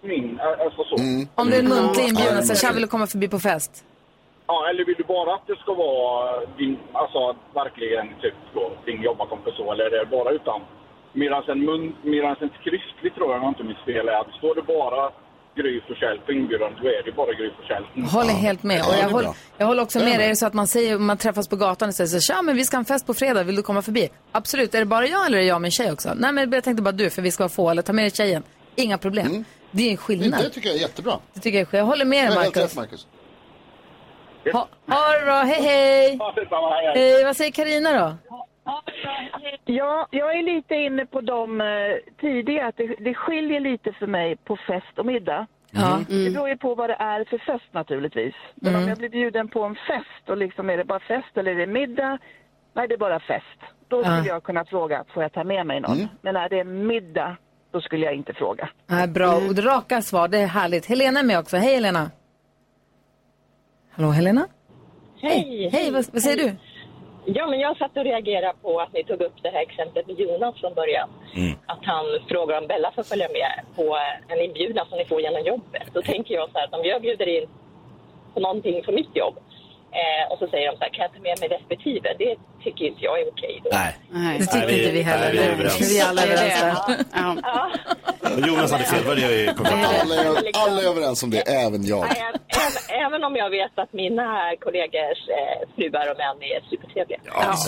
min? 0.03 0.41
Alltså 0.65 0.85
så. 0.85 0.95
Om 1.35 1.51
det 1.51 1.57
är 1.57 1.61
en 1.61 1.69
muntlig 1.69 2.05
Ja, 2.05 2.09
inbjudan, 2.09 2.45
så 2.45 2.55
tja, 2.55 2.73
vill 2.73 2.87
komma 2.87 3.07
förbi 3.07 3.29
på 3.29 3.39
fest? 3.39 3.85
Ja, 4.51 4.57
eller 4.71 4.85
vill 4.85 4.95
du 4.99 5.05
bara 5.05 5.35
att 5.35 5.47
det 5.47 5.57
ska 5.63 5.73
vara 5.75 6.47
din, 6.59 6.79
alltså 6.93 7.37
verkligen 7.55 8.07
typ 8.23 8.35
då, 8.55 8.73
din 8.87 9.03
jobbarkompis 9.03 9.55
så, 9.57 9.73
eller 9.73 9.85
är 9.85 9.91
det 9.91 10.11
bara 10.19 10.31
utan? 10.31 10.61
Medan 11.13 11.43
en, 11.49 11.61
mun, 11.65 11.97
medans 12.03 12.39
en 12.43 12.51
skriftlig 12.61 13.15
tror 13.15 13.29
jag, 13.31 13.37
om 13.37 13.43
jag 13.43 13.51
inte 13.51 13.65
minns 13.65 13.85
fel, 13.91 14.09
är 14.09 14.21
att 14.21 14.35
står 14.39 14.55
det 14.55 14.63
bara 14.63 15.11
Gry 15.59 15.81
Forssell 15.87 16.19
på 16.27 16.33
inbjudan, 16.33 16.73
då 16.83 16.89
är 16.89 17.03
det 17.05 17.13
bara 17.13 17.33
Gry 17.33 17.51
Forssell. 17.57 17.85
Håller 18.19 18.35
helt 18.47 18.63
med. 18.63 18.81
Och 18.81 18.95
jag, 19.03 19.09
håller, 19.09 19.31
jag 19.59 19.67
håller 19.67 19.83
också 19.83 19.99
med. 19.99 20.21
Är 20.21 20.29
det 20.29 20.37
så 20.37 20.47
att 20.47 20.55
man 20.55 20.67
säger, 20.67 20.99
man 20.99 21.17
träffas 21.17 21.49
på 21.49 21.57
gatan 21.57 21.89
och 21.89 21.95
säger 21.95 22.09
så 22.09 22.21
tja, 22.21 22.43
men 22.43 22.57
vi 22.57 22.65
ska 22.65 22.77
ha 22.77 22.79
en 22.79 22.85
fest 22.85 23.07
på 23.07 23.15
fredag, 23.15 23.43
vill 23.43 23.57
du 23.57 23.63
komma 23.63 23.83
förbi? 23.83 24.09
Absolut. 24.33 24.75
Är 24.75 24.79
det 24.79 24.85
bara 24.85 25.07
jag 25.07 25.27
eller 25.27 25.39
är 25.39 25.43
det 25.43 25.49
jag 25.49 25.55
och 25.55 25.63
min 25.63 25.71
tjej 25.71 25.93
också? 25.93 26.09
Nej, 26.17 26.33
men 26.33 26.53
jag 26.53 26.65
tänkte 26.65 26.83
bara 26.83 26.93
du, 26.93 27.11
för 27.11 27.23
vi 27.23 27.31
ska 27.31 27.43
vara 27.43 27.49
få, 27.49 27.71
eller 27.71 27.83
ta 27.83 27.93
med 27.93 28.05
dig 28.05 28.11
tjejen. 28.11 28.43
Inga 28.75 28.99
problem. 28.99 29.45
Det 29.71 29.83
är 29.83 29.91
en 29.91 29.97
skillnad. 29.97 30.43
Det 30.43 30.51
tycker 30.51 30.69
jag 30.69 30.77
är 30.77 30.81
jättebra. 30.81 31.19
Det 31.35 31.41
tycker 31.41 31.59
jag 31.59 31.75
är 31.75 31.79
Jag 31.79 31.85
håller 31.85 32.05
med 32.05 32.31
dig, 32.31 32.37
Marcus. 32.37 33.07
Ha, 34.53 34.69
ha 34.87 35.19
det 35.19 35.25
bra, 35.25 35.35
hej 35.43 35.63
hej! 35.63 36.19
Hej, 36.95 37.25
vad 37.25 37.37
säger 37.37 37.53
Karina 37.53 37.93
då? 37.93 38.17
Ja, 39.65 40.07
jag 40.11 40.39
är 40.39 40.43
lite 40.43 40.75
inne 40.75 41.07
på 41.07 41.21
de 41.21 41.61
eh, 41.61 41.67
tidiga, 42.21 42.67
att 42.67 42.77
det, 42.77 42.87
det 42.99 43.15
skiljer 43.15 43.61
lite 43.61 43.93
för 43.93 44.07
mig 44.07 44.37
på 44.37 44.57
fest 44.57 44.99
och 44.99 45.07
middag. 45.07 45.47
Ja. 45.71 46.01
Det 46.09 46.31
beror 46.35 46.49
ju 46.49 46.57
på 46.57 46.75
vad 46.75 46.91
det 46.91 46.97
är 46.99 47.25
för 47.25 47.39
fest 47.39 47.65
naturligtvis. 47.73 48.35
Men 48.55 48.71
Mm. 48.75 48.83
om 48.83 48.89
jag 48.89 48.99
blir 48.99 49.09
bjuden 49.09 49.49
på 49.49 49.63
en 49.65 49.75
fest 49.75 50.29
och 50.29 50.37
liksom 50.37 50.71
är 50.71 50.77
det 50.77 50.85
bara 50.85 51.01
fest 51.01 51.37
eller 51.37 51.51
är 51.53 51.57
det 51.57 51.67
middag? 51.67 52.19
Nej, 52.75 52.89
det 52.89 52.95
är 52.95 52.99
bara 52.99 53.21
fest. 53.21 53.61
Då 53.89 54.03
skulle 54.05 54.17
Ja. 54.19 54.25
jag 54.27 54.43
kunna 54.43 54.65
fråga, 54.65 55.05
får 55.15 55.23
jag 55.23 55.33
ta 55.33 55.45
med 55.45 55.67
mig 55.67 55.81
någon? 55.81 56.09
Men 56.23 56.35
när 56.35 56.49
det 56.49 56.59
är 56.61 56.65
middag, 56.65 57.37
då 57.73 57.81
skulle 57.81 58.05
jag 58.07 58.15
inte 58.15 58.33
fråga. 58.35 58.69
Ja, 58.87 59.07
bra, 59.07 59.35
och 59.35 59.55
det 59.55 59.63
raka 59.63 60.03
svar, 60.03 60.29
det 60.29 60.39
är 60.39 60.47
härligt. 60.47 60.87
Helena 60.87 61.21
är 61.21 61.25
med 61.25 61.39
också. 61.39 61.57
Hej 61.57 61.75
Helena! 61.75 62.11
Hallå 63.99 64.11
Helena? 64.11 64.49
Hej! 65.21 65.69
Hej, 65.73 65.91
vad, 65.91 66.05
vad 66.13 66.23
säger 66.23 66.37
du? 66.37 66.57
Ja, 67.25 67.47
men 67.47 67.61
jag 67.61 67.77
satt 67.77 67.97
och 67.97 68.05
reagerade 68.05 68.55
på 68.63 68.81
att 68.81 68.93
ni 68.93 69.05
tog 69.05 69.21
upp 69.21 69.43
det 69.43 69.49
här 69.49 69.63
exemplet 69.63 70.07
med 70.07 70.21
Jonas 70.21 70.61
från 70.61 70.75
början. 70.75 71.09
Att 71.67 71.85
han 71.85 72.05
frågar 72.29 72.61
om 72.61 72.67
Bella 72.67 72.93
får 72.95 73.03
följa 73.03 73.29
med 73.29 73.53
på 73.77 73.99
en 74.29 74.41
inbjudan 74.41 74.87
som 74.89 74.99
ni 74.99 75.05
får 75.05 75.21
genom 75.21 75.43
jobbet. 75.45 75.87
Då 75.93 76.03
tänker 76.03 76.35
jag 76.35 76.51
så 76.51 76.59
här 76.59 76.65
att 76.67 76.75
om 76.75 76.85
jag 76.85 77.03
bjuder 77.03 77.29
in 77.29 77.49
på 78.35 78.41
någonting 78.41 78.85
för 78.85 78.93
mitt 78.93 79.17
jobb 79.17 79.37
eh, 80.01 80.33
och 80.33 80.39
så 80.39 80.47
säger 80.47 80.71
de 80.71 80.77
så 80.77 80.85
här, 80.85 80.91
kan 80.91 81.03
jag 81.03 81.13
ta 81.15 81.21
med 81.21 81.41
mig 81.41 81.49
respektive? 81.49 82.15
Det 82.19 82.37
tycker 82.65 82.85
inte 82.85 83.01
jag 83.05 83.21
är 83.21 83.25
okej 83.33 83.61
då. 83.65 83.71
Nej. 83.73 83.97
Det 84.39 84.47
tycker 84.47 84.59
Nej, 84.59 84.67
vi- 84.67 84.79
inte 84.83 84.93
vi 84.93 85.03
heller. 85.03 85.25
nej, 85.25 85.33
vi 85.33 85.39
är 85.43 85.53
överens. 85.53 85.81
Vi 85.81 85.99
är 86.01 86.07
alla 86.09 86.23
är 86.23 86.27
överens 86.27 86.61
där. 86.87 87.05
Ja. 87.15 87.71
Jonas 88.47 88.73
hade 88.73 88.85
fel, 88.85 89.05
vad 89.05 89.17
det 89.17 89.23
fram 89.65 89.67
till. 89.89 90.01
Alla 90.01 90.15
är, 90.15 90.57
alla 90.67 90.83
är 90.83 90.87
överens 90.87 91.23
om 91.23 91.31
det, 91.31 91.41
även 91.41 91.87
jag. 91.87 92.01
Nej, 92.07 92.23
även, 92.49 93.07
även 93.07 93.25
om 93.25 93.37
jag 93.37 93.51
vet 93.51 93.79
att 93.79 93.93
mina 93.93 94.53
kollegors 94.65 95.21
eh, 95.39 95.69
fruar 95.77 96.11
och 96.11 96.17
män 96.17 96.37
är 96.43 96.71
supertrevliga. 96.71 97.19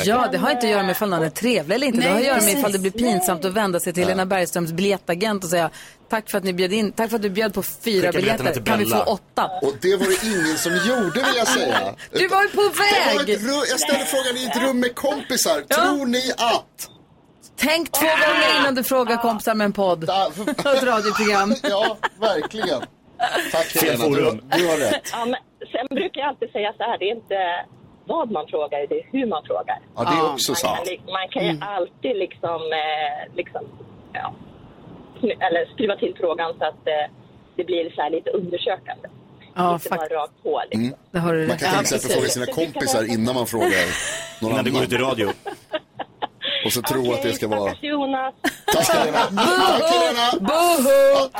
Ja, 0.05 0.29
det 0.33 0.39
har 0.39 0.51
inte 0.51 0.67
att 0.67 0.73
göra 0.73 0.83
med 0.83 0.91
ifall 0.91 1.09
någon 1.09 1.23
är 1.23 1.31
trevlig 1.31 1.75
eller 1.77 1.87
inte. 1.87 2.01
det 2.01 2.09
har 2.09 2.17
att 2.19 2.25
göra 2.27 2.41
med 2.41 2.59
ifall 2.59 2.73
det 2.73 2.79
blir 2.79 2.91
pinsamt 2.91 3.45
att 3.45 3.53
vända 3.53 3.81
sig 3.81 3.93
till 3.93 4.03
Helena 4.03 4.27
Bergströms 4.27 4.73
biljettagent 4.73 5.45
och 5.45 5.51
säga 5.51 5.71
tack 6.11 6.31
för 6.31 6.39
att 6.39 6.45
ni 6.45 6.53
bjöd 6.53 6.73
in, 6.73 6.93
tack 6.93 7.11
för 7.11 7.17
att 7.17 7.23
du 7.23 7.31
bjöd 7.31 7.55
på 7.55 7.63
fyra 7.63 7.73
Skicka 8.07 8.13
biljetterna 8.13 8.39
biljetter. 8.51 8.53
till 8.63 8.65
Kan 8.73 8.79
vi 8.79 8.85
Bella." 8.85 9.05
få 9.05 9.13
åtta? 9.13 9.51
Och 9.63 9.73
det 9.83 9.97
var 9.97 10.07
det 10.07 10.27
ingen 10.27 10.59
som 10.59 10.73
gjorde 10.73 11.19
vill 11.27 11.37
jag 11.37 11.49
säga. 11.49 11.95
Du 12.13 12.29
var 12.29 12.43
ju 12.43 12.49
på 12.49 12.61
Det 12.63 12.69
var 12.69 13.19
väg! 13.25 13.31
ett 13.31 13.43
rum, 13.43 13.63
jag 13.71 13.81
ställde 13.81 14.05
frågan 14.05 14.37
i 14.37 14.45
ett 14.47 14.63
rum 14.63 14.80
med 14.81 14.95
kompisar. 14.95 15.61
Tror 15.61 16.07
ni 16.07 16.33
att? 16.37 16.91
Tänk 17.57 17.93
två 17.93 18.07
gånger 18.07 18.61
innan 18.61 18.75
du 18.75 18.85
frågar 18.85 19.17
kompisar 19.17 19.55
med 19.55 19.65
en 19.65 19.73
podd. 19.73 20.05
Och 20.05 20.49
ett 20.49 20.83
radioprogram. 20.83 21.55
Ja, 21.63 21.97
verkligen. 22.21 22.81
Tack 23.53 23.83
Helena, 23.83 24.05
du, 24.05 24.59
du 24.59 24.69
har 24.69 24.77
rätt. 24.77 25.09
Ja, 25.13 25.25
men 25.25 25.41
sen 25.73 25.87
brukar 25.91 26.21
jag 26.21 26.29
alltid 26.29 26.51
säga 26.51 26.73
så 26.77 26.83
här, 26.83 26.99
det 26.99 27.05
är 27.11 27.15
inte 27.15 27.65
vad 28.05 28.31
man 28.31 28.47
frågar, 28.47 28.87
det 28.87 28.99
är 29.01 29.07
hur 29.13 29.27
man 29.27 29.43
frågar. 29.51 29.79
Ja, 29.97 30.03
det 30.11 30.17
är 30.21 30.33
också 30.33 30.53
man 30.53 30.57
sant. 30.57 30.89
Kan, 30.89 31.13
man 31.19 31.29
kan 31.35 31.43
ju 31.47 31.59
alltid 31.61 32.17
liksom, 32.17 32.61
eh, 32.83 33.37
liksom 33.37 33.63
ja, 34.13 34.35
eller 35.47 35.73
skruva 35.75 35.97
till 35.97 36.15
frågan 36.21 36.51
så 36.59 36.65
att 36.65 36.87
eh, 36.97 37.07
det 37.57 37.65
blir 37.65 37.91
så 37.95 38.03
här 38.03 38.11
lite 38.11 38.31
undersökande. 38.31 39.09
Ja, 39.55 39.75
inte 39.75 39.89
bara 39.89 39.99
rakt 39.99 40.43
på. 40.43 40.63
Liksom. 40.71 40.95
Det 41.13 41.19
har 41.19 41.35
du 41.35 41.47
Man 41.47 41.59
kan 41.59 41.71
till 41.71 41.81
exempel 41.81 42.11
fråga 42.11 42.29
sina 42.29 42.47
kompisar 42.47 43.05
innan 43.05 43.35
man 43.35 43.47
frågar 43.47 43.87
någon 44.41 44.53
Innan 44.53 44.65
det 44.65 44.71
går 44.71 44.83
ut 44.83 44.93
i 44.93 44.97
radio. 44.97 45.33
Och 46.65 46.73
så 46.73 46.83
tro 46.83 47.13
att 47.13 47.23
det 47.23 47.33
ska 47.33 47.49
vara... 47.49 47.61
Stackars 47.61 47.83
Jonas. 47.83 48.35
Tack 48.75 48.89
Helena! 48.89 49.19
Tack 49.19 49.91
Helena! 49.93 50.33
Boho! 50.41 51.31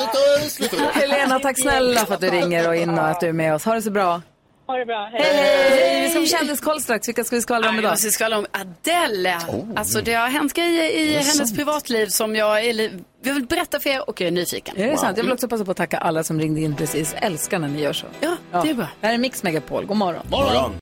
Vi. 1.39 1.43
Tack 1.43 1.61
snälla 1.61 2.07
för 2.07 2.15
att 2.15 2.21
du 2.21 2.31
ringer 2.31 2.69
och 2.69 2.77
in 2.77 2.99
och 2.99 3.09
att 3.09 3.21
du 3.21 3.27
är 3.29 3.33
med 3.33 3.55
oss. 3.55 3.65
Ha 3.65 3.75
det 3.75 3.83
så 3.83 3.91
bra. 3.91 4.23
Ha 4.67 4.77
det 4.77 4.87
bra. 4.87 5.11
Hej. 5.13 5.23
Hej! 5.23 6.03
Vi 6.03 6.11
ska 6.11 6.21
få 6.21 6.27
kändiskoll 6.27 6.81
strax. 6.81 7.09
Vilka 7.09 7.25
ska 7.25 7.37
vi 7.37 7.43
skvallra 7.43 7.69
om 7.69 7.79
idag? 7.79 7.91
måste 7.91 8.11
skvallra 8.11 8.39
om 8.39 8.47
Adele. 8.53 9.41
Alltså 9.77 10.01
det 10.01 10.15
har 10.15 10.29
hänt 10.29 10.55
grejer 10.55 10.91
i 10.91 11.13
hennes 11.13 11.57
privatliv 11.57 12.07
som 12.07 12.37
jag, 12.37 12.65
är, 12.65 12.73
li- 12.73 13.05
jag 13.23 13.35
vill 13.35 13.47
berätta 13.47 13.81
för 13.81 13.91
er 13.91 14.09
och 14.11 14.21
jag 14.21 14.29
är 14.29 14.31
nyfiken. 14.33 14.77
Är 14.77 14.87
det 14.91 14.97
sant? 14.97 15.17
Jag 15.17 15.25
vill 15.25 15.33
också 15.33 15.49
passa 15.49 15.65
på 15.65 15.71
att 15.71 15.77
tacka 15.77 15.99
alla 15.99 16.25
som 16.25 16.41
ringde 16.41 16.61
in 16.61 16.77
precis. 16.77 17.15
Älskar 17.17 17.59
när 17.59 17.69
ni 17.69 17.81
gör 17.83 17.93
så. 17.93 18.07
Ja, 18.21 18.37
det 18.63 18.71
är 18.71 18.75
bra. 18.75 18.87
Det 19.01 19.07
här 19.07 19.15
är 19.15 19.19
Mix 19.19 19.43
Megapol. 19.43 19.87
God 19.87 19.97
morgon. 19.97 20.23
Morgon. 20.31 20.73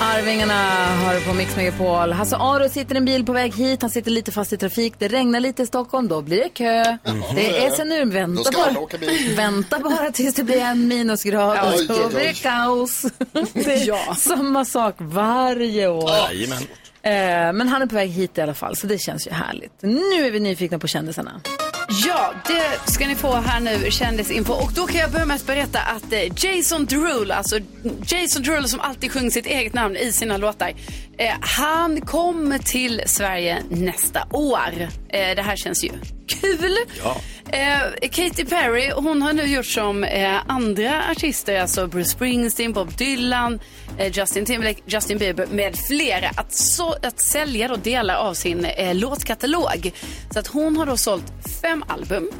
Arvingarna 0.00 0.86
har 1.04 1.20
på 1.28 1.34
Mix 1.34 1.56
Megapol. 1.56 2.12
Hasse 2.12 2.36
Aro 2.36 2.68
sitter 2.68 2.94
i 2.94 2.98
en 2.98 3.04
bil 3.04 3.24
på 3.26 3.32
väg 3.32 3.54
hit. 3.54 3.82
Han 3.82 3.90
sitter 3.90 4.10
lite 4.10 4.32
fast 4.32 4.52
i 4.52 4.56
trafik. 4.56 4.94
Det 4.98 5.08
regnar 5.08 5.40
lite 5.40 5.62
i 5.62 5.66
Stockholm. 5.66 6.08
Då 6.08 6.22
blir 6.22 6.36
det 6.42 6.48
kö. 6.48 6.96
Det 7.34 7.64
är 7.66 7.70
så 7.70 7.84
nu. 7.84 8.04
Då 8.04 8.10
Vänta 8.10 8.50
bara. 8.52 8.78
åka 8.80 8.98
bil. 8.98 9.34
Vänta 9.36 9.78
bara 9.78 10.10
tills 10.12 10.34
det 10.34 10.44
blir 10.44 10.60
en 10.60 10.88
minusgrad. 10.88 11.58
Oj, 11.78 11.86
och 11.90 11.96
oj. 12.06 12.08
blir 12.14 12.24
det 12.26 12.42
kaos. 12.42 13.02
Det 13.52 13.72
är 13.74 13.86
Ja. 13.88 14.14
samma 14.18 14.64
sak 14.64 14.94
varje 14.98 15.88
år. 15.88 16.10
Jajamän. 16.10 16.62
Eh, 17.02 17.52
men 17.52 17.68
han 17.68 17.82
är 17.82 17.86
på 17.86 17.94
väg 17.94 18.10
hit 18.10 18.38
i 18.38 18.40
alla 18.40 18.54
fall, 18.54 18.76
så 18.76 18.86
det 18.86 18.98
känns 18.98 19.26
ju 19.26 19.30
härligt. 19.30 19.72
Nu 19.82 20.26
är 20.26 20.30
vi 20.30 20.40
nyfikna 20.40 20.78
på 20.78 20.86
kändisarna. 20.88 21.40
Ja, 21.88 22.34
det 22.46 22.92
ska 22.92 23.06
ni 23.06 23.14
få 23.14 23.34
här 23.34 23.60
nu, 23.60 23.90
kändisinfo. 23.90 24.52
Och 24.52 24.72
då 24.72 24.86
kan 24.86 25.00
jag 25.00 25.10
börja 25.10 25.26
med 25.26 25.36
att 25.36 25.46
berätta 25.46 25.78
att 25.80 26.12
eh, 26.12 26.20
Jason 26.36 26.86
Derulo, 26.86 27.34
alltså 27.34 27.58
Jason 28.06 28.42
Derulo 28.42 28.68
som 28.68 28.80
alltid 28.80 29.12
sjunger 29.12 29.30
sitt 29.30 29.46
eget 29.46 29.74
namn 29.74 29.96
i 29.96 30.12
sina 30.12 30.36
låtar, 30.36 30.72
eh, 31.18 31.34
han 31.40 32.00
kommer 32.00 32.58
till 32.58 33.02
Sverige 33.06 33.62
nästa 33.68 34.26
år. 34.30 34.88
Eh, 35.08 35.36
det 35.36 35.42
här 35.42 35.56
känns 35.56 35.84
ju 35.84 35.90
kul. 36.26 36.76
Ja. 37.04 37.16
Eh, 37.52 38.08
Katy 38.10 38.44
Perry, 38.44 38.90
hon 38.90 39.22
har 39.22 39.32
nu 39.32 39.42
gjort 39.42 39.66
som 39.66 40.04
eh, 40.04 40.36
andra 40.46 41.02
artister, 41.10 41.60
alltså 41.60 41.86
Bruce 41.86 42.08
Springsteen, 42.10 42.72
Bob 42.72 42.96
Dylan, 42.96 43.60
eh, 43.98 44.18
Justin 44.18 44.44
Timberlake, 44.44 44.80
Justin 44.86 45.18
Bieber 45.18 45.46
med 45.46 45.76
flera, 45.88 46.28
att, 46.36 46.54
så, 46.54 46.92
att 47.02 47.20
sälja 47.20 47.68
då 47.68 47.76
delar 47.76 48.14
av 48.14 48.34
sin 48.34 48.66
låtkatalog. 48.92 49.92
Så 50.30 50.38
att 50.38 50.46
hon 50.46 50.76
har 50.76 50.86
då 50.86 50.96
sålt 50.96 51.32
fem 51.62 51.73
album. 51.86 52.30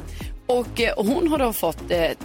Och, 0.47 0.81
eh, 0.81 0.93
och 0.93 1.05
hon 1.05 1.27
har 1.27 1.37
då 1.37 1.53
fått 1.53 1.91
eh, 1.91 1.97
t- 1.99 2.15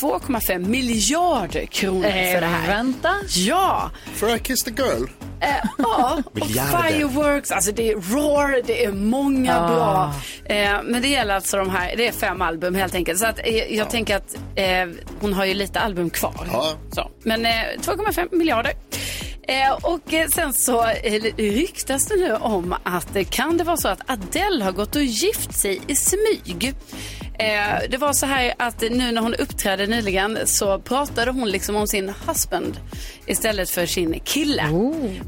2,5 0.00 0.58
miljarder 0.68 1.66
kronor 1.66 2.02
för 2.02 2.40
det 2.40 2.46
här. 2.46 2.66
Vänta. 2.66 3.10
Ja, 3.36 3.90
For 4.14 4.36
I 4.36 4.38
kissed 4.38 4.72
a 4.72 4.82
girl. 4.82 5.04
Eh, 5.40 5.48
ja, 5.78 6.22
och. 6.32 6.46
Fireworks, 6.46 7.50
alltså 7.50 7.72
det 7.72 7.90
är 7.90 7.94
Roar, 7.94 8.62
det 8.66 8.84
är 8.84 8.92
många 8.92 9.60
Ah. 9.60 9.68
bra. 9.68 10.14
Eh, 10.56 10.72
men 10.84 11.02
det 11.02 11.08
gäller 11.08 11.34
alltså 11.34 11.56
de 11.56 11.70
här, 11.70 11.94
det 11.96 12.08
är 12.08 12.12
fem 12.12 12.42
album 12.42 12.74
helt 12.74 12.94
enkelt. 12.94 13.18
Så 13.18 13.26
att, 13.26 13.38
eh, 13.44 13.74
jag 13.76 13.90
tänker 13.90 14.16
att 14.16 14.36
eh, 14.54 14.86
hon 15.20 15.32
har 15.32 15.44
ju 15.44 15.54
lite 15.54 15.80
album 15.80 16.10
kvar. 16.10 16.46
Ja. 16.52 16.72
Så. 16.92 17.10
Men 17.22 17.46
eh, 17.46 17.52
2,5 17.80 18.28
miljarder. 18.36 18.72
Eh, 19.48 19.72
och 19.72 20.14
eh, 20.14 20.28
sen 20.28 20.52
så 20.52 20.86
eh, 20.88 21.22
ryktas 21.36 22.06
det 22.06 22.16
nu 22.16 22.32
om 22.34 22.74
att 22.82 23.30
kan 23.30 23.56
det 23.58 23.64
vara 23.64 23.76
så 23.76 23.88
att 23.88 24.10
Adele 24.10 24.64
har 24.64 24.72
gått 24.72 24.96
och 24.96 25.02
gift 25.02 25.54
sig 25.54 25.80
i 25.86 25.94
smyg. 25.96 26.74
Det 27.90 27.96
var 27.96 28.12
så 28.12 28.26
här 28.26 28.54
att 28.58 28.80
nu 28.80 29.12
när 29.12 29.20
hon 29.22 29.34
uppträdde 29.34 29.86
nyligen 29.86 30.38
så 30.44 30.78
pratade 30.78 31.30
hon 31.30 31.50
liksom 31.50 31.76
om 31.76 31.86
sin 31.86 32.12
husband 32.26 32.76
istället 33.26 33.70
för 33.70 33.86
sin 33.86 34.20
kille. 34.20 34.68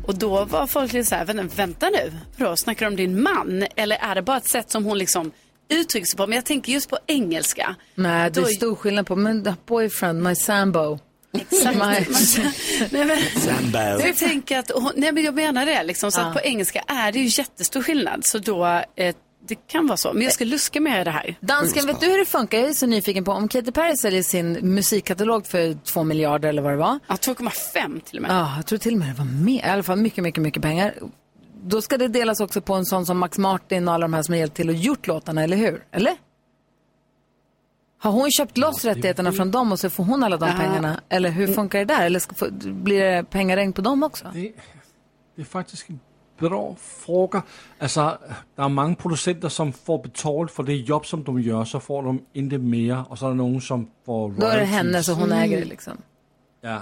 Och 0.07 0.15
då 0.15 0.45
var 0.45 0.67
folk 0.67 0.93
lite 0.93 1.07
så 1.09 1.15
här, 1.15 1.25
vänta, 1.25 1.57
vänta 1.57 1.89
nu, 1.91 2.13
Vadå, 2.37 2.57
snackar 2.57 2.87
du 2.87 2.91
om 2.91 2.97
din 2.97 3.23
man? 3.23 3.67
Eller 3.77 3.97
är 3.97 4.15
det 4.15 4.23
bara 4.23 4.37
ett 4.37 4.49
sätt 4.51 4.71
som 4.71 4.85
hon 4.85 4.99
liksom 4.99 5.33
uttrycker 5.69 6.07
sig 6.07 6.17
på? 6.17 6.27
Men 6.27 6.37
jag 6.37 6.45
tänker 6.47 6.73
just 6.73 6.91
på 6.91 6.99
engelska. 7.07 7.75
Nej, 7.95 8.31
det 8.31 8.41
är 8.41 8.45
Då- 8.45 8.49
stor 8.49 8.75
skillnad 8.75 9.07
på 9.07 9.17
men 9.17 9.55
boyfriend, 9.67 10.23
my 10.23 10.35
sambo. 10.35 10.99
Exakt. 11.41 11.79
Nej, 12.93 13.05
men, 13.05 13.19
jag 14.01 14.17
tänker 14.17 14.59
att, 14.59 14.71
hon- 14.75 14.93
nej 14.97 15.13
men 15.13 15.25
jag 15.25 15.35
menar 15.35 15.67
det 15.67 15.83
liksom, 15.83 16.13
så 16.13 16.21
Ja. 16.21 16.25
att 16.27 16.33
på 16.35 16.41
engelska 16.41 16.81
är 16.87 17.13
det 17.13 17.19
ju 17.19 17.31
jättestor 17.43 17.83
skillnad. 17.83 18.21
Så 18.25 18.39
då, 18.39 18.67
eh, 18.97 19.15
det 19.49 19.55
kan 19.55 19.87
vara 19.87 19.97
så. 19.97 20.13
Men 20.13 20.23
jag 20.23 20.33
ska 20.33 20.45
luska 20.45 20.81
mer 20.81 21.01
i 21.01 21.05
det 21.05 21.11
här. 21.11 21.35
Dansken, 21.41 21.87
vet 21.87 22.01
du 22.01 22.07
hur 22.07 22.19
det 22.19 22.25
funkar? 22.25 22.59
Jag 22.59 22.69
är 22.69 22.73
så 22.75 22.87
nyfiken 22.87 23.25
på 23.25 23.33
om 23.33 23.49
Katy 23.49 23.73
Perry 23.73 23.97
säljer 23.97 24.23
sin 24.23 24.53
musikkatalog 24.53 25.47
för 25.47 25.75
två 25.85 26.05
miljarder 26.05 26.49
eller 26.49 26.63
vad 26.63 26.73
det 26.73 26.77
var. 26.77 26.99
Ja, 27.09 27.15
2,5 27.15 28.01
till 28.01 28.17
och 28.19 28.23
med. 28.23 28.31
Ja, 28.31 28.53
jag 28.57 28.67
tror 28.67 28.79
till 28.79 28.93
och 28.93 28.99
med 28.99 29.09
det 29.09 29.15
var 29.19 29.45
mer. 29.45 29.59
I 29.67 29.71
alla 29.71 29.83
fall 29.83 29.99
mycket, 29.99 30.25
mycket, 30.25 30.43
mycket 30.43 30.63
pengar. 30.63 30.95
Då 31.65 31.83
ska 31.83 31.97
det 31.99 32.09
delas 32.09 32.41
också 32.41 32.61
på 32.61 32.75
en 32.75 32.85
sån 32.85 33.07
som 33.07 33.19
Max 33.19 33.39
Martin 33.39 33.89
och 33.89 33.95
alla 33.95 34.05
de 34.05 34.15
här 34.15 34.23
som 34.23 34.33
har 34.33 34.39
hjälpt 34.39 34.57
till 34.57 34.69
och 34.69 34.75
gjort 34.75 35.07
låtarna, 35.07 35.43
eller 35.45 35.57
hur? 35.57 35.85
Eller? 35.93 36.13
Har 38.07 38.13
hon 38.13 38.31
köpt 38.31 38.59
loss 38.59 38.85
rättigheterna 38.85 39.33
från 39.33 39.51
dem 39.51 39.73
och 39.73 39.79
så 39.81 39.91
får 39.91 40.05
hon 40.05 40.23
alla 40.23 40.37
de 40.37 40.49
Ja. 40.49 40.55
pengarna? 40.57 41.01
Eller 41.09 41.31
hur 41.31 41.47
funkar 41.47 41.79
det 41.79 41.85
där? 41.85 42.07
Eller 42.07 42.19
ska, 42.19 42.35
blir 42.65 43.01
det 43.01 43.25
pengaregn 43.31 43.73
på 43.73 43.83
dem 43.83 44.03
också? 44.03 44.31
Det, 44.35 44.53
det 45.37 45.43
är 45.43 45.47
faktiskt 45.47 45.89
en 45.91 46.01
bra 46.39 46.77
fråga. 46.79 47.43
Alltså, 47.81 48.19
der 48.57 48.65
er 48.65 48.69
mange 48.69 48.97
producenter, 48.97 49.49
som 49.49 49.73
får 49.73 49.99
betalt 50.03 50.51
for 50.51 50.63
det 50.63 50.75
jobb, 50.75 51.07
som 51.07 51.25
de 51.25 51.43
gør, 51.43 51.65
så 51.65 51.79
får 51.79 52.03
de 52.03 52.21
inte 52.35 52.59
mere, 52.59 53.05
og 53.11 53.19
så 53.19 53.27
er 53.27 53.31
der 53.31 53.37
nogen, 53.37 53.61
som 53.61 53.89
får 54.07 54.31
Då 54.41 54.47
är 54.47 54.59
det 54.59 54.65
hennes 54.65 55.09
och 55.09 55.17
hon 55.17 55.33
äger 55.33 55.59
det 55.61 55.65
liksom. 55.65 55.99
Ja. 56.63 56.79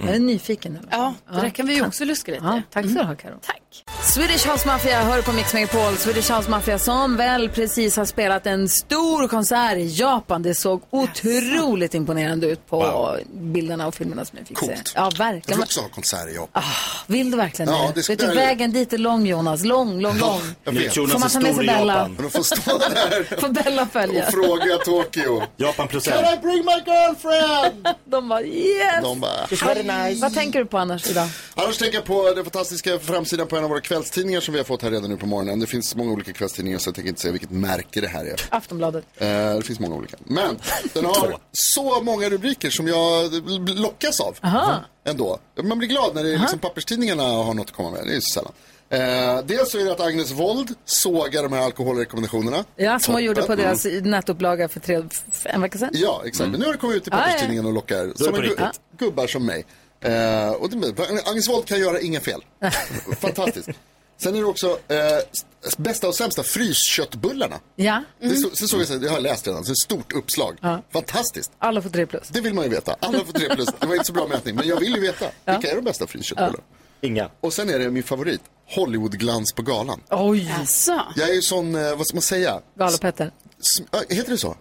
Ja. 0.00 0.06
Jag 0.06 0.14
är 0.16 0.20
nyfiken. 0.20 0.78
Ja, 0.90 1.14
det 1.30 1.40
där 1.40 1.50
kan 1.50 1.66
vi 1.66 1.74
ju 1.74 1.86
också 1.86 2.04
luska 2.04 2.32
lite. 2.32 2.44
Ja, 2.44 2.62
tack 2.72 2.84
ska 2.90 2.98
du 2.98 3.04
ha, 3.04 3.14
Karo. 3.14 3.34
Tack. 3.46 3.62
Swedish 4.02 4.46
House 4.50 4.66
Mafia 4.68 5.00
hör 5.02 5.22
på 5.22 5.32
Mix 5.32 5.54
Megapol. 5.54 5.96
Swedish 5.96 6.30
House 6.36 6.50
Mafia 6.50 6.78
som 6.78 7.16
väl 7.16 7.48
precis 7.48 7.96
har 7.96 8.04
spelat 8.04 8.46
en 8.46 8.68
stor 8.68 9.28
konsert 9.28 9.76
i 9.78 9.86
Japan. 9.86 10.42
Det 10.42 10.54
såg 10.54 10.82
otroligt 10.90 11.94
imponerande 11.94 12.46
ut 12.46 12.66
på 12.66 13.16
bilderna 13.32 13.86
och 13.86 13.94
filmerna 13.94 14.24
som 14.24 14.38
jag 14.38 14.48
fick 14.48 14.58
se. 14.58 14.66
Coolt. 14.66 14.92
Ja, 14.96 15.02
Jag 15.12 15.18
verkligen. 15.18 15.58
vill 15.58 15.64
också 15.64 15.80
ha 15.80 15.88
konserter 15.88 16.28
i 16.30 16.34
Japan. 16.34 16.62
Vill 17.06 17.30
du 17.30 17.36
verkligen 17.36 17.72
Ja, 17.72 17.92
det? 17.94 18.08
Vet 18.08 18.18
du, 18.18 18.24
jag- 18.26 18.34
vägen 18.34 18.72
dit 18.72 18.92
är 18.92 18.98
lång 18.98 19.26
Jonas. 19.26 19.64
Lång, 19.64 20.00
lång, 20.00 20.18
lång. 20.18 20.40
Jag 20.64 20.72
vet. 20.72 20.94
Får 20.94 21.18
man 21.18 21.30
ta 21.30 21.40
med 21.40 21.54
sig 21.54 21.66
Bella? 21.66 22.10
De 22.18 22.30
får 22.30 22.42
stå 22.42 22.78
där 22.78 23.40
Får 23.40 23.48
Bella 23.48 23.86
följa? 23.86 24.26
och 24.26 24.32
fråga 24.32 24.76
Tokyo. 24.84 25.42
Japan 25.56 25.88
plus 25.88 26.04
Can 26.04 26.24
I 26.24 26.36
bring 26.42 26.64
my 26.64 26.92
girlfriend? 26.92 27.88
De 28.28 28.34
bara 28.34 28.42
yes! 28.42 29.02
De 29.02 29.20
bara, 29.20 29.46
Vad- 29.62 30.16
Vad 30.20 30.34
tänker 30.34 30.58
du 30.58 30.66
på 30.66 30.78
annars 30.78 31.06
idag? 31.10 31.28
Annars 31.54 31.78
tänker 31.78 31.96
jag 31.98 32.04
på 32.04 32.32
den 32.34 32.44
fantastiska 32.44 32.98
framsidan 32.98 33.46
på 33.46 33.56
en 33.56 33.64
av 33.64 33.70
våra 33.70 33.80
kvällstidningar 33.80 34.40
som 34.40 34.52
vi 34.54 34.60
har 34.60 34.64
fått 34.64 34.82
här 34.82 34.90
redan 34.90 35.10
nu 35.10 35.16
på 35.16 35.26
morgonen. 35.26 35.60
Det 35.60 35.66
finns 35.66 35.94
många 35.96 36.12
olika 36.12 36.32
kvällstidningar 36.32 36.78
så 36.78 36.88
jag 36.88 36.94
tänker 36.94 37.08
inte 37.08 37.20
säga 37.20 37.32
vilket 37.32 37.50
märke 37.50 38.00
det 38.00 38.08
här 38.08 38.24
är. 38.24 38.40
Aftonbladet. 38.50 39.04
Eh, 39.16 39.28
det 39.54 39.62
finns 39.66 39.80
många 39.80 39.94
olika. 39.94 40.16
Men 40.24 40.58
den 40.92 41.04
har 41.04 41.38
så 41.52 42.00
många 42.02 42.28
rubriker 42.30 42.70
som 42.70 42.88
jag 42.88 43.32
lockas 43.78 44.20
av. 44.20 44.36
Aha. 44.42 44.74
Ändå. 45.04 45.38
Man 45.62 45.78
blir 45.78 45.88
glad 45.88 46.14
när 46.14 46.24
det 46.24 46.34
är 46.34 46.38
liksom 46.38 46.58
papperstidningarna 46.58 47.22
har 47.22 47.54
något 47.54 47.66
att 47.66 47.76
komma 47.76 47.90
med. 47.90 48.00
Det 48.04 48.10
är 48.10 48.14
ju 48.14 48.20
så 48.20 48.32
sällan. 48.40 48.52
Eh, 48.90 49.40
dels 49.44 49.70
så 49.72 49.78
är 49.78 49.84
det 49.84 49.92
att 49.92 50.00
Agnes 50.00 50.32
Wold 50.32 50.74
sågar 50.84 51.42
de 51.42 51.52
här 51.52 51.62
alkoholrekommendationerna. 51.62 52.64
Ja, 52.76 52.98
som 52.98 53.14
hon 53.14 53.24
gjorde 53.24 53.40
på 53.40 53.46
Toppen. 53.46 53.64
deras 53.64 53.84
nätupplaga 54.02 54.68
för 54.68 54.80
tre, 54.80 55.02
en 55.44 55.60
vecka 55.60 55.78
sedan. 55.78 55.90
Ja, 55.92 56.22
exakt. 56.24 56.50
Men 56.50 56.60
nu 56.60 56.66
har 56.66 56.72
det 56.72 56.78
kommit 56.78 56.96
ut 56.96 57.06
i 57.06 57.10
ja, 57.10 57.16
ja. 57.18 57.22
papperstidningen 57.24 57.66
och 57.66 57.72
lockar 57.72 58.12
sådana 58.16 58.36
på 58.36 58.42
gu- 58.42 58.48
riktigt. 58.48 58.80
gubbar 58.98 59.26
som 59.26 59.46
mig. 59.46 59.64
Eh, 60.00 60.50
och 60.50 60.70
det, 60.70 60.94
Agnes 61.26 61.48
Wold 61.48 61.66
kan 61.66 61.80
göra 61.80 62.00
inga 62.00 62.20
fel. 62.20 62.44
Fantastiskt. 63.20 63.68
Sen 64.20 64.34
är 64.34 64.38
det 64.38 64.44
också 64.44 64.78
eh, 64.88 64.96
bästa 65.78 66.08
och 66.08 66.14
sämsta 66.14 66.42
frysköttbullarna. 66.42 67.56
Ja, 67.76 68.02
Det, 68.20 68.36
så, 68.36 68.50
så 68.52 68.68
såg 68.68 68.80
jag, 68.80 69.00
det 69.00 69.08
har 69.08 69.14
jag 69.16 69.22
läst 69.22 69.46
redan, 69.46 69.64
så 69.64 69.72
ett 69.72 69.78
stort 69.78 70.12
uppslag. 70.12 70.56
Ja. 70.60 70.82
Fantastiskt. 70.92 71.52
alla 71.58 71.82
får 71.82 71.90
tre 71.90 72.06
plus. 72.06 72.28
Det 72.28 72.40
vill 72.40 72.54
man 72.54 72.64
ju 72.64 72.70
veta. 72.70 72.96
Alla 73.00 73.24
får 73.24 73.32
tre 73.32 73.48
plus. 73.54 73.68
Det 73.80 73.86
var 73.86 73.94
inte 73.94 74.06
så 74.06 74.12
bra 74.12 74.26
mätning, 74.26 74.54
men 74.56 74.68
jag 74.68 74.80
vill 74.80 74.94
ju 74.94 75.00
veta. 75.00 75.26
Vilka 75.44 75.70
är 75.70 75.74
de 75.76 75.82
bästa 75.84 76.06
frysköttbullarna? 76.06 76.58
Inga. 77.00 77.30
Och 77.40 77.52
sen 77.52 77.70
är 77.70 77.78
det 77.78 77.90
min 77.90 78.02
favorit, 78.02 78.40
Hollywoodglans 78.68 79.52
på 79.52 79.62
galan. 79.62 80.00
Oj! 80.10 80.54
Alltså. 80.58 81.02
Jag 81.16 81.28
är 81.30 81.34
ju 81.34 81.42
sån, 81.42 81.74
eh, 81.74 81.96
vad 81.96 82.06
ska 82.06 82.14
man 82.16 82.22
säga? 82.22 82.60
Galopetter. 82.78 83.30
S- 83.60 83.80
äh, 84.10 84.16
heter 84.16 84.30
det 84.30 84.38
så? 84.38 84.56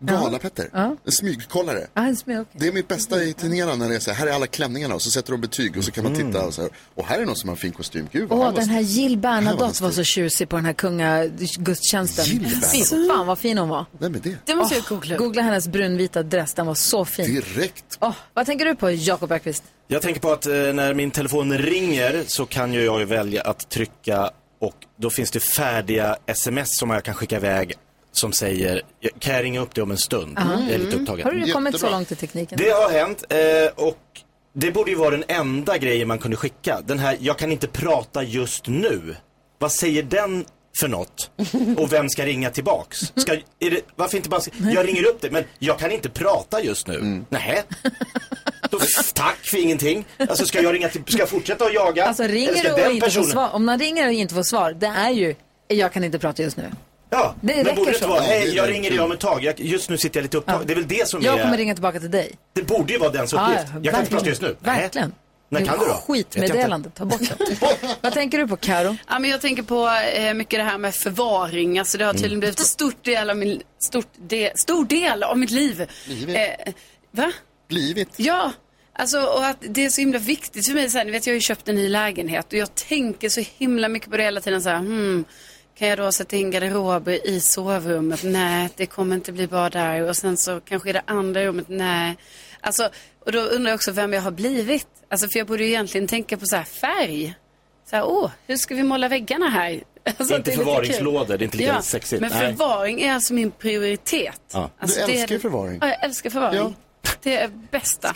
Galapetter? 0.00 0.70
Ja. 0.72 0.96
En 1.06 1.12
smygkollare. 1.12 1.86
Ah, 1.94 2.02
en 2.02 2.16
smed, 2.16 2.40
okej. 2.40 2.52
Det 2.60 2.68
är 2.68 2.72
mitt 2.72 2.88
bästa 2.88 3.22
i 3.24 3.32
tidningarna 3.32 3.74
när 3.74 3.88
det 3.88 3.94
är 3.94 4.00
så 4.00 4.10
här, 4.10 4.18
här 4.18 4.26
är 4.26 4.32
alla 4.32 4.46
klänningarna 4.46 4.94
och 4.94 5.02
så 5.02 5.10
sätter 5.10 5.32
de 5.32 5.40
betyg 5.40 5.76
och 5.76 5.84
så 5.84 5.90
kan 5.90 6.04
man 6.04 6.14
titta 6.14 6.46
och 6.46 6.54
så 6.54 6.62
här, 6.62 6.70
och 6.94 7.04
här 7.06 7.20
är 7.20 7.26
någon 7.26 7.36
som 7.36 7.48
har 7.48 7.56
en 7.56 7.60
fin 7.60 7.72
kostym. 7.72 8.08
Gud 8.12 8.32
Åh, 8.32 8.38
var 8.38 8.52
den 8.52 8.68
här 8.68 8.80
Jill 8.80 9.16
var 9.16 9.22
Bernadotte 9.22 9.82
var 9.82 9.90
stil. 9.90 10.04
så 10.04 10.04
tjusig 10.04 10.48
på 10.48 10.56
den 10.56 10.64
här 10.64 10.72
kungagudstjänsten. 10.72 12.24
Fy 12.72 12.84
fan 13.08 13.26
vad 13.26 13.38
fin 13.38 13.58
hon 13.58 13.68
var. 13.68 13.86
Vem 13.98 14.14
är 14.14 14.18
det? 14.18 14.36
Det 14.44 14.54
måste 14.54 14.74
jag 14.74 14.84
Åh, 14.84 14.88
googla. 14.88 15.16
Googla 15.16 15.42
hennes 15.42 15.68
brunvita 15.68 16.22
dress, 16.22 16.54
den 16.54 16.66
var 16.66 16.74
så 16.74 17.04
fin. 17.04 17.34
Direkt. 17.34 17.98
Åh, 18.00 18.14
vad 18.34 18.46
tänker 18.46 18.64
du 18.64 18.74
på, 18.74 18.90
Jakob 18.90 19.28
Bergqvist? 19.28 19.62
Jag 19.90 20.02
tänker 20.02 20.20
på 20.20 20.32
att 20.32 20.46
eh, 20.46 20.52
när 20.52 20.94
min 20.94 21.10
telefon 21.10 21.58
ringer 21.58 22.24
så 22.26 22.46
kan 22.46 22.72
ju 22.72 22.84
jag 22.84 23.06
välja 23.06 23.42
att 23.42 23.68
trycka 23.70 24.30
och 24.60 24.74
då 24.96 25.10
finns 25.10 25.30
det 25.30 25.40
färdiga 25.40 26.16
sms 26.26 26.68
som 26.78 26.90
jag 26.90 27.04
kan 27.04 27.14
skicka 27.14 27.36
iväg 27.36 27.74
som 28.12 28.32
säger, 28.32 28.82
kan 29.18 29.34
jag 29.34 29.44
ringa 29.44 29.60
upp 29.60 29.74
dig 29.74 29.82
om 29.82 29.90
en 29.90 29.98
stund? 29.98 30.38
Jag 30.38 30.74
är 30.74 30.78
lite 30.78 30.96
upptagen. 30.96 31.24
Har 31.24 31.32
du 31.32 31.52
kommit 31.52 31.72
så 31.72 31.76
Jättebra. 31.76 31.90
långt 31.96 32.12
i 32.12 32.14
tekniken? 32.14 32.58
Det 32.58 32.70
har 32.70 32.90
hänt 32.90 33.24
eh, 33.28 33.84
och 33.84 33.98
det 34.52 34.70
borde 34.70 34.90
ju 34.90 34.96
vara 34.96 35.10
den 35.10 35.24
enda 35.28 35.78
grejen 35.78 36.08
man 36.08 36.18
kunde 36.18 36.36
skicka. 36.36 36.80
Den 36.86 36.98
här, 36.98 37.16
jag 37.20 37.38
kan 37.38 37.52
inte 37.52 37.68
prata 37.68 38.22
just 38.22 38.66
nu. 38.66 39.16
Vad 39.58 39.72
säger 39.72 40.02
den 40.02 40.44
för 40.80 40.88
något? 40.88 41.30
Och 41.76 41.92
vem 41.92 42.08
ska 42.08 42.26
ringa 42.26 42.50
tillbaks? 42.50 42.98
Ska, 43.16 43.32
är 43.58 43.70
det, 43.70 43.80
varför 43.96 44.16
inte 44.16 44.28
bara, 44.28 44.40
jag 44.72 44.88
ringer 44.88 45.06
upp 45.06 45.20
dig 45.20 45.30
men 45.30 45.44
jag 45.58 45.78
kan 45.78 45.90
inte 45.90 46.08
prata 46.08 46.62
just 46.62 46.86
nu. 46.86 46.94
Mm. 46.94 47.26
Nähä? 47.28 47.62
Då, 48.70 48.78
tack 49.14 49.38
för 49.42 49.58
ingenting. 49.62 50.04
Alltså 50.28 50.46
ska 50.46 50.60
jag 50.62 50.74
ringa 50.74 50.88
till, 50.88 51.02
ska 51.06 51.18
jag 51.18 51.28
fortsätta 51.28 51.64
att 51.64 51.74
jaga? 51.74 52.04
Alltså 52.06 52.22
ringer 52.22 52.62
du 52.62 52.70
och 52.72 52.78
den 52.78 52.90
inte 52.92 53.00
får 53.00 53.06
personen- 53.06 53.30
svar, 53.30 53.48
om 53.52 53.64
man 53.64 53.78
ringer 53.78 54.06
och 54.06 54.12
inte 54.12 54.34
får 54.34 54.42
svar, 54.42 54.72
det 54.72 54.86
är 54.86 55.10
ju, 55.10 55.34
jag 55.68 55.92
kan 55.92 56.04
inte 56.04 56.18
prata 56.18 56.42
just 56.42 56.56
nu. 56.56 56.70
Ja, 57.10 57.34
Det 57.40 57.64
men 57.64 57.74
borde 57.74 57.90
det 57.90 57.96
inte 57.96 58.08
vara, 58.08 58.18
Ja, 58.18 58.28
hej 58.28 58.56
jag 58.56 58.70
ringer 58.70 58.90
dig 58.90 59.00
om 59.00 59.12
ett 59.12 59.20
tag, 59.20 59.44
jag, 59.44 59.60
just 59.60 59.90
nu 59.90 59.98
sitter 59.98 60.20
jag 60.20 60.22
lite 60.22 60.36
upptagen. 60.36 60.60
Ja. 60.60 60.66
Det 60.66 60.72
är 60.72 60.74
väl 60.74 60.88
det 60.88 61.08
som 61.08 61.22
Jag 61.22 61.38
är, 61.38 61.42
kommer 61.42 61.56
ringa 61.56 61.74
tillbaka 61.74 62.00
till 62.00 62.10
dig. 62.10 62.32
det 62.54 62.62
borde 62.62 62.92
ju 62.92 62.98
vara 62.98 63.10
dens 63.10 63.32
uppgift. 63.32 63.64
jag 63.82 63.92
kan 63.94 64.00
inte 64.00 64.12
prata 64.12 64.26
just 64.26 64.42
nu. 64.42 64.56
Verkligen. 64.60 65.12
När 65.50 65.64
kan 65.64 65.78
du 65.78 65.84
då? 65.84 65.90
Jag 65.90 65.96
Skitmeddelande, 66.16 66.90
ta 66.90 67.04
bort 67.04 67.20
det. 67.20 67.56
Vad 68.00 68.12
tänker 68.12 68.38
du 68.38 68.48
på, 68.48 68.56
Karo? 68.56 68.96
Ja, 69.08 69.18
men 69.18 69.30
jag 69.30 69.40
tänker 69.40 69.62
på 69.62 69.88
eh, 70.14 70.34
mycket 70.34 70.58
det 70.60 70.64
här 70.64 70.78
med 70.78 70.94
förvaring. 70.94 71.78
Alltså, 71.78 71.98
det 71.98 72.04
har 72.04 72.12
tydligen 72.12 72.40
blivit 72.40 72.58
en 72.58 72.64
stor 72.64 72.92
del 73.02 73.30
av, 73.30 73.36
min, 73.36 73.62
stort 73.78 74.06
de, 74.16 74.50
stor 74.54 74.84
del 74.84 75.22
av 75.22 75.38
mitt 75.38 75.50
liv. 75.50 75.80
Eh, 76.28 76.72
va? 77.10 77.32
Blivit. 77.68 78.08
Ja, 78.16 78.52
alltså 78.92 79.20
och 79.20 79.46
att 79.46 79.56
det 79.60 79.84
är 79.84 79.90
så 79.90 80.00
himla 80.00 80.18
viktigt 80.18 80.66
för 80.68 80.74
mig. 80.74 80.90
Så 80.90 80.98
här, 80.98 81.04
ni 81.04 81.10
vet, 81.10 81.26
jag 81.26 81.32
har 81.32 81.34
ju 81.36 81.40
köpt 81.40 81.68
en 81.68 81.74
ny 81.74 81.88
lägenhet 81.88 82.46
och 82.46 82.54
jag 82.58 82.74
tänker 82.74 83.28
så 83.28 83.40
himla 83.58 83.88
mycket 83.88 84.10
på 84.10 84.16
det 84.16 84.22
hela 84.22 84.40
tiden. 84.40 84.62
Så 84.62 84.68
här, 84.68 84.78
hmm, 84.78 85.24
kan 85.78 85.88
jag 85.88 85.98
då 85.98 86.12
sätta 86.12 86.36
in 86.36 86.50
garderober 86.50 87.26
i 87.28 87.40
sovrummet? 87.40 88.20
Nej, 88.22 88.68
det 88.76 88.86
kommer 88.86 89.14
inte 89.16 89.32
bli 89.32 89.46
bra 89.46 89.70
där. 89.70 90.02
Och 90.08 90.16
sen 90.16 90.36
så 90.36 90.60
kanske 90.60 90.90
i 90.90 90.92
det 90.92 91.02
andra 91.06 91.44
rummet, 91.44 91.66
nej. 91.68 92.16
Alltså, 92.60 92.90
och 93.26 93.32
då 93.32 93.38
undrar 93.40 93.70
jag 93.70 93.76
också 93.76 93.92
vem 93.92 94.12
jag 94.12 94.22
har 94.22 94.30
blivit. 94.30 94.86
Alltså, 95.10 95.28
för 95.28 95.38
jag 95.38 95.46
borde 95.46 95.62
ju 95.64 95.68
egentligen 95.68 96.06
tänka 96.06 96.36
på 96.36 96.46
så 96.46 96.56
här 96.56 96.64
färg. 96.64 97.34
Så 97.90 97.96
här, 97.96 98.04
åh, 98.06 98.30
hur 98.46 98.56
ska 98.56 98.74
vi 98.74 98.82
måla 98.82 99.08
väggarna 99.08 99.48
här? 99.48 99.82
Alltså, 100.18 100.22
Inte 100.36 100.50
det 100.50 100.54
är 100.54 100.56
lite 100.56 100.64
förvaringslådor, 100.64 101.26
kul. 101.26 101.38
det 101.38 101.42
är 101.42 101.44
inte 101.44 101.56
lika 101.56 101.82
sexigt. 101.82 102.20
Men 102.20 102.30
Nej. 102.30 102.40
förvaring 102.56 103.00
är 103.00 103.12
alltså 103.14 103.34
min 103.34 103.50
prioritet. 103.50 104.40
Ja. 104.52 104.70
Alltså, 104.78 105.00
Du 105.00 105.06
det 105.06 105.12
är 105.12 105.20
älskar 105.20 105.34
det- 105.34 105.40
förvaring. 105.40 105.78
Ja, 105.80 105.88
jag 105.88 106.04
älskar 106.04 106.30
förvaring. 106.30 106.56
Ja. 106.58 106.72
Det 107.22 107.36
är 107.36 107.50
bästa. 107.70 108.14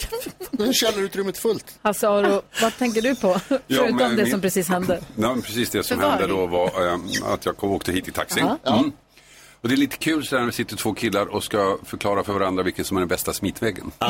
Nu 0.51 0.66
är 0.68 0.73
källarutrymmet 0.73 1.38
fullt. 1.38 1.79
Hasse 1.83 2.09
Aro, 2.09 2.42
vad 2.62 2.77
tänker 2.79 3.03
du 3.03 3.14
på? 3.14 3.40
Förutom 3.49 3.97
men 3.97 4.16
det 4.16 4.23
min- 4.23 4.31
som 4.33 4.40
precis 4.40 4.68
hände. 4.68 5.01
Ja, 5.16 5.29
men 5.35 5.42
precis 5.42 5.71
det 5.71 5.83
som 5.83 5.97
Förvaring. 6.01 6.21
hände 6.21 6.35
då 6.35 6.47
var 6.47 6.87
eh, 6.87 7.33
att 7.33 7.47
jag 7.47 7.57
kom, 7.57 7.71
åkte 7.71 7.92
hit 7.92 8.09
i 8.09 8.12
taxin. 8.12 8.49
Mm. 8.66 8.92
Och 9.61 9.68
det 9.68 9.75
är 9.75 9.77
lite 9.77 9.97
kul 9.97 10.27
så 10.27 10.38
när 10.38 10.47
det 10.47 10.53
sitter 10.53 10.77
två 10.77 10.95
killar 10.95 11.27
och 11.27 11.45
ska 11.45 11.79
förklara 11.85 12.25
för 12.25 12.33
varandra 12.33 12.62
vilken 12.62 12.85
som 12.85 12.97
är 12.97 13.01
den 13.01 13.09
bästa 13.09 13.33
smitväggen. 13.33 13.90
Vem 14.01 14.09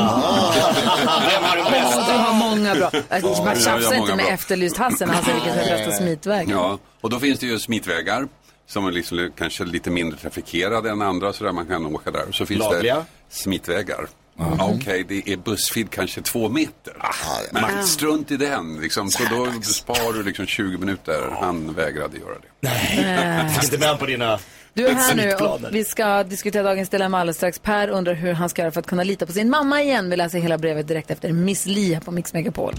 har 1.44 1.56
det 1.56 1.62
Åh, 1.62 1.70
bästa? 1.70 2.12
du 2.12 2.18
har 2.18 2.34
många 2.34 2.74
bra. 2.74 2.90
Äh, 2.94 3.02
jag 3.10 3.20
har 3.20 3.54
Tjafsa 3.54 3.74
inte 3.84 3.98
många 3.98 4.16
med 4.16 4.24
bra. 4.24 4.34
efterlyst 4.34 4.76
Hasse 4.76 5.06
när 5.06 5.14
han 5.14 5.24
säger 5.24 5.36
vilken 5.40 5.52
som 5.64 5.72
är 5.72 5.76
bästa 5.86 5.92
smitväg. 6.02 6.50
Ja, 6.50 6.78
och 7.00 7.10
då 7.10 7.18
finns 7.18 7.38
det 7.38 7.46
ju 7.46 7.58
smitvägar 7.58 8.28
som 8.66 8.86
är 8.86 8.90
liksom 8.92 9.30
kanske 9.38 9.64
lite 9.64 9.90
mindre 9.90 10.18
trafikerade 10.18 10.90
än 10.90 11.02
andra 11.02 11.32
så 11.32 11.44
där 11.44 11.52
man 11.52 11.66
kan 11.66 11.86
åka 11.86 12.10
där. 12.10 12.32
Så 12.32 12.46
finns 12.46 12.60
Lagliga? 12.60 12.94
det 12.96 13.04
smitvägar. 13.28 14.06
Ja, 14.38 14.70
Okej, 14.74 15.04
det 15.08 15.32
är 15.32 15.36
bussfid 15.36 15.90
kanske 15.90 16.20
två 16.22 16.48
meter. 16.48 16.94
Men 17.52 17.84
strunt 17.84 18.30
i 18.30 18.36
den, 18.36 18.80
liksom. 18.80 19.10
så 19.10 19.22
då 19.30 19.52
sparar 19.62 20.12
du 20.12 20.22
liksom 20.22 20.46
20 20.46 20.78
minuter. 20.78 21.36
Han 21.40 21.74
vägrade 21.74 22.18
göra 22.18 22.34
det. 22.60 23.50
Finns 23.54 23.64
inte 23.72 23.86
med 23.88 23.98
på 23.98 24.06
dina 24.06 24.38
Du 24.74 24.86
är 24.86 24.94
här 24.94 25.14
nu 25.14 25.32
och 25.34 25.60
vi 25.74 25.84
ska 25.84 26.22
diskutera 26.24 26.62
dagens 26.62 26.88
dilemma 26.88 27.20
alldeles 27.20 27.36
strax. 27.36 27.58
Per 27.58 27.88
undrar 27.88 28.14
hur 28.14 28.32
han 28.32 28.48
ska 28.48 28.62
göra 28.62 28.72
för 28.72 28.80
att 28.80 28.86
kunna 28.86 29.02
lita 29.04 29.26
på 29.26 29.32
sin 29.32 29.50
mamma 29.50 29.82
igen. 29.82 30.10
Vi 30.10 30.16
läser 30.16 30.38
hela 30.38 30.58
brevet 30.58 30.88
direkt 30.88 31.10
efter 31.10 31.32
Miss 31.32 31.66
Li 31.66 31.94
här 31.94 32.00
på 32.00 32.10
Mix 32.10 32.32
Megapol. 32.32 32.74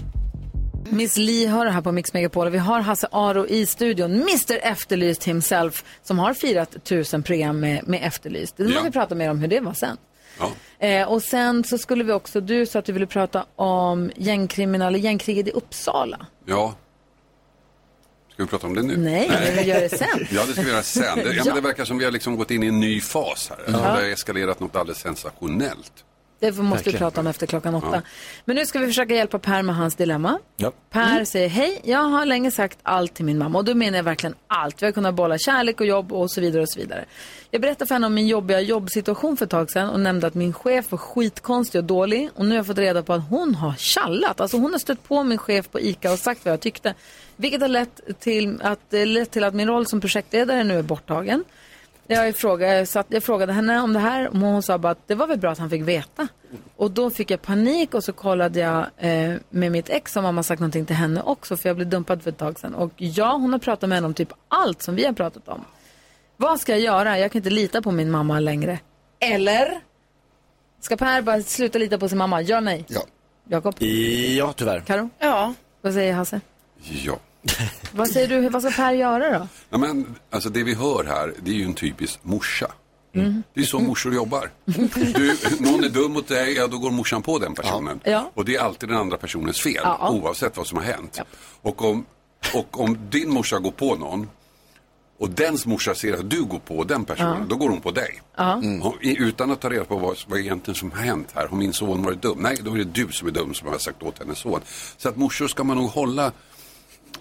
Miss 0.90 1.16
Li 1.16 1.46
hör 1.46 1.64
det 1.64 1.70
här 1.70 1.80
på 1.80 1.92
Mix 1.92 2.12
Megapol 2.12 2.46
och 2.46 2.54
vi 2.54 2.58
har 2.58 2.80
Hasse 2.80 3.08
Aro 3.12 3.46
i 3.46 3.66
studion, 3.66 4.12
Mr 4.14 4.58
Efterlyst 4.62 5.24
himself, 5.24 5.84
som 6.02 6.18
har 6.18 6.34
firat 6.34 6.84
tusen 6.84 7.22
program 7.22 7.60
med, 7.60 7.88
med 7.88 8.00
Efterlyst. 8.02 8.58
Nu 8.58 8.64
Ja. 8.64 8.70
måste 8.70 8.84
vi 8.84 8.92
prata 8.92 9.14
mer 9.14 9.30
om 9.30 9.38
hur 9.38 9.48
det 9.48 9.60
var 9.60 9.74
sen. 9.74 9.96
Ja. 10.38 10.50
Eh, 10.86 11.08
och 11.08 11.22
sen 11.22 11.64
så 11.64 11.78
skulle 11.78 12.04
vi 12.04 12.12
också, 12.12 12.40
du 12.40 12.66
sa 12.66 12.78
att 12.78 12.84
du 12.84 12.92
ville 12.92 13.06
prata 13.06 13.46
om 13.56 14.10
gängkriminal, 14.16 14.96
gängkriget 14.96 15.48
i 15.48 15.50
Uppsala. 15.50 16.26
ja. 16.46 16.74
Ska 18.32 18.42
vi 18.42 18.48
prata 18.48 18.66
om 18.66 18.74
det 18.74 18.82
nu? 18.82 18.96
Nej, 18.96 19.30
vi 19.50 19.56
vill 19.58 19.68
göra 19.68 19.80
det 19.80 19.88
sen. 19.88 20.26
Ja, 20.30 20.44
det 20.46 20.52
ska 20.52 20.62
vi 20.62 20.70
göra 20.70 20.82
sen. 20.82 21.18
Det, 21.18 21.32
ja. 21.34 21.42
Ja. 21.46 21.54
det 21.54 21.60
verkar 21.60 21.84
som 21.84 21.98
vi 21.98 22.04
har 22.04 22.12
liksom 22.12 22.36
gått 22.36 22.50
in 22.50 22.62
i 22.62 22.66
en 22.66 22.80
ny 22.80 23.00
fas 23.00 23.50
här. 23.50 23.72
Det 23.72 23.78
har 23.78 24.02
eskalerat 24.02 24.60
något 24.60 24.76
alldeles 24.76 24.98
sensationellt. 24.98 25.92
Det 26.50 26.62
måste 26.62 26.62
vi 26.62 26.74
Verkligen. 26.74 26.98
prata 26.98 27.20
om 27.20 27.26
efter 27.26 27.46
klockan 27.46 27.74
åtta. 27.74 27.88
Ja. 27.92 28.00
Men 28.44 28.56
nu 28.56 28.66
ska 28.66 28.78
vi 28.78 28.86
försöka 28.86 29.14
hjälpa 29.14 29.38
Per 29.38 29.62
med 29.62 29.76
hans 29.76 29.94
dilemma. 29.94 30.38
Ja. 30.56 30.72
Per 30.90 31.24
säger, 31.24 31.48
hej, 31.48 31.80
jag 31.84 31.98
har 31.98 32.26
länge 32.26 32.50
sagt 32.50 32.78
allt 32.82 33.14
till 33.14 33.24
min 33.24 33.38
mamma 33.38 33.58
och 33.58 33.64
då 33.64 33.74
menar 33.74 33.98
jag 33.98 34.04
verkligen 34.04 34.34
allt. 34.46 34.82
Vi 34.82 34.86
har 34.86 34.92
kunnat 34.92 35.14
bolla 35.14 35.38
kärlek 35.38 35.80
och 35.80 35.86
jobb 35.86 36.12
och 36.12 36.30
så 36.30 36.40
vidare 36.40 36.62
och 36.62 36.68
så 36.68 36.80
vidare. 36.80 37.04
Jag 37.50 37.60
berättade 37.60 37.86
för 37.86 37.94
henne 37.94 38.06
om 38.06 38.14
min 38.14 38.26
jobbiga 38.26 38.60
jobbsituation 38.60 39.36
för 39.36 39.44
ett 39.44 39.50
tag 39.50 39.70
sedan 39.70 39.90
och 39.90 40.00
nämnde 40.00 40.26
att 40.26 40.34
min 40.34 40.52
chef 40.52 40.90
var 40.90 40.98
skitkonstig 40.98 41.78
och 41.78 41.84
dålig 41.84 42.30
och 42.34 42.44
nu 42.44 42.50
har 42.50 42.56
jag 42.56 42.66
fått 42.66 42.78
reda 42.78 43.02
på 43.02 43.12
att 43.12 43.28
hon 43.30 43.54
har 43.54 43.74
tjallat. 43.74 44.40
Alltså 44.40 44.56
hon 44.56 44.72
har 44.72 44.78
stött 44.78 45.08
på 45.08 45.22
min 45.22 45.38
chef 45.38 45.70
på 45.70 45.80
ICA 45.80 46.12
och 46.12 46.18
sagt 46.18 46.44
vad 46.44 46.52
jag 46.52 46.60
tyckte. 46.60 46.94
Vilket 47.36 47.60
har 47.60 47.68
lett 47.68 48.00
till 48.20 48.62
att, 48.62 48.80
lett 48.90 49.30
till 49.30 49.44
att 49.44 49.54
min 49.54 49.68
roll 49.68 49.86
som 49.86 50.00
projektledare 50.00 50.64
nu 50.64 50.78
är 50.78 50.82
borttagen. 50.82 51.44
Jag 52.06 52.36
frågade, 52.36 52.74
jag, 52.74 52.88
satt, 52.88 53.06
jag 53.08 53.22
frågade 53.22 53.52
henne 53.52 53.80
om 53.80 53.92
det 53.92 53.98
här 53.98 54.28
och 54.28 54.36
hon 54.36 54.62
sa 54.62 54.78
bara 54.78 54.92
att 54.92 55.08
det 55.08 55.14
var 55.14 55.26
väl 55.26 55.38
bra 55.38 55.50
att 55.50 55.58
han 55.58 55.70
fick 55.70 55.82
veta. 55.82 56.28
Och 56.76 56.90
då 56.90 57.10
fick 57.10 57.30
jag 57.30 57.42
panik 57.42 57.94
och 57.94 58.04
så 58.04 58.12
kollade 58.12 58.60
jag 58.60 58.86
eh, 58.96 59.34
med 59.50 59.72
mitt 59.72 59.88
ex 59.90 60.16
om 60.16 60.22
mamma 60.22 60.42
sagt 60.42 60.60
någonting 60.60 60.86
till 60.86 60.96
henne 60.96 61.22
också 61.22 61.56
för 61.56 61.68
jag 61.68 61.76
blev 61.76 61.88
dumpad 61.88 62.22
för 62.22 62.30
ett 62.30 62.38
tag 62.38 62.58
sedan. 62.60 62.74
Och 62.74 62.92
ja, 62.96 63.32
hon 63.32 63.52
har 63.52 63.58
pratat 63.58 63.88
med 63.88 63.96
henne 63.96 64.06
om 64.06 64.14
typ 64.14 64.32
allt 64.48 64.82
som 64.82 64.94
vi 64.94 65.04
har 65.04 65.12
pratat 65.12 65.48
om. 65.48 65.64
Vad 66.36 66.60
ska 66.60 66.72
jag 66.72 66.80
göra? 66.80 67.18
Jag 67.18 67.32
kan 67.32 67.38
inte 67.38 67.50
lita 67.50 67.82
på 67.82 67.90
min 67.90 68.10
mamma 68.10 68.40
längre. 68.40 68.78
Eller? 69.20 69.80
Ska 70.80 70.96
Per 70.96 71.22
bara 71.22 71.42
sluta 71.42 71.78
lita 71.78 71.98
på 71.98 72.08
sin 72.08 72.18
mamma? 72.18 72.42
Ja, 72.42 72.60
nej? 72.60 72.84
Ja. 72.88 73.00
Jakob? 73.48 73.74
Ja, 74.38 74.52
tyvärr. 74.52 74.80
Karo? 74.80 75.10
Ja. 75.18 75.54
Vad 75.80 75.92
säger 75.92 76.14
Hasse? 76.14 76.40
Ja. 76.82 77.18
Vad 77.92 78.08
säger 78.08 78.28
du? 78.28 78.48
Vad 78.48 78.62
ska 78.62 78.70
Per 78.70 78.92
göra 78.92 79.38
då? 79.38 79.48
Ja, 79.70 79.78
men, 79.78 80.14
alltså 80.30 80.48
det 80.50 80.62
vi 80.62 80.74
hör 80.74 81.04
här, 81.04 81.34
det 81.42 81.50
är 81.50 81.54
ju 81.54 81.64
en 81.64 81.74
typisk 81.74 82.18
morsa. 82.22 82.66
Mm. 83.14 83.42
Det 83.54 83.60
är 83.60 83.64
så 83.64 83.78
morsor 83.78 84.14
jobbar. 84.14 84.50
Du, 85.14 85.36
någon 85.60 85.84
är 85.84 85.88
dum 85.88 86.12
mot 86.12 86.28
dig, 86.28 86.52
ja 86.54 86.66
då 86.66 86.78
går 86.78 86.90
morsan 86.90 87.22
på 87.22 87.38
den 87.38 87.54
personen. 87.54 88.00
Ja. 88.04 88.30
Och 88.34 88.44
det 88.44 88.56
är 88.56 88.60
alltid 88.60 88.88
den 88.88 88.98
andra 88.98 89.16
personens 89.16 89.60
fel, 89.60 89.80
Ja. 89.82 90.10
oavsett 90.10 90.56
vad 90.56 90.66
som 90.66 90.78
har 90.78 90.84
hänt. 90.84 91.20
Och, 91.62 91.84
om, 91.84 92.06
och 92.54 92.80
om 92.80 92.98
din 93.10 93.30
morsa 93.30 93.58
går 93.58 93.70
på 93.70 93.94
någon 93.94 94.28
och 95.18 95.30
dens 95.30 95.66
morsa 95.66 95.94
ser 95.94 96.12
att 96.14 96.30
du 96.30 96.44
går 96.44 96.58
på 96.58 96.84
den 96.84 97.04
personen, 97.04 97.36
Ja. 97.40 97.46
då 97.48 97.56
går 97.56 97.68
hon 97.68 97.80
på 97.80 97.90
dig. 97.90 98.22
Ja. 98.36 98.52
Hon, 98.54 98.92
i- 99.02 99.16
utan 99.22 99.50
att 99.50 99.60
ta 99.60 99.70
reda 99.70 99.84
på 99.84 99.96
vad, 99.96 100.16
vad 100.26 100.38
egentligen 100.40 100.74
som 100.76 100.90
har 100.90 100.98
hänt 100.98 101.28
här. 101.34 101.46
Har 101.48 101.56
min 101.56 101.72
son 101.72 102.02
varit 102.02 102.22
dum? 102.22 102.38
Nej, 102.40 102.58
då 102.62 102.72
är 102.74 102.78
det 102.78 102.84
du 102.84 103.08
som 103.12 103.28
är 103.28 103.32
dum 103.32 103.54
som 103.54 103.68
har 103.68 103.78
sagt 103.78 104.02
åt 104.02 104.18
hennes 104.18 104.38
son. 104.38 104.60
Så 104.96 105.08
att 105.08 105.16
morsor 105.16 105.48
ska 105.48 105.64
man 105.64 105.76
nog 105.76 105.90
hålla, 105.90 106.32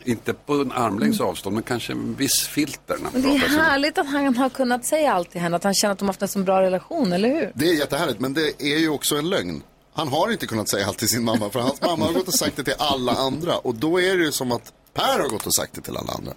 inte 0.06 0.34
på 0.34 0.54
en 0.54 0.72
armlängds 0.72 1.22
avstånd, 1.22 1.54
men 1.54 1.63
kanske 1.63 1.94
en 1.94 2.16
viss 2.16 2.48
filter. 2.48 2.96
När 2.96 3.04
man 3.04 3.12
Men 3.13 3.22
det 3.22 3.46
är 3.46 3.50
härligt 3.50 3.98
att 3.98 4.08
han 4.08 4.36
har 4.38 4.50
kunnat 4.50 4.86
säga 4.86 5.13
allt 5.13 5.32
till 5.32 5.42
henne, 5.42 5.56
att 5.56 5.63
han 5.63 5.74
känner 5.74 5.92
att 5.92 6.00
de 6.00 6.06
har 6.06 6.10
haft 6.10 6.22
en 6.22 6.28
så 6.28 6.39
bra 6.39 6.62
relation, 6.62 7.13
eller 7.13 7.30
hur? 7.30 7.52
Det 7.56 7.70
är 7.70 7.74
jättehärligt, 7.74 8.20
men 8.20 8.34
det 8.34 8.62
är 8.62 8.78
ju 8.80 8.89
också 8.89 9.16
en 9.16 9.30
lögn. 9.30 9.63
Han 9.94 10.08
har 10.08 10.32
inte 10.32 10.48
kunnat 10.48 10.70
säga 10.70 10.88
allt 10.88 10.98
till 10.98 11.10
sin 11.10 11.24
mamma, 11.24 11.50
för 11.50 11.60
hans 11.60 11.82
mamma 11.82 12.06
har 12.06 12.13
gått 12.13 12.28
och 12.28 12.34
sagt 12.34 12.56
det 12.56 12.63
till 12.63 12.76
alla 12.78 13.12
andra. 13.12 13.58
Och 13.58 13.76
då 13.76 14.02
är 14.02 14.18
det 14.18 14.24
ju 14.24 14.32
som 14.32 14.52
att 14.52 14.74
Per 14.94 15.20
har 15.20 15.30
gått 15.30 15.46
och 15.46 15.56
sagt 15.56 15.74
det 15.74 15.82
till 15.82 15.98
alla 15.98 16.13
andra. 16.13 16.34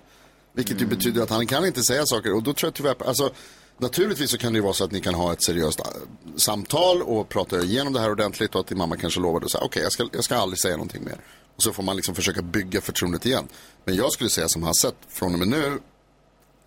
Vilket 0.53 0.81
ju 0.81 0.87
betyder 0.87 1.23
att 1.23 1.31
han 1.31 1.47
kan 1.47 1.67
inte 1.67 1.83
säga 1.83 2.07
saker. 2.07 2.35
Och 2.35 2.43
då 2.43 2.53
tror 2.53 2.69
jag 2.69 2.75
tyvärr, 2.75 3.09
alltså 3.09 3.31
naturligtvis 3.79 4.31
så 4.31 4.39
kan 4.39 4.53
det 4.53 4.57
ju 4.57 4.63
vara 4.63 4.73
så 4.73 4.85
att 4.85 4.93
ni 4.93 5.01
kan 5.01 5.15
ha 5.15 5.33
ett 5.33 5.43
seriöst 5.43 5.81
äh, 5.81 5.87
samtal 6.37 7.03
och 7.03 7.29
prata 7.29 7.63
igenom 7.63 7.93
det 7.93 8.01
här 8.01 8.11
ordentligt 8.11 8.55
och 8.55 8.61
att 8.61 8.67
din 8.67 8.79
mamma 8.79 8.97
kanske 8.97 9.21
lovade 9.21 9.45
att 9.45 9.53
säga 9.53 9.65
okej 9.65 9.83
jag, 9.83 9.93
ska, 9.93 10.09
jag 10.13 10.25
ska 10.25 10.37
aldrig 10.37 10.59
säga 10.59 10.77
någonting 10.77 11.05
mer. 11.05 11.21
Och 11.57 11.63
så 11.63 11.73
får 11.73 11.83
man 11.83 11.97
liksom 11.97 12.15
försöka 12.15 12.43
bygga 12.43 12.81
förtroendet 12.81 13.27
igen. 13.27 13.49
Men 13.85 13.97
jag 13.97 14.13
skulle 14.13 14.31
säga 14.31 14.49
som 14.49 14.63
Hasse, 14.63 14.89
att 14.89 14.95
från 15.09 15.33
och 15.33 15.39
med 15.39 15.49
nu, 15.49 15.79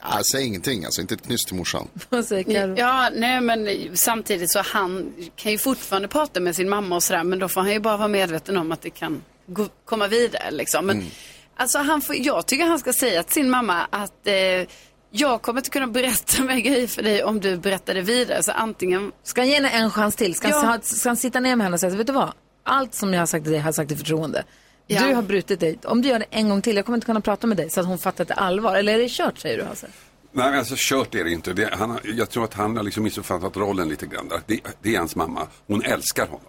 äh, 0.03 0.19
säg 0.31 0.45
ingenting 0.45 0.85
alltså, 0.85 1.01
inte 1.01 1.13
ett 1.13 1.21
knyst 1.25 1.47
till 1.47 1.55
morsan. 1.57 1.87
Vad 2.09 2.25
säger 2.25 2.43
Karo? 2.43 2.75
Ja, 2.77 3.09
nej 3.15 3.41
men 3.41 3.67
samtidigt 3.97 4.51
så 4.51 4.59
han 4.59 5.13
kan 5.35 5.51
ju 5.51 5.57
fortfarande 5.57 6.07
prata 6.07 6.39
med 6.39 6.55
sin 6.55 6.69
mamma 6.69 6.95
och 6.95 7.03
sådär 7.03 7.23
men 7.23 7.39
då 7.39 7.47
får 7.49 7.61
han 7.61 7.71
ju 7.71 7.79
bara 7.79 7.97
vara 7.97 8.07
medveten 8.07 8.57
om 8.57 8.71
att 8.71 8.81
det 8.81 8.89
kan 8.89 9.21
gå, 9.47 9.67
komma 9.85 10.07
vidare 10.07 10.51
liksom. 10.51 10.85
Men 10.85 11.05
alltså 11.55 11.77
han 11.77 12.01
får, 12.01 12.15
jag 12.15 12.45
tycker 12.45 12.65
han 12.65 12.79
ska 12.79 12.93
säga 12.93 13.23
till 13.23 13.33
sin 13.33 13.49
mamma 13.49 13.87
att 13.89 14.27
eh, 14.27 14.33
jag 15.11 15.41
kommer 15.41 15.59
inte 15.59 15.69
kunna 15.69 15.87
berätta 15.87 16.43
mer 16.43 16.57
grejer 16.59 16.87
för 16.87 17.03
dig 17.03 17.23
om 17.23 17.39
du 17.39 17.57
berättar 17.57 17.93
det 17.93 18.01
vidare. 18.01 18.43
Så 18.43 18.51
antingen... 18.51 19.11
Ska 19.23 19.41
han 19.41 19.47
ge 19.47 19.55
henne 19.55 19.69
en 19.69 19.91
chans 19.91 20.15
till? 20.15 20.35
Ska 20.35 20.47
han, 20.47 20.63
Ja. 20.65 20.71
ha- 20.71 20.81
ska 20.81 21.09
han 21.09 21.17
sitta 21.17 21.39
ner 21.39 21.55
med 21.55 21.65
henne 21.65 21.73
och 21.73 21.79
säga, 21.79 21.95
vet 21.95 22.07
du 22.07 22.13
vad? 22.13 22.31
Allt 22.63 22.95
som 22.95 23.13
jag 23.13 23.21
har 23.21 23.25
sagt 23.25 23.43
till 23.43 23.51
dig 23.51 23.61
har 23.61 23.67
jag 23.67 23.75
sagt 23.75 23.91
i 23.91 23.95
förtroende. 23.95 24.43
Ja. 24.95 25.07
Du 25.07 25.15
har 25.15 25.21
brutit 25.21 25.59
dig. 25.59 25.79
Om 25.83 26.01
du 26.01 26.09
gör 26.09 26.19
det 26.19 26.25
en 26.29 26.49
gång 26.49 26.61
till, 26.61 26.75
jag 26.75 26.85
kommer 26.85 26.97
inte 26.97 27.05
kunna 27.05 27.21
prata 27.21 27.47
med 27.47 27.57
dig 27.57 27.69
så 27.69 27.79
att 27.79 27.85
hon 27.85 27.97
fattar 27.97 28.21
att 28.23 28.27
det 28.27 28.33
är 28.33 28.37
allvar. 28.39 28.75
Eller 28.75 28.93
är 28.93 28.97
det 28.99 29.09
kört, 29.09 29.37
säger 29.37 29.57
du 29.57 29.63
Hasse? 29.63 29.87
Nej, 30.31 30.57
alltså 30.57 30.73
kört 30.77 31.15
är 31.15 31.23
det 31.23 31.31
inte. 31.31 31.53
Det, 31.53 31.69
han, 31.73 31.89
har- 31.89 32.01
jag 32.17 32.29
tror 32.29 32.43
att 32.43 32.53
han 32.53 32.77
har 32.77 32.83
liksom 32.83 33.03
missuppfattat 33.03 33.57
rollen 33.57 33.89
lite 33.89 34.05
grann. 34.05 34.29
Det, 34.45 34.59
det 34.81 34.95
är 34.95 34.99
hans 34.99 35.15
mamma. 35.15 35.47
Hon 35.67 35.83
älskar 35.83 36.25
honom. 36.25 36.41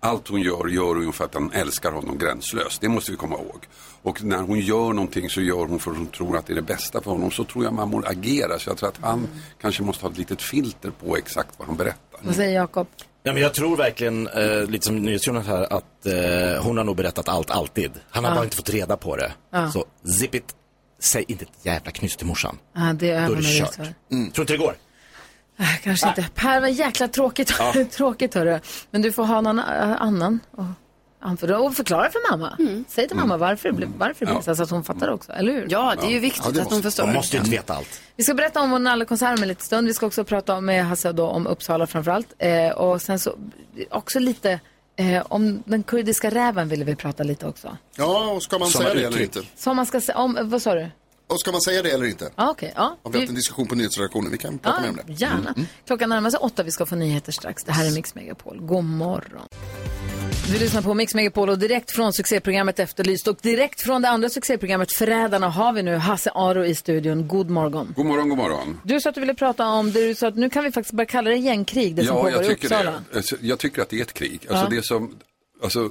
Allt 0.00 0.28
hon 0.28 0.40
gör, 0.40 0.68
gör 0.68 0.94
hon 0.94 1.12
för 1.12 1.24
att 1.24 1.34
hon 1.34 1.52
älskar 1.52 1.92
honom 1.92 2.18
gränslöst. 2.18 2.80
Det 2.80 2.88
måste 2.88 3.10
vi 3.10 3.16
komma 3.16 3.34
ihåg. 3.36 3.66
Och 4.02 4.22
när 4.24 4.38
hon 4.38 4.60
gör 4.60 4.92
någonting 4.92 5.30
så 5.30 5.40
gör 5.40 5.66
hon 5.66 5.78
för 5.78 5.90
att 5.90 5.96
hon 5.96 6.06
tror 6.06 6.36
att 6.36 6.46
det 6.46 6.52
är 6.52 6.54
det 6.54 6.62
bästa 6.62 7.00
för 7.00 7.10
honom. 7.10 7.30
Så 7.30 7.44
tror 7.44 7.64
jag 7.64 7.72
mammor 7.72 8.04
agerar. 8.08 8.58
Så 8.58 8.70
jag 8.70 8.76
tror 8.76 8.88
att 8.88 8.98
han 9.02 9.28
kanske 9.60 9.82
måste 9.82 10.04
ha 10.04 10.10
ett 10.12 10.18
litet 10.18 10.42
filter 10.42 10.90
på 10.90 11.16
exakt 11.16 11.48
vad 11.58 11.68
han 11.68 11.76
berättar. 11.76 12.20
Vad 12.22 12.34
säger 12.34 12.54
Jakob? 12.54 12.86
Ja, 13.26 13.32
men 13.32 13.42
jag 13.42 13.54
tror 13.54 13.76
verkligen, 13.76 14.28
eh, 14.28 14.64
lite 14.66 14.86
som 14.86 14.96
NyhetsJonas 14.96 15.46
här, 15.46 15.72
att 15.72 16.06
eh, 16.06 16.62
hon 16.62 16.76
har 16.76 16.84
nog 16.84 16.96
berättat 16.96 17.28
allt 17.28 17.50
alltid. 17.50 17.90
Han 18.10 18.24
har 18.24 18.30
Ja. 18.30 18.34
bara 18.34 18.44
inte 18.44 18.56
fått 18.56 18.70
reda 18.70 18.96
på 18.96 19.16
det. 19.16 19.32
Ja. 19.52 19.70
Så 19.70 19.84
zip 20.04 20.34
it. 20.34 20.54
Säg 21.00 21.24
inte 21.28 21.44
ett 21.44 21.50
jävla 21.66 21.90
knyst 21.90 22.18
till 22.18 22.26
morsan. 22.26 22.58
Ja, 22.74 22.92
det 22.92 23.10
är 23.10 23.26
Då 23.28 23.32
är 23.32 23.36
det 23.36 23.42
kört. 23.42 23.78
Mm. 24.12 24.30
Tror 24.30 24.42
inte 24.42 24.52
det 24.52 24.56
går? 24.58 24.74
Äh, 25.58 25.66
Kanske 25.82 26.08
inte. 26.08 26.28
Per, 26.34 26.60
vad 26.60 26.72
jäkla 26.72 27.08
tråkigt. 27.08 27.54
Ja. 27.58 27.74
tråkigt 27.90 28.34
hörru. 28.34 28.60
Men 28.90 29.02
du 29.02 29.12
får 29.12 29.24
ha 29.24 29.40
någon 29.40 29.58
äh, 29.58 30.02
annan 30.02 30.40
och, 30.50 30.64
och 31.24 31.74
förklara 31.74 32.10
för 32.10 32.30
mamma. 32.30 32.56
Säg 32.88 33.08
till 33.08 33.16
mamma 33.16 33.36
varför 33.36 33.68
det 33.68 33.74
blev, 33.74 33.88
varför 33.98 34.26
det 34.26 34.32
blev 34.32 34.42
så, 34.42 34.56
så 34.56 34.62
att 34.62 34.70
hon 34.70 34.84
fattar 34.84 35.08
också, 35.08 35.32
eller 35.32 35.52
hur? 35.52 35.66
Ja, 35.70 35.94
det 36.00 36.06
är 36.06 36.10
ju 36.10 36.18
viktigt 36.18 36.58
att 36.58 36.72
hon 36.72 36.82
förstår. 36.82 37.06
De 37.06 37.12
måste 37.12 37.36
ju 37.36 37.38
inte 37.38 37.50
veta 37.50 37.74
allt. 37.74 38.00
Vi 38.16 38.24
ska 38.24 38.34
berätta 38.34 38.60
om 38.60 38.70
vår 38.70 38.78
nallekonsert 38.78 39.38
om 39.38 39.42
en 39.42 39.48
liten 39.48 39.64
stund. 39.64 39.86
Vi 39.86 39.94
ska 39.94 40.06
också 40.06 40.24
prata 40.24 40.54
om, 40.54 40.64
med 40.64 40.86
Hasse 40.86 41.12
då, 41.12 41.26
om 41.26 41.46
Uppsala 41.46 41.86
framförallt. 41.86 42.34
Eh, 42.38 42.70
och 42.70 43.02
sen 43.02 43.18
så 43.18 43.34
också 43.90 44.18
lite 44.18 44.60
eh, 44.96 45.22
om 45.28 45.62
den 45.66 45.82
kurdiska 45.82 46.30
räven 46.30 46.68
ville 46.68 46.84
vi 46.84 46.96
prata 46.96 47.22
lite 47.22 47.46
också. 47.46 47.76
Ja, 47.96 48.30
och 48.30 48.42
ska 48.42 48.58
man 48.58 48.68
Sådana 48.68 48.90
säga 48.90 49.00
det 49.00 49.06
eller 49.06 49.22
inte? 49.22 49.40
Så 49.56 49.74
man 49.74 49.86
ska 49.86 50.00
säga, 50.00 50.18
om, 50.18 50.38
vad 50.42 50.62
sa 50.62 50.74
du? 50.74 50.90
Och 51.26 51.40
ska 51.40 51.52
man 51.52 51.60
säga 51.60 51.82
det 51.82 51.90
eller 51.90 52.06
inte? 52.06 52.30
Ja, 52.36 52.50
okej. 52.50 52.72
Ja. 52.76 52.96
Har 53.02 53.10
vi 53.10 53.18
haft 53.18 53.28
en 53.28 53.34
diskussion 53.34 53.66
på 53.66 53.74
nyhetsredaktionen? 53.74 54.30
Vi 54.30 54.38
kan 54.38 54.58
prata 54.58 54.80
mer 54.80 54.88
om 54.88 55.00
det. 55.06 55.12
Gärna. 55.12 55.54
Klockan 55.86 56.08
närmar 56.08 56.30
sig 56.30 56.38
åtta, 56.38 56.62
vi 56.62 56.70
ska 56.70 56.86
få 56.86 56.94
nyheter 56.94 57.32
strax. 57.32 57.64
Det 57.64 57.72
här 57.72 57.86
är 57.86 57.90
Mix 57.90 58.14
Megapol. 58.14 58.60
God 58.60 58.84
morgon. 58.84 59.48
Du 60.52 60.58
lyssnar 60.58 60.82
på 60.82 60.94
Mix 60.94 61.14
Megapol 61.14 61.48
och 61.50 61.58
direkt 61.58 61.90
från 61.90 62.12
succéprogrammet 62.12 62.78
Efterlyst 62.78 63.28
och 63.28 63.38
direkt 63.42 63.80
från 63.80 64.02
det 64.02 64.08
andra 64.08 64.28
succéprogrammet 64.28 64.92
Förrädarna 64.92 65.48
har 65.48 65.72
vi 65.72 65.82
nu 65.82 65.94
Hasse 65.96 66.30
Aro 66.34 66.64
i 66.64 66.74
studion. 66.74 67.28
God 67.28 67.50
morgon. 67.50 67.92
God 67.96 68.06
morgon, 68.06 68.28
god 68.28 68.38
morgon. 68.38 68.80
Du 68.84 69.00
sa 69.00 69.08
att 69.08 69.14
du 69.14 69.20
ville 69.20 69.34
prata 69.34 69.66
om 69.66 69.92
det 69.92 70.06
du 70.06 70.14
sa 70.14 70.28
att 70.28 70.36
nu 70.36 70.50
kan 70.50 70.64
vi 70.64 70.72
faktiskt 70.72 70.92
börja 70.94 71.06
kalla 71.06 71.30
det 71.30 71.36
gängkrig, 71.36 71.94
det 71.94 72.04
som 72.04 72.16
ja, 72.16 72.22
pågår 72.22 72.32
jag 72.36 72.44
i 72.44 72.48
tycker 72.48 72.64
Uppsala. 72.66 72.90
det. 73.10 73.16
Alltså, 73.16 73.36
Jag 73.40 73.58
tycker 73.58 73.82
att 73.82 73.88
det 73.88 73.98
är 73.98 74.02
ett 74.02 74.12
krig. 74.14 74.40
Alltså, 74.48 74.64
Ja. 74.64 74.68
det, 74.70 74.82
som, 74.84 75.16
alltså, 75.62 75.90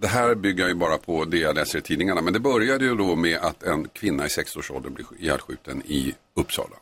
det 0.00 0.06
här 0.06 0.34
bygger 0.34 0.68
ju 0.68 0.74
bara 0.74 0.98
på 0.98 1.24
det 1.24 1.38
jag 1.38 1.54
läser 1.54 1.78
i 1.78 1.82
tidningarna. 1.82 2.20
Men 2.20 2.32
det 2.32 2.40
började 2.40 2.84
ju 2.84 2.94
då 2.94 3.16
med 3.16 3.38
att 3.38 3.62
en 3.62 3.88
kvinna 3.88 4.24
i 4.24 4.28
60-årsåldern 4.28 4.94
blev 4.94 5.06
ihjälskjuten 5.18 5.82
i 5.86 6.14
Uppsala. 6.36 6.76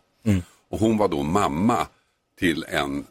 Och 0.71 0.79
hon 0.79 0.99
var 0.99 1.09
då 1.09 1.23
mamma 1.23 1.87
till 2.39 2.65
en 2.69 3.05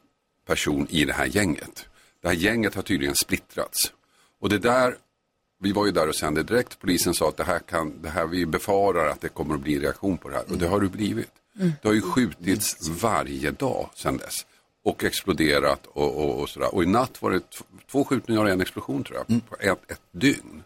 person 0.47 0.87
i 0.89 1.05
det 1.05 1.13
här 1.13 1.25
gänget. 1.25 1.85
Det 2.21 2.27
här 2.27 2.35
gänget 2.35 2.75
har 2.75 2.81
tydligen 2.81 3.15
splittrats. 3.15 3.91
Och 4.41 4.49
det 4.49 4.57
där, 4.57 4.95
vi 5.59 5.71
var 5.71 5.85
ju 5.85 5.91
där 5.91 6.07
och 6.07 6.15
sände 6.15 6.43
direkt. 6.43 6.79
Polisen 6.79 7.13
sa 7.13 7.29
att 7.29 7.37
det 7.37 7.43
här 7.43 7.59
kan, 7.59 8.01
det 8.01 8.09
här, 8.09 8.27
vi 8.27 8.45
befarar 8.45 9.07
att 9.07 9.21
det 9.21 9.29
kommer 9.29 9.55
att 9.55 9.61
bli 9.61 9.75
en 9.75 9.81
reaktion 9.81 10.17
på 10.17 10.29
det 10.29 10.35
här. 10.35 10.51
Och 10.51 10.57
det 10.57 10.67
har 10.67 10.81
det 10.81 10.89
blivit. 10.89 11.31
Det 11.53 11.87
har 11.87 11.93
ju 11.93 12.01
skjutits 12.01 12.89
varje 12.89 13.51
dag 13.51 13.89
sedan 13.95 14.17
dess. 14.17 14.45
Och 14.83 15.03
exploderat 15.03 15.87
och, 15.87 16.17
och, 16.17 16.41
och 16.41 16.49
sådär. 16.49 16.75
Och 16.75 16.83
i 16.83 16.85
natt 16.85 17.21
var 17.21 17.31
det 17.31 17.41
två 17.91 18.03
skjutningar 18.03 18.43
och 18.43 18.49
en 18.49 18.61
explosion 18.61 19.03
tror 19.03 19.17
jag. 19.17 19.49
På 19.49 19.55
ett, 19.59 19.91
ett 19.91 20.01
dygn. 20.11 20.63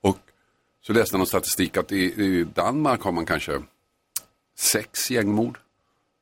Och 0.00 0.18
så 0.82 0.92
läste 0.92 1.14
jag 1.14 1.18
någon 1.18 1.26
statistik 1.26 1.76
att 1.76 1.92
i, 1.92 2.24
i 2.24 2.44
Danmark 2.44 3.02
har 3.02 3.12
man 3.12 3.26
kanske 3.26 3.62
sex 4.56 5.10
gängmord 5.10 5.58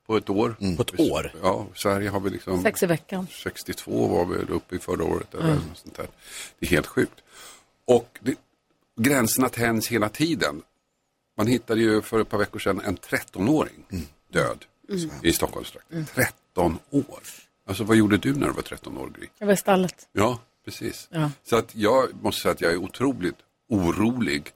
på 0.08 0.16
ett 0.16 0.30
år. 0.30 0.56
På 0.76 0.82
ett 0.82 1.00
år? 1.00 1.32
Ja, 1.42 1.66
Sverige 1.74 2.08
har 2.08 2.20
vi 2.20 2.30
liksom 2.30 2.62
Sex 2.62 2.82
i 2.82 2.86
veckan. 2.86 3.26
62 3.42 4.06
var 4.08 4.24
vi 4.26 4.34
uppe 4.52 4.76
i 4.76 4.78
förra 4.78 5.04
året. 5.04 5.34
Eller 5.34 5.44
Mm. 5.44 5.56
något 5.68 5.78
sånt 5.78 5.94
där. 5.96 6.08
Det 6.58 6.66
är 6.66 6.70
helt 6.70 6.86
sjukt. 6.86 7.20
Och 7.86 8.18
det, 8.22 8.34
gränserna 9.00 9.48
tänds 9.48 9.88
hela 9.88 10.08
tiden. 10.08 10.62
Man 11.36 11.46
hittade 11.46 11.80
ju 11.80 12.02
för 12.02 12.20
ett 12.20 12.28
par 12.28 12.38
veckor 12.38 12.58
sedan 12.58 12.80
en 12.84 12.96
13-åring 12.96 13.84
död 14.32 14.64
Mm. 14.90 15.10
i 15.22 15.32
Stockholmstrakten. 15.32 16.06
13 16.14 16.78
år. 16.90 17.20
Alltså 17.66 17.84
vad 17.84 17.96
gjorde 17.96 18.16
du 18.18 18.34
när 18.34 18.46
du 18.46 18.52
var 18.52 18.62
13 18.62 18.98
år 18.98 19.10
Gry? 19.18 19.26
Jag 19.38 19.46
var 19.46 19.54
i 19.54 19.56
stallet. 19.56 20.08
Ja, 20.12 20.38
precis. 20.64 21.08
Ja. 21.10 21.30
Så 21.44 21.56
att 21.56 21.74
jag 21.74 22.08
måste 22.22 22.42
säga 22.42 22.52
att 22.52 22.60
jag 22.60 22.72
är 22.72 22.76
otroligt 22.76 23.36
orolig. 23.68 24.50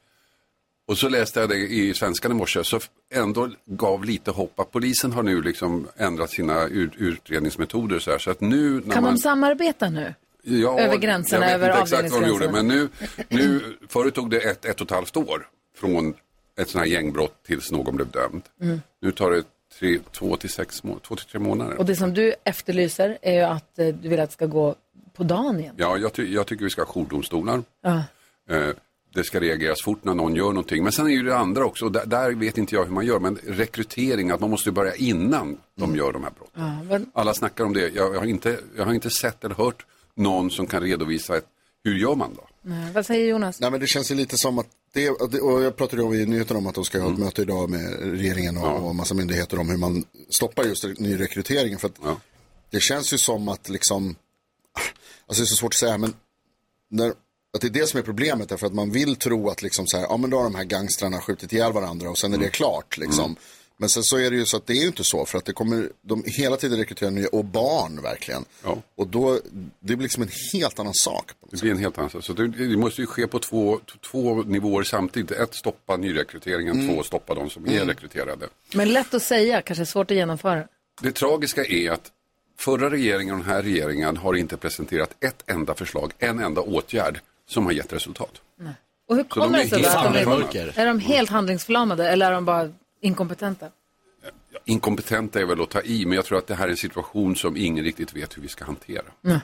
Och 0.86 0.98
så 0.98 1.08
läste 1.08 1.40
jag 1.40 1.48
det 1.48 1.56
i 1.56 1.94
Svenskan 1.94 2.30
i 2.30 2.34
morse, 2.34 2.64
så 2.64 2.80
ändå 3.14 3.50
gav 3.66 4.04
lite 4.04 4.30
hopp 4.30 4.60
att 4.60 4.70
polisen 4.70 5.12
har 5.12 5.22
nu 5.22 5.42
liksom 5.42 5.88
ändrat 5.96 6.30
sina 6.30 6.66
ut- 6.66 6.96
utredningsmetoder 6.96 7.98
så 7.98 8.10
här. 8.10 8.18
Så 8.18 8.30
att 8.30 8.40
nu 8.40 8.82
när 8.84 8.94
Kan 8.94 9.02
man... 9.02 9.14
de 9.14 9.20
samarbeta 9.20 9.90
nu? 9.90 10.14
Ja, 10.42 10.80
Över 10.80 10.96
gränserna, 10.96 11.50
jag 11.50 11.58
vet 11.58 11.68
över 11.68 11.80
inte 11.80 11.96
exakt 11.96 12.12
vad 12.12 12.22
de 12.22 12.28
gjorde, 12.28 12.52
men 12.52 12.68
nu, 12.68 12.88
nu, 13.28 13.76
förut 13.88 14.14
tog 14.14 14.30
det 14.30 14.40
ett, 14.40 14.64
ett 14.64 14.80
och 14.80 14.86
ett 14.86 14.90
halvt 14.90 15.16
år 15.16 15.48
från 15.76 16.14
ett 16.56 16.68
sånt 16.68 16.84
här 16.84 16.92
gängbrott 16.92 17.34
tills 17.46 17.72
någon 17.72 17.96
blev 17.96 18.10
dömd. 18.10 18.42
Mm. 18.60 18.80
Nu 19.00 19.12
tar 19.12 19.30
det 19.30 19.44
tre, 19.78 19.98
två 20.12 20.36
till 20.36 20.50
sex 20.50 20.80
två 20.80 21.16
till 21.16 21.26
tre 21.26 21.40
månader. 21.40 21.78
Och 21.78 21.86
det 21.86 21.96
som 21.96 22.14
du 22.14 22.34
efterlyser 22.44 23.18
är 23.22 23.32
ju 23.32 23.40
att 23.40 23.78
eh, 23.78 23.86
du 23.86 24.08
vill 24.08 24.20
att 24.20 24.28
det 24.28 24.32
ska 24.32 24.46
gå 24.46 24.74
på 25.14 25.22
dagen 25.22 25.60
igen. 25.60 25.74
Ja, 25.78 25.96
jag, 25.98 26.12
ty, 26.12 26.34
jag 26.34 26.46
tycker 26.46 26.64
vi 26.64 26.70
ska 26.70 26.82
ha 26.82 26.92
jourdomstolar. 26.92 27.62
Ja. 27.82 28.02
Eh, 28.50 28.68
det 29.14 29.24
ska 29.24 29.40
reageras 29.40 29.82
fort 29.84 30.04
när 30.04 30.14
någon 30.14 30.34
gör 30.36 30.44
någonting. 30.48 30.82
Men 30.82 30.92
sen 30.92 31.06
är 31.06 31.10
ju 31.10 31.22
det 31.22 31.36
andra 31.36 31.64
också, 31.64 31.84
och 31.84 31.92
där, 31.92 32.06
där 32.06 32.32
vet 32.34 32.58
inte 32.58 32.74
jag 32.74 32.84
hur 32.84 32.92
man 32.92 33.06
gör, 33.06 33.18
men 33.18 33.38
rekrytering, 33.46 34.30
att 34.30 34.40
man 34.40 34.50
måste 34.50 34.70
börja 34.72 34.94
innan 34.94 35.58
de 35.74 35.96
gör 35.96 36.12
de 36.12 36.22
här 36.22 36.30
brotten. 36.38 36.62
Ja, 36.62 36.78
vad- 36.90 37.06
Alla 37.14 37.34
snackar 37.34 37.64
om 37.64 37.72
det, 37.72 37.80
jag, 37.88 38.14
jag, 38.14 38.18
har 38.20 38.26
inte, 38.26 38.58
jag 38.76 38.84
har 38.84 38.92
inte 38.94 39.10
sett 39.10 39.44
eller 39.44 39.54
hört 39.54 39.86
någon 40.14 40.50
som 40.50 40.66
kan 40.66 40.82
redovisa 40.82 41.36
ett, 41.36 41.46
hur 41.84 41.94
gör 41.98 42.14
man 42.14 42.34
då? 42.34 42.48
Nej, 42.62 42.92
vad 42.92 43.06
säger 43.06 43.28
Jonas? 43.28 43.60
Nej 43.60 43.70
men 43.70 43.80
det 43.80 43.86
känns 43.86 44.10
ju 44.10 44.14
lite 44.14 44.36
som 44.38 44.58
att 44.58 44.66
det, 44.94 45.10
och 45.10 45.62
jag 45.62 45.76
pratade 45.76 46.02
ju 46.02 46.22
i 46.22 46.26
nyheten 46.26 46.56
om 46.56 46.66
att 46.66 46.74
de 46.74 46.84
ska 46.84 47.00
ha 47.00 47.12
ett 47.12 47.18
möte 47.18 47.42
idag 47.42 47.70
med 47.70 47.98
regeringen 48.00 48.56
och, 48.58 48.88
och 48.88 48.94
massa 48.94 49.14
myndigheter 49.14 49.58
om 49.58 49.68
hur 49.70 49.76
man 49.76 50.04
stoppar 50.30 50.64
just 50.64 50.84
nyrekryteringen. 50.98 51.78
För 51.78 51.88
att 51.88 51.98
det 52.70 52.80
känns 52.80 53.12
ju 53.12 53.18
som 53.18 53.48
att 53.48 53.68
liksom, 53.68 54.14
alltså 55.26 55.42
det 55.42 55.44
är 55.44 55.46
så 55.46 55.56
svårt 55.56 55.74
att 55.74 55.78
säga 55.78 55.98
men 55.98 56.14
när, 56.90 57.12
att 57.54 57.60
det 57.60 57.66
är 57.66 57.70
det 57.70 57.86
som 57.86 57.98
är 57.98 58.04
problemet 58.04 58.48
därför 58.48 58.66
att 58.66 58.74
man 58.74 58.90
vill 58.90 59.16
tro 59.16 59.48
att 59.48 59.62
liksom 59.62 59.86
så 59.86 59.96
här, 59.96 60.04
ja 60.04 60.16
men 60.16 60.30
då 60.30 60.36
har 60.36 60.44
de 60.44 60.54
här 60.54 60.64
gangstrarna 60.64 61.20
skjutit 61.20 61.52
ihjäl 61.52 61.72
varandra 61.72 62.10
och 62.10 62.18
sen 62.18 62.34
är 62.34 62.38
det 62.38 62.48
klart 62.48 62.98
liksom. 62.98 63.36
Men 63.76 63.88
sen 63.88 64.02
så 64.02 64.18
är 64.18 64.30
det 64.30 64.36
ju 64.36 64.44
så 64.44 64.56
att 64.56 64.66
det 64.66 64.72
är 64.72 64.80
ju 64.80 64.86
inte 64.86 65.04
så 65.04 65.24
för 65.24 65.38
att 65.38 65.44
det 65.44 65.52
kommer, 65.52 65.88
de 66.02 66.24
hela 66.26 66.56
tiden 66.56 66.78
rekryterar 66.78 67.10
nya, 67.10 67.28
och 67.28 67.44
barn 67.44 68.02
verkligen. 68.02 68.44
Och 68.96 69.06
då, 69.06 69.40
det 69.80 69.96
blir 69.96 70.02
liksom 70.02 70.22
en 70.22 70.28
helt 70.52 70.78
annan 70.78 70.94
sak. 70.94 71.30
Det 71.50 71.60
blir 71.60 71.70
en 71.70 71.78
helt 71.78 71.98
annan 71.98 72.10
sak. 72.10 72.24
Så 72.24 72.32
det, 72.32 72.48
det 72.48 72.76
måste 72.76 73.00
ju 73.00 73.06
ske 73.06 73.26
på 73.26 73.38
två, 73.38 73.80
två 74.10 74.42
nivåer 74.42 74.82
samtidigt. 74.82 75.30
Ett, 75.30 75.54
stoppa 75.54 75.96
nyrekryteringen. 75.96 76.80
Mm. 76.80 76.94
Två, 76.94 77.02
stoppa 77.02 77.34
de 77.34 77.50
som 77.50 77.66
är 77.66 77.72
Mm. 77.72 77.88
rekryterade. 77.88 78.48
Men 78.74 78.92
lätt 78.92 79.14
att 79.14 79.22
säga, 79.22 79.62
kanske 79.62 79.86
svårt 79.86 80.10
att 80.10 80.16
genomföra. 80.16 80.68
Det 81.02 81.12
tragiska 81.12 81.64
är 81.64 81.90
att 81.90 82.10
förra 82.58 82.90
regeringen 82.90 83.34
och 83.34 83.40
den 83.40 83.48
här 83.48 83.62
regeringen 83.62 84.16
har 84.16 84.34
inte 84.34 84.56
presenterat 84.56 85.10
ett 85.20 85.42
enda 85.46 85.74
förslag, 85.74 86.12
en 86.18 86.38
enda 86.38 86.60
åtgärd 86.60 87.20
som 87.52 87.64
har 87.64 87.72
gett 87.72 87.92
resultat. 87.92 88.40
Och 89.08 89.16
hur 89.16 89.24
kommer 89.24 89.58
de 89.58 89.64
det 89.64 89.68
sig 89.68 89.82
då 89.82 89.88
att 89.88 90.14
de 90.14 90.18
är, 90.80 90.86
de 90.86 90.98
helt 90.98 91.30
handlingsförlamade 91.30 92.08
eller 92.08 92.26
är 92.26 92.32
de 92.32 92.44
bara 92.44 92.72
inkompetenta? 93.00 93.68
Inkompetenta 94.64 95.40
är 95.40 95.44
väl 95.44 95.62
att 95.62 95.70
ta 95.70 95.82
i, 95.82 96.06
men 96.06 96.16
jag 96.16 96.24
tror 96.24 96.38
att 96.38 96.46
det 96.46 96.54
här 96.54 96.66
är 96.66 96.70
en 96.70 96.76
situation 96.76 97.36
som 97.36 97.56
ingen 97.56 97.84
riktigt 97.84 98.16
vet 98.16 98.36
hur 98.36 98.42
vi 98.42 98.48
ska 98.48 98.64
hantera. 98.64 99.04
Nej. 99.20 99.40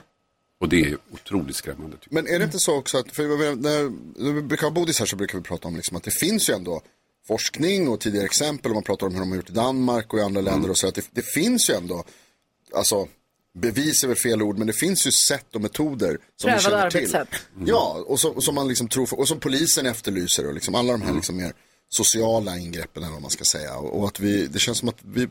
Och 0.59 0.69
det 0.69 0.81
är 0.81 0.97
otroligt 1.11 1.55
skrämmande. 1.55 1.97
tycker 1.97 2.15
Men 2.15 2.27
är 2.27 2.39
det 2.39 2.45
inte 2.45 2.59
så 2.59 2.77
också 2.77 2.97
att, 2.97 3.11
för 3.11 3.23
när, 3.23 3.91
när 4.23 4.33
vi 4.33 4.41
brukar 4.41 4.63
ha 4.63 4.71
bodis 4.71 4.99
här 4.99 5.05
så 5.05 5.15
brukar 5.15 5.37
vi 5.37 5.43
prata 5.43 5.67
om 5.67 5.75
liksom 5.75 5.97
att 5.97 6.03
det 6.03 6.19
finns 6.19 6.49
ju 6.49 6.53
ändå 6.53 6.81
forskning 7.27 7.87
och 7.89 7.99
tidigare 7.99 8.25
exempel 8.25 8.71
och 8.71 8.75
man 8.75 8.83
pratar 8.83 9.07
om 9.07 9.13
hur 9.13 9.19
de 9.19 9.29
har 9.29 9.35
gjort 9.35 9.49
i 9.49 9.53
Danmark 9.53 10.13
och 10.13 10.19
i 10.19 10.21
andra 10.21 10.41
länder 10.41 10.69
och 10.69 10.77
så 10.77 10.87
att 10.87 10.95
det, 10.95 11.09
det 11.11 11.25
finns 11.33 11.69
ju 11.69 11.73
ändå, 11.73 12.03
alltså 12.73 13.07
bevis 13.59 14.03
är 14.03 14.07
väl 14.07 14.17
fel 14.17 14.41
ord 14.41 14.57
men 14.57 14.67
det 14.67 14.73
finns 14.73 15.07
ju 15.07 15.11
sätt 15.11 15.55
och 15.55 15.61
metoder 15.61 16.17
som 16.35 16.51
vi 16.51 16.57
Prövade 16.57 16.61
känner 16.61 16.89
till. 16.89 17.15
arbetssätt. 17.15 17.41
Ja, 17.65 18.03
och 18.07 18.19
som, 18.19 18.31
och 18.31 18.43
som 18.43 18.55
man 18.55 18.67
liksom 18.67 18.87
tror, 18.87 19.19
och 19.19 19.27
som 19.27 19.39
polisen 19.39 19.85
efterlyser 19.85 20.47
och 20.47 20.53
liksom 20.53 20.75
alla 20.75 20.91
de 20.91 21.01
här 21.01 21.13
liksom 21.13 21.37
mer 21.37 21.53
sociala 21.89 22.57
ingreppen 22.57 23.03
eller 23.03 23.13
vad 23.13 23.21
man 23.21 23.31
ska 23.31 23.43
säga 23.43 23.77
och, 23.77 23.99
och 23.99 24.07
att 24.07 24.19
vi, 24.19 24.47
det 24.47 24.59
känns 24.59 24.77
som 24.77 24.89
att 24.89 24.97
vi, 25.01 25.27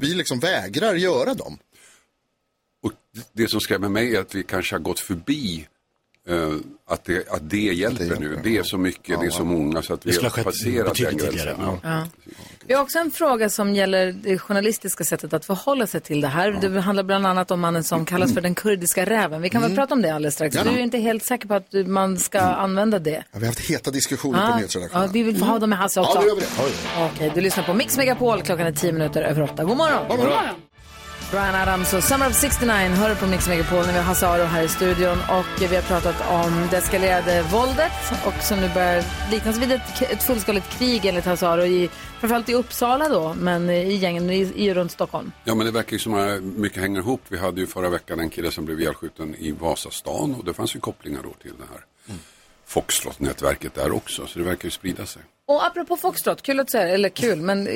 vi 0.00 0.14
liksom 0.14 0.40
vägrar 0.40 0.94
göra 0.94 1.34
dem. 1.34 1.58
Och 2.82 2.92
det 3.32 3.48
som 3.48 3.60
skrämmer 3.60 3.88
mig 3.88 4.16
är 4.16 4.20
att 4.20 4.34
vi 4.34 4.42
kanske 4.42 4.74
har 4.74 4.80
gått 4.80 5.00
förbi 5.00 5.68
eh, 6.28 6.52
att, 6.90 7.04
det, 7.04 7.28
att 7.28 7.50
det 7.50 7.56
hjälper 7.56 8.16
nu. 8.20 8.40
Det 8.44 8.56
är 8.58 8.62
så 8.62 8.78
mycket, 8.78 9.20
det 9.20 9.26
är 9.26 9.30
så 9.30 9.44
många 9.44 9.82
så 9.82 9.94
att 9.94 10.06
vi 10.06 10.10
Det 10.10 10.22
har 10.22 10.42
passerat 10.44 10.94
den 10.94 11.16
gränsen. 11.16 11.56
Ja. 11.60 11.78
Ja. 11.82 12.06
Vi 12.66 12.74
har 12.74 12.82
också 12.82 12.98
en 12.98 13.10
fråga 13.10 13.50
som 13.50 13.74
gäller 13.74 14.12
det 14.12 14.38
journalistiska 14.38 15.04
sättet 15.04 15.32
att 15.32 15.44
förhålla 15.44 15.86
sig 15.86 16.00
till 16.00 16.20
det 16.20 16.28
här. 16.28 16.52
Det 16.52 16.80
handlar 16.80 17.02
bland 17.02 17.26
annat 17.26 17.50
om 17.50 17.60
mannen 17.60 17.84
som 17.84 18.04
kallas 18.04 18.34
för 18.34 18.40
den 18.40 18.54
kurdiska 18.54 19.04
räven. 19.06 19.42
Vi 19.42 19.50
kan 19.50 19.60
väl 19.62 19.70
Mm. 19.70 19.76
prata 19.76 19.94
om 19.94 20.02
det 20.02 20.10
alldeles 20.14 20.34
strax. 20.34 20.56
Du 20.56 20.68
är 20.70 20.78
inte 20.78 20.98
helt 20.98 21.24
säker 21.24 21.48
på 21.48 21.54
att 21.54 21.72
man 21.86 22.18
ska 22.18 22.40
använda 22.40 22.98
det. 22.98 23.10
Ja, 23.10 23.22
vi 23.32 23.38
har 23.38 23.46
haft 23.46 23.60
heta 23.70 23.90
diskussioner 23.90 24.50
på 24.50 24.56
nyhetsredaktionen. 24.56 25.06
ja, 25.06 25.10
vi 25.12 25.22
vill 25.22 25.38
få 25.38 25.44
ha 25.44 25.58
dem 25.58 25.70
med 25.70 25.78
Hasse 25.78 26.00
också. 26.00 26.12
Ja, 26.14 26.20
det 26.20 26.26
gör 26.28 26.34
vi 26.34 26.40
det. 26.40 27.10
Okej, 27.14 27.32
du 27.34 27.40
lyssnar 27.40 27.64
på 27.64 27.74
Mix 27.74 27.96
Megapol. 27.96 28.42
Klockan 28.42 28.66
är 28.66 28.72
tio 28.72 28.92
minuter 28.92 29.22
över 29.22 29.42
åtta. 29.42 29.64
God 29.64 29.76
morgon. 29.76 30.08
God 30.08 30.18
morgon. 30.18 30.34
Brian 31.30 31.54
Adams 31.54 31.92
och 31.92 32.04
Summer 32.04 32.26
of 32.26 32.34
69 32.34 32.72
hör 32.72 33.14
på 33.14 33.26
Mix 33.26 33.48
Megapol 33.48 33.86
när 33.86 33.92
vi 33.92 33.98
har 33.98 34.04
Hasse 34.04 34.28
Aro 34.28 34.44
här 34.44 34.62
i 34.62 34.68
studion 34.68 35.18
och 35.30 35.62
vi 35.70 35.76
har 35.76 35.82
pratat 35.82 36.30
om 36.30 36.68
det 36.70 36.76
eskalerade 36.76 37.42
våldet 37.42 37.92
och 38.26 38.42
som 38.42 38.60
nu 38.60 38.74
börjar 38.74 39.04
liknas 39.30 39.58
vid 39.58 39.72
ett, 39.72 40.02
ett 40.02 40.22
fullskaligt 40.22 40.68
krig 40.68 41.06
enligt 41.06 41.24
Hasse 41.24 41.48
Aro, 41.48 41.64
i, 41.64 41.90
framförallt 42.20 42.48
i 42.48 42.54
Uppsala 42.54 43.08
då, 43.08 43.34
men 43.34 43.70
i 43.70 43.94
gängen 43.94 44.30
i, 44.30 44.52
i 44.54 44.74
runt 44.74 44.92
Stockholm. 44.92 45.32
Ja 45.44 45.54
men 45.54 45.66
det 45.66 45.72
verkar 45.72 45.92
ju 45.92 45.98
som 45.98 46.14
att 46.14 46.42
mycket 46.42 46.82
hänger 46.82 47.00
ihop. 47.00 47.20
Vi 47.28 47.38
hade 47.38 47.60
ju 47.60 47.66
förra 47.66 47.88
veckan 47.88 48.20
en 48.20 48.30
kille 48.30 48.50
som 48.50 48.64
blev 48.64 48.80
ihjälskjuten 48.80 49.34
i 49.34 49.52
Vasastan 49.52 50.34
och 50.34 50.44
det 50.44 50.54
fanns 50.54 50.76
ju 50.76 50.80
kopplingar 50.80 51.20
då 51.22 51.30
till 51.42 51.52
det 51.58 51.64
här 51.72 51.84
Foxtrot-nätverket 52.66 53.74
där 53.74 53.92
också. 53.92 54.26
Så 54.26 54.38
det 54.38 54.44
verkar 54.44 54.64
ju 54.64 54.70
sprida 54.70 55.06
sig. 55.06 55.22
Och 55.48 55.66
apropå 55.66 55.96
Foxtrot, 55.96 56.42
kul 56.42 56.60
att 56.60 56.70
säga, 56.70 56.88
eller 56.88 57.08
kul, 57.08 57.40
men 57.42 57.68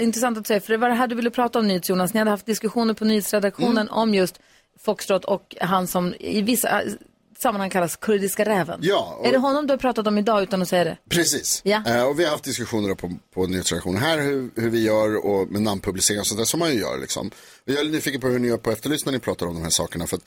intressant 0.00 0.38
att 0.38 0.46
säga, 0.46 0.60
för 0.60 0.72
det 0.72 0.76
var 0.78 0.88
det 0.88 0.94
här 0.94 1.06
du 1.06 1.14
ville 1.14 1.30
prata 1.30 1.58
om 1.58 1.66
nyhets 1.68 1.88
Jonas. 1.88 2.14
Ni 2.14 2.18
hade 2.18 2.30
haft 2.30 2.46
diskussioner 2.46 2.94
på 2.94 3.04
nyhetsredaktionen 3.04 3.88
om 3.88 4.14
just 4.14 4.38
Foxtrot 4.84 5.24
och 5.24 5.56
han 5.60 5.86
som 5.86 6.14
i 6.20 6.42
vissa 6.42 6.82
eh, 6.82 6.92
sammanhang 7.38 7.70
kallas 7.70 7.96
kurdiska 7.96 8.44
räven. 8.44 8.80
Ja, 8.82 9.16
och- 9.20 9.26
Är 9.26 9.32
det 9.32 9.38
honom 9.38 9.66
du 9.66 9.72
har 9.72 9.78
pratat 9.78 10.06
om 10.06 10.18
idag 10.18 10.42
utan 10.42 10.62
att 10.62 10.68
säga 10.68 10.84
det? 10.84 10.96
Precis. 11.08 11.60
Ja. 11.64 11.82
Eh, 11.86 12.04
och 12.04 12.20
vi 12.20 12.24
har 12.24 12.30
haft 12.30 12.44
diskussioner 12.44 12.94
på, 12.94 13.12
på 13.34 13.46
nyhetsredaktionen 13.46 14.02
här 14.02 14.18
hur, 14.18 14.50
hur 14.56 14.70
vi 14.70 14.82
gör 14.84 15.26
och 15.26 15.48
med 15.48 15.62
namnpublicering 15.62 16.20
och 16.20 16.26
sånt 16.26 16.38
där 16.38 16.44
som 16.44 16.60
man 16.60 16.72
ju 16.72 16.80
gör. 16.80 16.98
Liksom. 16.98 17.30
Jag 17.64 17.78
är 17.78 17.84
nyfiken 17.84 18.20
på 18.20 18.28
hur 18.28 18.38
ni 18.38 18.48
gör 18.48 18.56
på 18.56 18.70
Efterlyst 18.70 19.06
när 19.06 19.12
ni 19.12 19.18
pratar 19.18 19.46
om 19.46 19.54
de 19.54 19.62
här 19.62 19.70
sakerna. 19.70 20.06
För 20.06 20.16
att 20.16 20.22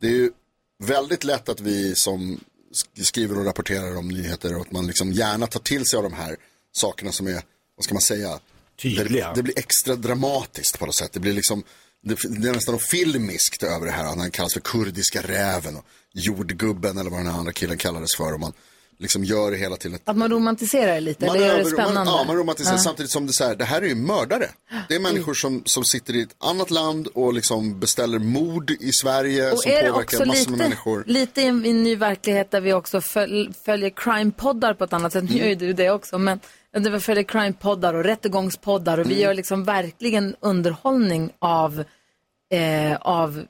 det 0.00 0.06
är 0.06 0.10
ju 0.12 0.30
väldigt 0.84 1.24
lätt 1.24 1.48
att 1.48 1.60
vi 1.60 1.94
som 1.94 2.40
skriver 3.02 3.38
och 3.38 3.44
rapporterar 3.44 3.96
om 3.96 4.08
nyheter 4.08 4.54
och 4.54 4.60
att 4.60 4.72
man 4.72 4.86
liksom 4.86 5.12
gärna 5.12 5.46
tar 5.46 5.60
till 5.60 5.86
sig 5.86 5.96
av 5.96 6.02
de 6.02 6.12
här 6.12 6.36
sakerna 6.72 7.12
som 7.12 7.26
är, 7.26 7.42
vad 7.76 7.84
ska 7.84 7.94
man 7.94 8.00
säga, 8.00 8.40
Tydliga. 8.82 9.28
Det, 9.28 9.34
det 9.34 9.42
blir 9.42 9.58
extra 9.58 9.96
dramatiskt 9.96 10.78
på 10.78 10.86
något 10.86 10.94
sätt. 10.94 11.12
Det 11.12 11.20
blir 11.20 11.32
liksom, 11.32 11.62
det, 12.02 12.16
det 12.40 12.48
är 12.48 12.52
nästan 12.52 12.74
något 12.74 12.88
filmiskt 12.88 13.62
över 13.62 13.86
det 13.86 13.92
här. 13.92 14.04
Han 14.04 14.30
kallas 14.30 14.52
för 14.52 14.60
kurdiska 14.60 15.22
räven 15.22 15.76
och 15.76 15.84
jordgubben 16.12 16.98
eller 16.98 17.10
vad 17.10 17.18
den 17.18 17.26
här 17.26 17.38
andra 17.38 17.52
killen 17.52 17.78
kallades 17.78 18.16
för. 18.16 18.32
Och 18.32 18.40
man 18.40 18.52
liksom 18.98 19.24
gör 19.24 19.50
det 19.50 19.56
hela 19.56 19.76
till 19.76 19.94
ett 19.94 20.02
Att 20.04 20.16
man 20.16 20.30
romantiserar 20.30 20.94
det 20.94 21.00
lite, 21.00 21.26
man 21.26 21.36
eller 21.36 21.46
gör 21.46 21.58
det 21.58 21.64
spännande? 21.64 22.12
Ja, 22.12 22.24
man 22.26 22.36
romantiserar 22.36 22.74
Ja. 22.74 22.78
samtidigt 22.78 23.10
som 23.12 23.26
det 23.26 23.32
så 23.32 23.44
här, 23.44 23.54
det 23.56 23.64
här 23.64 23.82
är 23.82 23.86
ju 23.86 23.94
mördare. 23.94 24.46
Det 24.88 24.94
är 24.94 25.00
människor 25.00 25.34
som, 25.34 25.62
som 25.64 25.84
sitter 25.84 26.14
i 26.16 26.22
ett 26.22 26.34
annat 26.38 26.70
land 26.70 27.06
och 27.06 27.34
liksom 27.34 27.80
beställer 27.80 28.18
mord 28.18 28.70
i 28.70 28.92
Sverige 28.92 29.52
Och 29.52 29.58
som 29.58 29.70
påverkar 29.72 30.00
också 30.02 30.24
massor 30.24 30.50
med 30.50 30.58
lite, 30.58 30.62
människor. 30.62 31.04
lite 31.06 31.40
i 31.40 31.46
en, 31.46 31.66
i 31.66 31.70
en 31.70 31.82
ny 31.82 31.96
verklighet 31.96 32.50
där 32.50 32.60
vi 32.60 32.72
också 32.72 33.00
föl, 33.00 33.52
följer 33.64 33.90
crime-poddar 33.90 34.74
på 34.74 34.84
ett 34.84 34.92
annat 34.92 35.12
sätt. 35.12 35.24
Nu 35.30 35.36
gör 35.38 35.46
ju 35.46 35.54
du 35.54 35.72
det 35.72 35.90
också, 35.90 36.18
men 36.18 36.40
vi 36.92 37.00
följer 37.00 37.24
crime-poddar 37.24 37.94
och 37.94 38.04
rättegångspoddar 38.04 38.98
och 38.98 39.06
vi 39.10 39.12
Mm. 39.14 39.22
gör 39.24 39.34
liksom 39.34 39.64
verkligen 39.64 40.36
underhållning 40.40 41.30
av, 41.38 41.84
eh, 42.52 42.96
av 43.00 43.44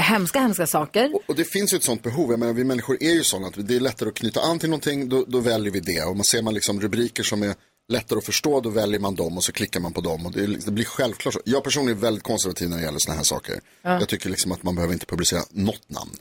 hemska, 0.00 0.40
hemska 0.40 0.66
saker. 0.66 1.04
Mm. 1.04 1.18
Och 1.28 1.34
det 1.34 1.44
finns 1.44 1.72
ju 1.72 1.76
ett 1.76 1.84
sånt 1.84 2.02
behov. 2.02 2.30
Jag 2.30 2.40
menar, 2.40 2.52
vi 2.52 2.64
människor 2.64 2.96
är 3.00 3.12
ju 3.12 3.24
sådana 3.24 3.46
att 3.46 3.68
det 3.68 3.76
är 3.76 3.80
lättare 3.80 4.08
att 4.08 4.14
knyta 4.14 4.40
an 4.40 4.58
till 4.58 4.68
någonting, 4.70 5.08
då, 5.08 5.24
då 5.28 5.40
väljer 5.40 5.72
vi 5.72 5.80
det. 5.80 6.02
Och 6.02 6.16
man 6.16 6.24
ser 6.24 6.42
man 6.42 6.54
liksom 6.54 6.80
rubriker 6.80 7.22
som 7.22 7.42
är 7.42 7.54
lättare 7.88 8.18
att 8.18 8.24
förstå, 8.26 8.60
då 8.60 8.70
väljer 8.70 9.00
man 9.00 9.14
dem 9.14 9.36
och 9.36 9.44
så 9.44 9.52
klickar 9.52 9.80
man 9.80 9.92
på 9.92 10.00
dem. 10.00 10.26
Och 10.26 10.32
det, 10.32 10.46
liksom- 10.46 10.70
det 10.70 10.74
blir 10.74 10.84
självklart 10.84 11.34
så. 11.34 11.40
Jag 11.44 11.64
personligen 11.64 11.98
är 11.98 12.02
väldigt 12.02 12.22
konservativ 12.24 12.68
när 12.68 12.76
det 12.76 12.82
gäller 12.82 12.98
sådana 12.98 13.16
här 13.16 13.24
saker. 13.24 13.60
Ja. 13.82 13.98
Jag 14.00 14.08
tycker 14.08 14.30
liksom 14.30 14.52
att 14.52 14.62
man 14.62 14.74
behöver 14.74 14.94
inte 14.94 15.06
publicera 15.06 15.42
något 15.50 15.90
namn. 15.90 16.16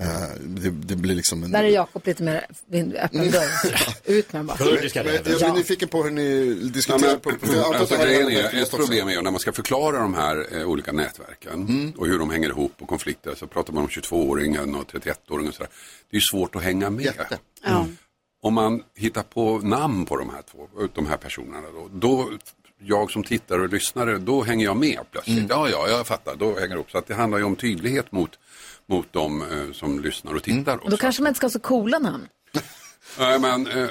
Eh, 0.00 0.06
det, 0.40 0.70
det 0.70 0.96
blir 0.96 1.14
liksom 1.14 1.42
en... 1.44 1.50
Där 1.52 1.64
är 1.64 1.68
Jakob 1.68 2.02
lite 2.06 2.22
mer 2.22 2.46
öppen 3.02 3.30
dörr. 3.30 3.48
Ut 4.04 4.32
med 4.32 4.44
bara. 4.44 4.56
Men 4.64 4.68
jag 4.94 5.04
blir 5.04 5.40
Ja. 5.40 5.54
nyfiken 5.54 5.88
på 5.88 6.02
hur 6.02 6.10
ni 6.10 6.58
Ja, 6.62 6.68
diskuterar 6.68 7.20
men, 7.24 7.38
på... 7.38 7.46
jag 7.54 7.74
alltså, 7.74 7.96
det 7.96 8.04
grejen 8.04 8.28
är 8.30 8.62
ett 8.62 8.70
problem 8.70 9.08
är 9.08 9.12
ju 9.12 9.22
när 9.22 9.30
man 9.30 9.40
ska 9.40 9.52
förklara 9.52 9.98
de 9.98 10.14
här 10.14 10.46
eh, 10.56 10.64
olika 10.68 10.92
nätverken 10.92 11.52
Mm. 11.52 11.90
och 11.96 12.06
hur 12.06 12.18
de 12.18 12.30
hänger 12.30 12.48
ihop 12.48 12.72
och 12.80 12.88
konflikter. 12.88 13.34
Så 13.34 13.46
pratar 13.46 13.72
man 13.72 13.82
om 13.82 13.88
22-åringen 13.88 14.74
och 14.80 14.92
31-åringen 14.92 15.48
och 15.48 15.54
sådär. 15.54 15.70
Det 16.10 16.16
är 16.16 16.20
ju 16.20 16.24
svårt 16.32 16.56
att 16.56 16.62
hänga 16.62 16.90
med. 16.90 17.12
Mm. 17.66 17.96
Om 18.42 18.54
man 18.54 18.82
hittar 18.96 19.22
på 19.22 19.58
namn 19.58 20.06
på 20.06 20.16
de 20.16 20.30
här 20.30 20.42
två, 20.52 20.88
de 20.94 21.06
här 21.06 21.16
personerna 21.16 21.66
då, 21.74 21.88
då 21.92 22.30
jag 22.80 23.10
som 23.10 23.24
tittare 23.24 23.60
och 23.62 23.68
lyssnare, 23.68 24.18
då 24.18 24.42
hänger 24.42 24.64
jag 24.64 24.76
med 24.76 24.98
plötsligt. 25.12 25.36
Mm. 25.38 25.48
Ja, 25.50 25.68
ja, 25.68 25.88
jag 25.88 26.06
fattar, 26.06 26.36
då 26.36 26.54
hänger 26.54 26.68
jag 26.74 26.78
upp. 26.78 26.90
Så 26.90 26.98
att 26.98 27.06
det 27.06 27.14
handlar 27.14 27.38
ju 27.38 27.44
om 27.44 27.56
tydlighet 27.56 28.12
mot, 28.12 28.30
mot 28.88 29.12
de 29.12 29.42
eh, 29.42 29.72
som 29.72 30.00
lyssnar 30.00 30.34
och 30.34 30.42
tittar. 30.42 30.72
Mm. 30.72 30.90
Då 30.90 30.96
kanske 30.96 31.22
man 31.22 31.30
inte 31.30 31.36
ska 31.36 31.44
ha 31.44 31.50
så 31.50 31.60
coola 31.60 31.98
namn. 31.98 32.28
Nej, 33.18 33.38
men 33.38 33.66
eh, 33.66 33.88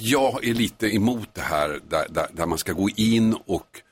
jag 0.00 0.44
är 0.44 0.54
lite 0.54 0.94
emot 0.94 1.28
det 1.34 1.40
här 1.40 1.80
där, 1.88 2.06
där, 2.08 2.26
där 2.32 2.46
man 2.46 2.58
ska 2.58 2.72
gå 2.72 2.88
in 2.96 3.36
och 3.46 3.82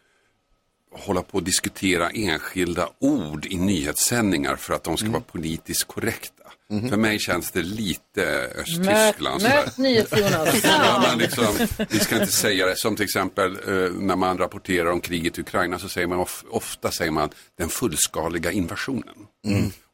hålla 0.93 1.23
på 1.23 1.37
och 1.37 1.43
diskutera 1.43 2.11
enskilda 2.11 2.89
ord 2.99 3.47
i 3.47 3.57
nyhetssändningar 3.57 4.57
för 4.57 4.75
att 4.75 4.85
de 4.85 4.97
ska 4.97 5.11
vara 5.11 5.23
politiskt 5.23 5.85
korrekta. 5.85 6.41
För 6.89 6.97
mig 6.97 7.19
känns 7.19 7.51
det 7.51 7.63
lite 7.63 8.53
Östtyskland. 8.57 9.43
Möt 9.43 9.79
NyhetsJonas. 9.79 10.65
Ja, 10.65 11.15
liksom, 11.19 11.47
vi 11.89 11.99
ska 11.99 12.15
inte 12.15 12.33
säga 12.33 12.67
det. 12.67 12.77
Som 12.77 12.97
till 12.97 13.05
exempel 13.05 13.53
eh, 13.53 13.93
när 13.93 14.17
man 14.17 14.39
rapporterar 14.39 14.91
om 14.91 15.01
kriget 15.01 15.39
i 15.39 15.41
Ukraina 15.41 15.79
så 15.79 15.89
säger 15.89 16.07
man 16.07 16.19
of, 16.19 16.45
ofta 16.51 16.91
säger 16.91 17.11
man 17.11 17.31
den 17.59 17.69
fullskaliga 17.69 18.53
invasionen. 18.53 19.15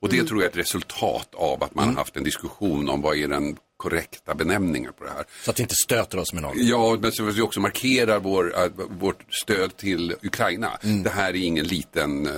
Och 0.07 0.13
det 0.13 0.25
tror 0.25 0.41
jag 0.43 0.47
är 0.47 0.51
ett 0.51 0.57
resultat 0.57 1.35
av 1.35 1.65
att 1.65 1.75
man 1.75 1.89
har 1.89 1.95
haft 1.95 2.17
en 2.17 2.25
diskussion 2.25 2.89
om 2.89 3.03
vad 3.03 3.17
är 3.17 3.29
den 3.29 3.57
korrekta 3.77 4.35
benämningar 4.35 4.93
på 4.93 5.05
det 5.05 5.11
här. 5.11 5.25
Så 5.45 5.51
att 5.51 5.59
vi 5.59 5.63
inte 5.63 5.75
stöter 5.75 6.19
oss 6.19 6.33
med 6.33 6.43
någon. 6.43 6.67
Ja, 6.67 6.99
men 7.01 7.13
så 7.13 7.29
att 7.29 7.37
vi 7.37 7.43
också 7.43 7.61
markerar 7.61 8.19
vår, 8.19 8.65
äh, 8.65 8.71
vårt 9.01 9.35
stöd 9.35 9.77
till 9.77 10.15
Ukraina. 10.23 10.79
Mm. 10.83 11.03
Det 11.03 11.11
här 11.11 11.29
är 11.29 11.35
ingen 11.35 11.67
liten, 11.67 12.27
äh, 12.27 12.33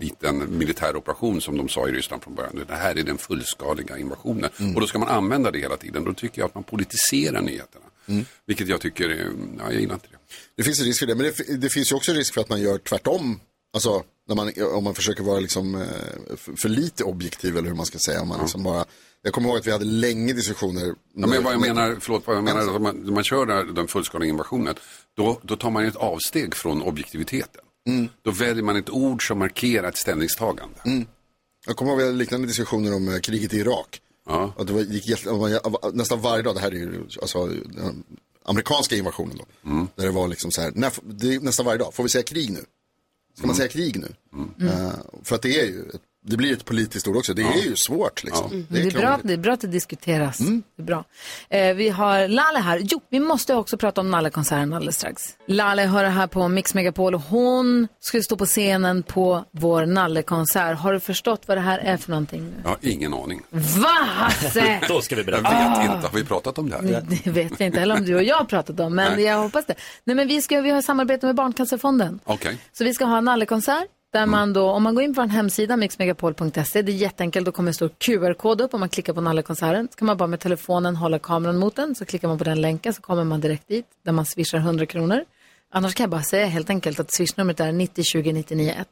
liten 0.00 0.58
militär 0.58 0.96
operation 0.96 1.40
som 1.40 1.56
de 1.56 1.68
sa 1.68 1.88
i 1.88 1.92
Ryssland 1.92 2.22
från 2.22 2.34
början. 2.34 2.64
Det 2.68 2.74
här 2.74 2.98
är 2.98 3.02
den 3.02 3.18
fullskaliga 3.18 3.98
invasionen. 3.98 4.50
Mm. 4.60 4.74
Och 4.74 4.80
då 4.80 4.86
ska 4.86 4.98
man 4.98 5.08
använda 5.08 5.50
det 5.50 5.58
hela 5.58 5.76
tiden. 5.76 6.04
Då 6.04 6.12
tycker 6.12 6.40
jag 6.40 6.48
att 6.48 6.54
man 6.54 6.64
politiserar 6.64 7.40
nyheterna. 7.40 7.84
Vilket 8.46 8.68
jag 8.68 8.80
tycker, 8.80 9.08
är, 9.08 9.32
ja, 9.58 9.64
jag 9.64 9.80
gillar 9.80 9.94
inte 9.94 10.06
det. 10.10 10.18
Det 10.56 10.62
finns 10.62 10.80
en 10.80 10.86
risk 10.86 10.98
för 10.98 11.06
det, 11.06 11.14
men 11.14 11.24
det, 11.24 11.56
det 11.56 11.68
finns 11.68 11.92
ju 11.92 11.96
också 11.96 12.12
risk 12.12 12.34
för 12.34 12.40
att 12.40 12.48
man 12.48 12.60
gör 12.60 12.78
tvärtom. 12.78 13.40
Alltså, 13.72 14.04
när 14.30 14.36
man, 14.36 14.74
om 14.76 14.84
man 14.84 14.94
försöker 14.94 15.22
vara 15.22 15.40
liksom, 15.40 15.74
eh, 15.74 16.36
för, 16.36 16.68
lite 16.68 17.04
objektiv 17.04 17.56
eller 17.56 17.68
hur 17.68 17.76
man 17.76 17.86
ska 17.86 17.98
säga. 17.98 18.22
Om 18.22 18.28
man 18.28 18.40
liksom 18.40 18.62
bara, 18.62 18.84
jag 19.22 19.32
kommer 19.32 19.48
ihåg 19.48 19.58
att 19.58 19.66
vi 19.66 19.70
hade 19.70 19.84
länge 19.84 20.32
diskussioner. 20.32 20.94
Ja, 21.14 21.26
men 21.26 21.44
vad 21.44 21.52
jag 21.52 21.60
menar, 21.60 21.96
förlåt, 22.00 22.26
vad 22.26 22.36
jag 22.36 22.44
menar, 22.44 22.60
är 22.60 22.74
att 22.74 22.82
man, 22.82 22.96
när 22.96 23.12
man 23.12 23.24
kör 23.24 23.46
den, 23.46 23.74
den 23.74 23.88
fullskaliga 23.88 24.30
invasionen, 24.30 24.74
då, 25.16 25.40
då 25.42 25.56
tar 25.56 25.70
man 25.70 25.84
ett 25.84 25.96
avsteg 25.96 26.54
från 26.54 26.82
objektiviteten. 26.82 27.60
Då 28.22 28.30
väljer 28.30 28.62
man 28.62 28.76
ett 28.76 28.90
ord 28.90 29.28
som 29.28 29.38
markerar 29.38 29.88
ett 29.88 29.96
ställningstagande. 29.96 30.80
Jag 31.66 31.76
kommer 31.76 31.90
ihåg 31.90 31.98
vi 31.98 32.04
hade 32.06 32.16
liknande 32.16 32.46
diskussioner 32.46 32.94
om 32.94 33.08
eh, 33.08 33.20
kriget 33.20 33.54
i 33.54 33.56
Irak. 33.56 34.00
Ja. 34.26 34.52
Och 34.56 34.66
det 34.66 34.72
var, 34.72 34.80
gick 34.80 35.26
nästan 35.92 36.20
varje 36.20 36.42
dag, 36.42 36.54
det 36.54 36.60
här 36.60 36.70
är 36.70 36.74
ju 36.74 37.04
alltså, 37.20 37.46
den 37.46 38.04
amerikanska 38.44 38.96
invasionen 38.96 39.36
då. 39.36 39.44
Där 39.96 40.04
det 40.04 40.12
var 40.12 40.28
liksom 40.28 40.50
så 40.50 40.60
här, 40.60 40.72
när, 40.74 41.40
nästan 41.40 41.66
varje 41.66 41.78
dag, 41.78 41.94
får 41.94 42.02
vi 42.02 42.08
säga 42.08 42.22
krig 42.22 42.50
nu? 42.50 42.64
Ska 43.40 43.46
man 43.46 43.56
säga 43.56 43.68
krig 43.68 43.98
nu? 44.00 44.14
Eh, 44.66 44.92
för 45.22 45.36
att 45.36 45.42
det 45.42 45.60
är 45.60 45.66
ju, 45.66 45.80
ett- 45.94 46.00
det 46.22 46.36
blir 46.36 46.52
ett 46.52 46.64
politiskt 46.64 47.08
ord 47.08 47.16
också, 47.16 47.34
det 47.34 47.42
är 47.42 47.62
ju 47.64 47.76
svårt 47.76 48.24
liksom. 48.24 48.50
Mm. 48.52 48.66
Det 48.68 48.80
är, 48.82 48.90
bra, 48.90 49.00
krångligt. 49.00 49.26
det 49.26 49.32
är 49.32 49.36
bra 49.36 49.52
att 49.52 49.60
det 49.60 49.66
diskuteras. 49.66 50.38
Det 50.38 50.82
är 50.82 50.86
bra. 50.86 51.04
Eh, 51.50 51.74
vi 51.74 51.88
har 51.88 52.28
Lale 52.28 52.58
här. 52.58 52.80
Jo, 52.82 53.00
vi 53.10 53.20
måste 53.20 53.54
också 53.54 53.76
prata 53.76 54.00
om 54.00 54.10
Nalle-konserten 54.10 54.72
alldeles 54.72 54.96
strax. 54.96 55.22
Lale 55.46 55.82
hör 55.82 56.02
det 56.04 56.08
här 56.10 56.26
på 56.26 56.48
Mix 56.48 56.74
Megapol 56.74 57.14
och 57.14 57.20
hon 57.20 57.88
ska 58.00 58.22
stå 58.22 58.36
på 58.36 58.46
scenen 58.46 59.02
på 59.02 59.44
vår 59.50 59.86
Nalle-konsert. 59.86 60.78
Har 60.78 60.92
du 60.92 61.00
förstått 61.00 61.42
vad 61.46 61.56
det 61.56 61.60
här 61.60 61.78
är 61.78 61.96
för 61.96 62.10
någonting 62.10 62.42
nu? 62.44 62.52
Jag 62.62 62.70
har 62.70 62.78
ingen 62.80 63.14
aning. 63.14 63.42
Va, 63.50 63.88
Hasse? 64.06 64.80
Då 64.88 65.00
ska 65.00 65.14
vi 65.16 65.22
Jag 65.22 65.26
berätta. 65.26 65.78
vet 65.80 65.94
inte, 65.94 66.08
har 66.08 66.18
vi 66.18 66.24
pratat 66.24 66.58
om 66.58 66.70
det 66.70 66.76
här? 66.76 67.02
Det 67.24 67.30
vet 67.30 67.52
jag 67.60 67.66
inte 67.66 67.80
heller 67.80 67.96
om 67.96 68.04
du 68.04 68.14
och 68.14 68.22
jag 68.22 68.36
har 68.36 68.44
pratat 68.44 68.80
om, 68.80 68.94
men 68.94 69.12
Nej. 69.12 69.24
jag 69.24 69.38
hoppas 69.42 69.66
det. 69.66 69.74
Nej, 70.04 70.16
men 70.16 70.28
vi, 70.28 70.42
ska, 70.42 70.60
vi 70.60 70.70
har 70.70 70.82
samarbete 70.82 71.26
med 71.26 71.34
Barncancerfonden. 71.34 72.20
Okej. 72.24 72.58
Så 72.72 72.84
vi 72.84 72.94
ska 72.94 73.04
ha 73.04 73.18
en 73.18 73.24
Nalle-konsert 73.24 73.86
där 74.12 74.26
man 74.26 74.52
då, 74.52 74.70
om 74.70 74.82
man 74.82 74.94
går 74.94 75.04
in 75.04 75.14
på 75.14 75.20
vår 75.20 75.28
hemsida 75.28 75.76
mixmegapol.se, 75.76 76.82
det 76.82 76.92
är 76.92 76.96
jätteenkelt, 76.96 77.46
då 77.46 77.52
kommer 77.52 77.70
det 77.70 77.74
stå 77.74 77.88
QR-kod 77.88 78.60
upp 78.60 78.74
om 78.74 78.80
man 78.80 78.88
klickar 78.88 79.12
på 79.12 79.20
Nalle-konserten. 79.20 79.88
Så 79.90 79.96
kan 79.98 80.06
man 80.06 80.16
bara 80.16 80.26
med 80.26 80.40
telefonen 80.40 80.96
hålla 80.96 81.18
kameran 81.18 81.58
mot 81.58 81.76
den, 81.76 81.94
så 81.94 82.04
klickar 82.04 82.28
man 82.28 82.38
på 82.38 82.44
den 82.44 82.60
länken 82.60 82.94
så 82.94 83.02
kommer 83.02 83.24
man 83.24 83.40
direkt 83.40 83.68
dit, 83.68 83.86
där 84.04 84.12
man 84.12 84.26
swishar 84.26 84.58
100 84.58 84.86
kronor. 84.86 85.24
Annars 85.72 85.94
kan 85.94 86.04
jag 86.04 86.10
bara 86.10 86.22
säga 86.22 86.46
helt 86.46 86.70
enkelt 86.70 87.00
att 87.00 87.12
swishnumret 87.14 87.60
är 87.60 87.72
90 87.72 88.04
20 88.04 88.32
99 88.32 88.74
1. 88.80 88.88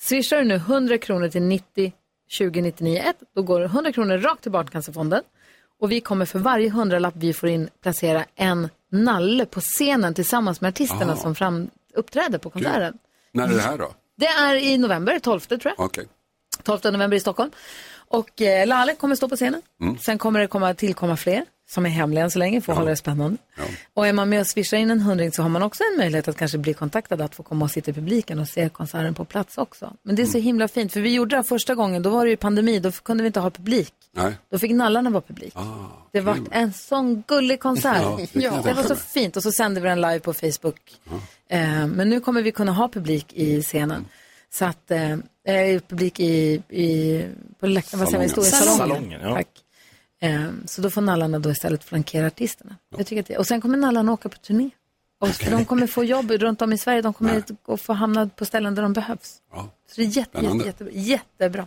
Swishar 0.00 0.36
du 0.38 0.44
nu 0.44 0.54
100 0.54 0.98
kronor 0.98 1.28
till 1.28 1.42
90 1.42 1.92
20 2.28 2.62
99 2.62 2.98
1, 2.98 3.16
då 3.34 3.42
går 3.42 3.64
100 3.64 3.92
kronor 3.92 4.18
rakt 4.18 4.42
till 4.42 4.52
Barncancerfonden. 4.52 5.22
Och 5.80 5.90
vi 5.92 6.00
kommer 6.00 6.24
för 6.26 6.38
varje 6.38 6.70
hundralapp 6.70 7.14
vi 7.16 7.32
får 7.32 7.48
in 7.48 7.68
placera 7.82 8.24
en 8.34 8.68
nalle 8.90 9.46
på 9.46 9.60
scenen 9.60 10.14
tillsammans 10.14 10.60
med 10.60 10.68
artisterna 10.68 11.12
Ah. 11.12 11.16
som 11.16 11.34
fram, 11.34 11.70
uppträder 11.94 12.38
på 12.38 12.50
konserten. 12.50 12.98
När 13.32 13.44
är 13.48 13.54
det 13.54 13.60
här 13.60 13.78
då? 13.78 13.92
Det 14.22 14.28
är 14.28 14.54
i 14.54 14.78
november, 14.78 15.18
12 15.18 15.40
tror 15.40 15.60
jag. 15.64 15.74
Okej. 15.80 16.06
12 16.62 16.80
november 16.84 17.16
i 17.16 17.20
Stockholm. 17.20 17.50
Och 17.94 18.42
eh, 18.42 18.66
Lale 18.66 18.94
kommer 18.94 19.14
stå 19.14 19.28
på 19.28 19.36
scenen. 19.36 19.62
Mm. 19.80 19.98
Sen 19.98 20.18
kommer 20.18 20.40
det 20.40 20.46
komma, 20.46 20.74
tillkomma 20.74 21.16
fler 21.16 21.44
som 21.72 21.86
är 21.86 21.90
hemliga 21.90 22.24
än 22.24 22.30
så 22.30 22.38
länge 22.38 22.60
för 22.60 22.72
att 22.72 22.78
hålla 22.78 22.90
det 22.90 22.96
spännande. 22.96 23.36
Och 23.94 24.06
är 24.06 24.12
man 24.12 24.28
med 24.28 24.40
och 24.40 24.46
swishar 24.46 24.76
in 24.76 24.90
en 24.90 25.00
hundring 25.00 25.32
så 25.32 25.42
har 25.42 25.48
man 25.48 25.62
också 25.62 25.82
en 25.92 25.98
möjlighet 25.98 26.28
att 26.28 26.36
kanske 26.36 26.58
bli 26.58 26.74
kontaktad 26.74 27.20
att 27.20 27.34
få 27.34 27.42
komma 27.42 27.64
och 27.64 27.70
sitta 27.70 27.90
i 27.90 27.94
publiken 27.94 28.38
och 28.38 28.48
se 28.48 28.68
konserten 28.68 29.14
på 29.14 29.24
plats 29.24 29.58
också. 29.58 29.92
Men 30.02 30.16
det 30.16 30.22
är 30.22 30.26
så 30.26 30.32
Mm. 30.38 30.44
himla 30.44 30.68
fint 30.68 30.92
för 30.92 31.00
vi 31.00 31.14
gjorde 31.14 31.30
det 31.30 31.36
här 31.36 31.42
första 31.42 31.74
gången, 31.74 32.02
då 32.02 32.10
var 32.10 32.24
det 32.24 32.30
ju 32.30 32.36
pandemi, 32.36 32.78
då 32.80 32.92
kunde 32.92 33.22
vi 33.22 33.26
inte 33.26 33.40
ha 33.40 33.50
publik. 33.50 33.92
Nej. 34.16 34.32
Då 34.50 34.58
fick 34.58 34.70
nallarna 34.70 35.10
vara 35.10 35.20
publik. 35.20 35.54
det 36.12 36.20
var 36.20 36.38
en 36.50 36.72
sån 36.72 37.22
gullig 37.28 37.60
konsert. 37.60 38.02
Ja, 38.32 38.60
det 38.64 38.72
var 38.72 38.82
så 38.82 38.96
fint 38.96 39.36
och 39.36 39.42
så 39.42 39.52
sände 39.52 39.80
vi 39.80 39.88
den 39.88 40.00
live 40.00 40.20
på 40.20 40.32
Facebook. 40.32 40.80
Eh, 41.48 41.86
men 41.86 42.08
nu 42.08 42.20
kommer 42.20 42.42
vi 42.42 42.52
kunna 42.52 42.72
ha 42.72 42.88
publik 42.88 43.32
i 43.32 43.62
scenen. 43.62 44.04
Så 44.52 44.64
att, 44.64 44.90
eh, 44.90 45.80
publik 45.88 46.20
i, 46.20 46.62
i 46.68 47.24
på 47.60 47.66
läktaren, 47.66 48.00
vad 48.00 48.08
säger 48.08 48.18
man, 48.36 48.44
i 48.44 48.50
salongen. 48.50 48.78
Salongen, 48.78 49.20
ja. 49.22 49.34
Tack. 49.34 49.48
Ehm, 50.22 50.66
så 50.66 50.82
då 50.82 50.90
får 50.90 51.00
nallarna 51.00 51.38
då 51.38 51.50
istället 51.50 51.84
flankera 51.84 52.26
artisterna. 52.26 52.76
Jag 52.96 53.06
tycker 53.06 53.20
att 53.22 53.28
det, 53.28 53.38
och 53.38 53.46
sen 53.46 53.60
kommer 53.60 53.78
nallarna 53.78 54.12
åka 54.12 54.28
på 54.28 54.36
turné. 54.36 54.70
Och 55.22 55.28
för 55.28 55.50
de 55.50 55.64
kommer 55.64 55.86
få 55.86 56.04
jobb 56.04 56.30
runt 56.30 56.62
om 56.62 56.72
i 56.72 56.78
Sverige, 56.78 57.02
de 57.02 57.12
kommer 57.14 57.42
att 57.66 57.80
få 57.80 57.92
hamna 57.92 58.28
på 58.28 58.44
ställen 58.44 58.74
där 58.74 58.82
de 58.82 58.92
behövs. 58.92 59.36
Så 59.54 60.00
det 60.00 60.02
är 60.02 60.06
jätte, 60.06 60.18
jätte, 60.38 60.38
Spännande. 60.38 60.90
jättebra. 61.00 61.66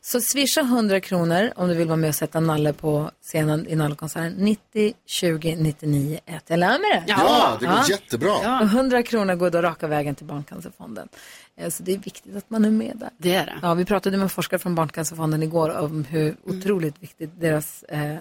Så 0.00 0.20
swisha 0.20 0.60
100 0.60 1.00
kronor 1.00 1.52
om 1.56 1.68
du 1.68 1.74
vill 1.74 1.86
vara 1.88 1.96
med 1.96 2.08
och 2.08 2.14
sätta 2.14 2.40
Nalle 2.40 2.72
på 2.72 3.10
scenen 3.22 3.66
i 3.68 3.74
Nallekonserten. 3.76 4.32
90 4.32 4.94
20 5.06 5.56
99 5.56 6.18
1. 6.26 6.44
Jag 6.46 6.58
lär 6.58 6.68
mig 6.78 6.90
det. 6.90 7.04
Ja, 7.06 7.56
det 7.60 7.66
går 7.66 7.90
jättebra. 7.90 8.60
Och 8.60 8.66
100 8.66 9.02
kronor 9.02 9.34
går 9.34 9.50
då 9.50 9.62
raka 9.62 9.86
vägen 9.86 10.14
till 10.14 10.26
Barncancerfonden. 10.26 11.08
Eh, 11.56 11.70
Så 11.70 11.82
det 11.82 11.92
är 11.94 11.98
viktigt 11.98 12.36
att 12.36 12.50
man 12.50 12.64
är 12.64 12.70
med 12.70 12.96
där. 12.96 13.10
Det 13.18 13.34
är 13.34 13.46
det. 13.46 13.54
Ja, 13.62 13.74
vi 13.74 13.84
pratade 13.84 14.16
med 14.16 14.32
forskare 14.32 14.58
från 14.58 14.74
Barncancerfonden 14.74 15.42
igår 15.42 15.76
om 15.76 16.04
hur 16.04 16.36
otroligt 16.44 17.02
viktigt 17.02 17.40
deras, 17.40 17.82
eh, 17.82 18.16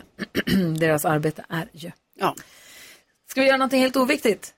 deras 0.79 1.05
arbete 1.05 1.45
är 1.49 1.67
ju. 1.71 1.91
Ja. 2.19 2.36
Ska 3.34 3.41
vi 3.41 3.47
göra 3.47 3.57
någonting 3.57 3.81
helt 3.81 3.95
oviktigt? 3.95 4.53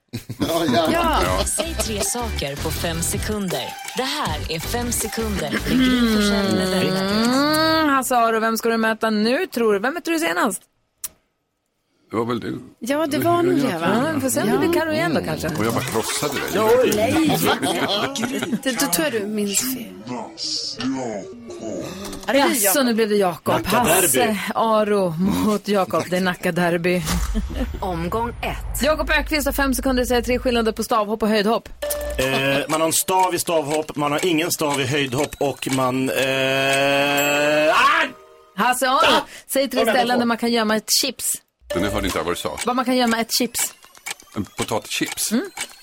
Ja. 0.92 1.44
Säg 1.46 1.74
tre 1.74 2.00
saker 2.00 2.56
på 2.56 2.70
fem 2.70 3.02
sekunder. 3.02 3.64
Det 3.96 4.02
här 4.02 4.52
är 4.52 4.60
fem 4.60 4.92
sekunder 4.92 5.50
med 5.50 5.78
Gry 5.78 6.14
Forssell 6.16 6.54
med 6.56 6.70
vänner. 6.70 7.80
Mm, 7.80 7.88
Hasse 7.88 8.16
Aro, 8.16 8.40
vem 8.40 8.56
ska 8.56 8.68
du 8.68 8.76
möta 8.76 9.10
nu 9.10 9.46
tror 9.46 9.72
du? 9.72 9.78
Vem 9.78 9.94
mötte 9.94 10.10
du 10.10 10.18
senast? 10.18 10.62
Det 12.10 12.16
var 12.16 12.24
väl 12.24 12.40
du? 12.40 12.60
Ja, 12.78 13.06
det 13.06 13.18
var 13.18 13.42
nog 13.42 13.54
det, 13.54 13.78
va? 13.78 14.02
Ja, 14.04 14.12
vi 14.14 14.20
får 14.20 14.28
se 14.28 14.42
om 14.42 14.50
det 14.50 14.58
blir 14.58 14.72
Carro 14.72 14.92
igen 14.92 15.14
då 15.14 15.20
kanske. 15.20 15.48
Och 15.48 15.64
jag 15.64 15.72
bara 15.74 15.84
krossade 15.84 16.34
dig. 16.34 16.96
Nej, 16.96 17.38
det, 18.62 18.80
då 18.80 18.86
tror 18.86 19.04
jag 19.04 19.12
du 19.12 19.26
minns 19.26 19.60
fel. 19.60 19.92
Jaså, 22.34 22.82
nu 22.82 22.94
blev 22.94 23.08
det 23.08 23.16
Jakob. 23.16 23.66
Hasse 23.66 24.38
Aro 24.54 25.14
mot 25.18 25.68
Jakob. 25.68 26.04
Det 26.10 26.16
är 26.16 26.20
Nacka-derby. 26.20 27.02
Omgång 27.80 28.28
ett. 28.28 28.82
Jakob 28.82 29.10
Ökvist 29.10 29.46
har 29.46 29.52
fem 29.52 29.74
sekunder 29.74 30.04
säger 30.04 30.22
tre 30.22 30.38
skillnader 30.38 30.72
på 30.72 30.82
stavhopp 30.82 31.22
och 31.22 31.28
höjdhopp. 31.28 31.68
Eh, 32.18 32.68
man 32.68 32.80
har 32.80 32.86
en 32.88 32.92
stav 32.92 33.34
i 33.34 33.38
stavhopp, 33.38 33.96
man 33.96 34.12
har 34.12 34.26
ingen 34.26 34.50
stav 34.50 34.80
i 34.80 34.84
höjdhopp 34.84 35.36
och 35.38 35.68
man... 35.76 36.10
Eh, 36.10 37.70
ah! 37.70 38.06
Hasse 38.56 38.88
Aro, 38.88 39.24
säg 39.46 39.68
tre 39.68 39.80
ställen 39.80 40.18
där 40.18 40.26
man 40.26 40.36
kan 40.36 40.52
gömma 40.52 40.76
ett 40.76 40.90
chips. 40.90 41.32
Men 41.74 41.82
nu 41.82 41.88
hörde 41.88 42.06
inte 42.06 42.18
jag 42.18 42.24
vad 42.24 42.32
du 42.34 42.38
sa. 42.38 42.58
Var 42.66 42.74
man 42.74 42.84
kan 42.84 42.96
gömma 42.96 43.20
ett 43.20 43.32
chips. 43.32 43.74
En 44.36 44.44
potatischips. 44.44 45.32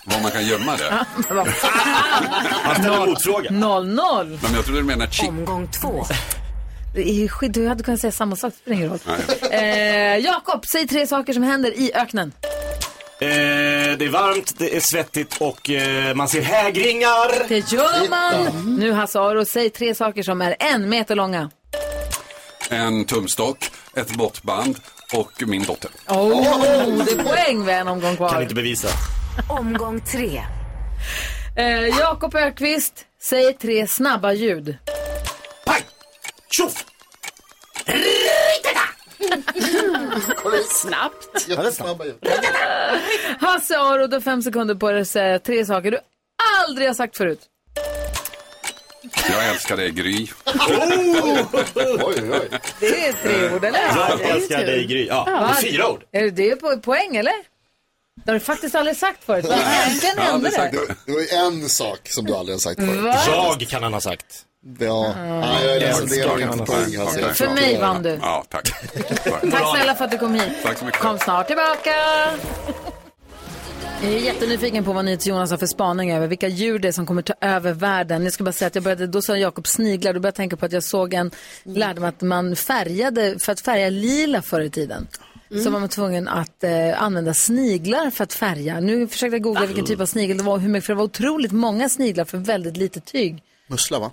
Var 0.05 0.21
man 0.21 0.31
kan 0.31 0.45
gömma 0.45 0.77
det. 0.77 1.05
Vad. 1.29 1.47
Han 1.47 2.75
ställer 2.75 3.05
motfråga. 3.05 3.51
Noll, 3.51 3.87
noll. 3.87 4.29
Nej, 4.29 4.39
men 4.43 4.53
jag 4.53 4.65
trodde 4.65 4.79
du 4.81 4.85
menade 4.85 5.11
chip. 5.11 5.29
Omgång 5.29 5.67
två. 5.81 6.05
Det 6.95 7.09
är 7.09 7.13
ju 7.13 7.27
skit, 7.27 7.53
du 7.53 7.67
hade 7.67 7.83
kunnat 7.83 7.99
säga 7.99 8.11
samma 8.11 8.35
sak, 8.35 8.53
det 8.53 8.59
spelar 8.59 8.77
ingen 8.77 8.89
roll. 8.89 8.99
Eh, 9.51 10.17
Jakob, 10.17 10.65
säg 10.71 10.87
tre 10.87 11.07
saker 11.07 11.33
som 11.33 11.43
händer 11.43 11.71
i 11.71 11.91
öknen. 11.93 12.33
Eh, 13.19 13.27
det 13.97 14.05
är 14.05 14.09
varmt, 14.09 14.53
det 14.57 14.75
är 14.75 14.79
svettigt 14.79 15.37
och 15.41 15.69
eh, 15.69 16.15
man 16.15 16.27
ser 16.27 16.41
hägringar. 16.41 17.47
Det 17.47 17.71
gör 17.71 18.09
man. 18.09 18.75
Nu 18.79 18.91
Hasse 18.91 19.19
Aro, 19.19 19.45
säg 19.45 19.69
tre 19.69 19.95
saker 19.95 20.23
som 20.23 20.41
är 20.41 20.55
en 20.59 20.89
meter 20.89 21.15
långa. 21.15 21.51
En 22.69 23.05
tumstock, 23.05 23.71
ett 23.95 24.15
måttband 24.15 24.79
och 25.13 25.43
min 25.47 25.63
dotter. 25.63 25.91
Oh, 26.07 27.05
det 27.05 27.11
är 27.11 27.23
poäng 27.23 27.65
vid 27.65 27.75
en 27.75 27.87
omgång 27.87 28.15
kvar. 28.15 28.29
Kan 28.29 28.41
inte 28.41 28.55
bevisa. 28.55 28.87
Omgång 29.49 30.01
tre. 30.01 30.43
Eh, 31.55 31.87
Jakob 31.99 32.35
Ökvist, 32.35 33.05
säg 33.21 33.53
tre 33.53 33.87
snabba 33.87 34.33
ljud. 34.33 34.77
Tjoff! 36.51 36.85
Snabbt. 40.69 41.47
Jättesnabba 41.47 42.05
ljud. 42.05 42.15
Hasse 43.39 43.77
Aro, 43.77 44.07
du 44.07 44.15
har 44.15 44.21
fem 44.21 44.41
sekunder 44.41 44.75
på 44.75 44.91
dig 44.91 45.01
att 45.01 45.07
säga 45.07 45.39
tre 45.39 45.65
saker 45.65 45.91
du 45.91 45.99
aldrig 46.67 46.87
har 46.87 46.93
sagt 46.93 47.17
förut. 47.17 47.39
Jag 49.29 49.49
älskar 49.49 49.77
dig 49.77 49.91
Gry. 49.91 50.27
Oj, 50.45 51.45
oj, 51.75 52.15
oj. 52.31 52.49
Det 52.79 53.07
är 53.07 53.13
tre 53.13 53.55
ord, 53.55 53.65
eller? 53.65 53.79
Jag 53.95 54.21
älskar 54.21 54.57
dig 54.57 54.85
Gry. 54.85 55.07
Ja, 55.07 55.25
det 55.29 55.31
är 55.67 55.71
fyra 55.71 55.89
ord. 55.89 56.03
Är 56.11 56.21
det- 56.23 56.29
det 56.31 56.49
är 56.51 56.55
på 56.55 56.77
poäng, 56.77 57.15
eller? 57.15 57.33
Det 58.25 58.31
har 58.31 58.33
du 58.33 58.39
faktiskt 58.39 58.75
aldrig 58.75 58.97
sagt 58.97 59.23
förut. 59.23 59.45
Men 59.49 59.59
Äntligen 59.59 60.17
hände 60.17 60.49
det. 60.49 60.69
Det, 60.71 60.95
det 61.05 61.11
var 61.11 61.47
en 61.47 61.69
sak 61.69 61.99
som 62.03 62.25
du 62.25 62.35
aldrig 62.35 62.55
har 62.55 62.59
sagt 62.59 62.79
förut. 62.79 62.99
Va? 63.03 63.15
Jag 63.59 63.69
kan 63.69 63.83
han 63.83 63.93
ha 63.93 64.01
sagt. 64.01 64.25
Ja, 64.79 65.13
ja 65.17 65.61
jag 65.63 65.75
är 65.75 65.79
ledsen, 65.79 66.07
det 66.09 66.21
har 66.27 66.39
inte 66.53 66.65
poäng. 66.65 66.95
Alltså. 66.95 67.19
Ja, 67.19 67.33
För 67.33 67.49
mig 67.49 67.77
vann 67.81 68.03
du. 68.03 68.19
Ja, 68.21 68.45
tack. 68.49 68.69
Tack 69.51 69.75
snälla 69.75 69.95
för 69.95 70.05
att 70.05 70.11
du 70.11 70.17
kom 70.17 70.33
hit. 70.35 70.51
Tack 70.63 70.77
så 70.77 70.85
mycket. 70.85 70.99
Kom 71.01 71.19
snart 71.19 71.47
tillbaka. 71.47 71.93
Jag 74.03 74.13
är 74.13 74.17
jättenyfiken 74.17 74.83
på 74.83 74.93
vad 74.93 75.05
NyhetsJonas 75.05 75.51
har 75.51 75.57
för 75.57 75.65
spaning 75.65 76.11
över 76.11 76.27
vilka 76.27 76.47
djur 76.47 76.79
det 76.79 76.87
är 76.87 76.91
som 76.91 77.05
kommer 77.05 77.21
ta 77.21 77.33
över 77.41 77.73
världen. 77.73 78.23
Jag 78.23 78.33
ska 78.33 78.43
bara 78.43 78.51
säga 78.51 78.67
att 78.67 78.75
jag 78.75 78.83
började, 78.83 79.07
då 79.07 79.21
sa 79.21 79.37
Jakob 79.37 79.67
sniglar, 79.67 80.13
då 80.13 80.19
började 80.19 80.27
jag 80.27 80.35
tänka 80.35 80.57
på 80.57 80.65
att 80.65 80.71
jag 80.71 80.83
såg 80.83 81.13
en, 81.13 81.31
lärde 81.63 82.01
mig 82.01 82.09
att 82.09 82.21
man 82.21 82.55
färgade, 82.55 83.39
för 83.39 83.51
att 83.51 83.59
färga 83.59 83.89
lila 83.89 84.41
förr 84.41 84.61
i 84.61 84.69
tiden. 84.69 85.07
Så 85.63 85.69
var 85.69 85.79
man 85.79 85.89
tvungen 85.89 86.27
att 86.27 86.63
eh, 86.63 87.03
använda 87.03 87.33
sniglar 87.33 88.09
för 88.09 88.23
att 88.23 88.33
färga. 88.33 88.79
Nu 88.79 89.07
försökte 89.07 89.35
jag 89.35 89.43
googla 89.43 89.65
vilken 89.65 89.85
typ 89.85 89.99
av 89.99 90.05
snigel 90.05 90.37
det 90.37 90.43
var 90.43 90.53
och 90.53 90.61
hur 90.61 90.69
mycket, 90.69 90.85
för 90.85 90.93
det 90.93 90.97
var 90.97 91.05
otroligt 91.05 91.51
många 91.51 91.89
sniglar 91.89 92.25
för 92.25 92.37
väldigt 92.37 92.77
lite 92.77 92.99
tyg. 92.99 93.43
Mussla 93.67 93.99
va? 93.99 94.11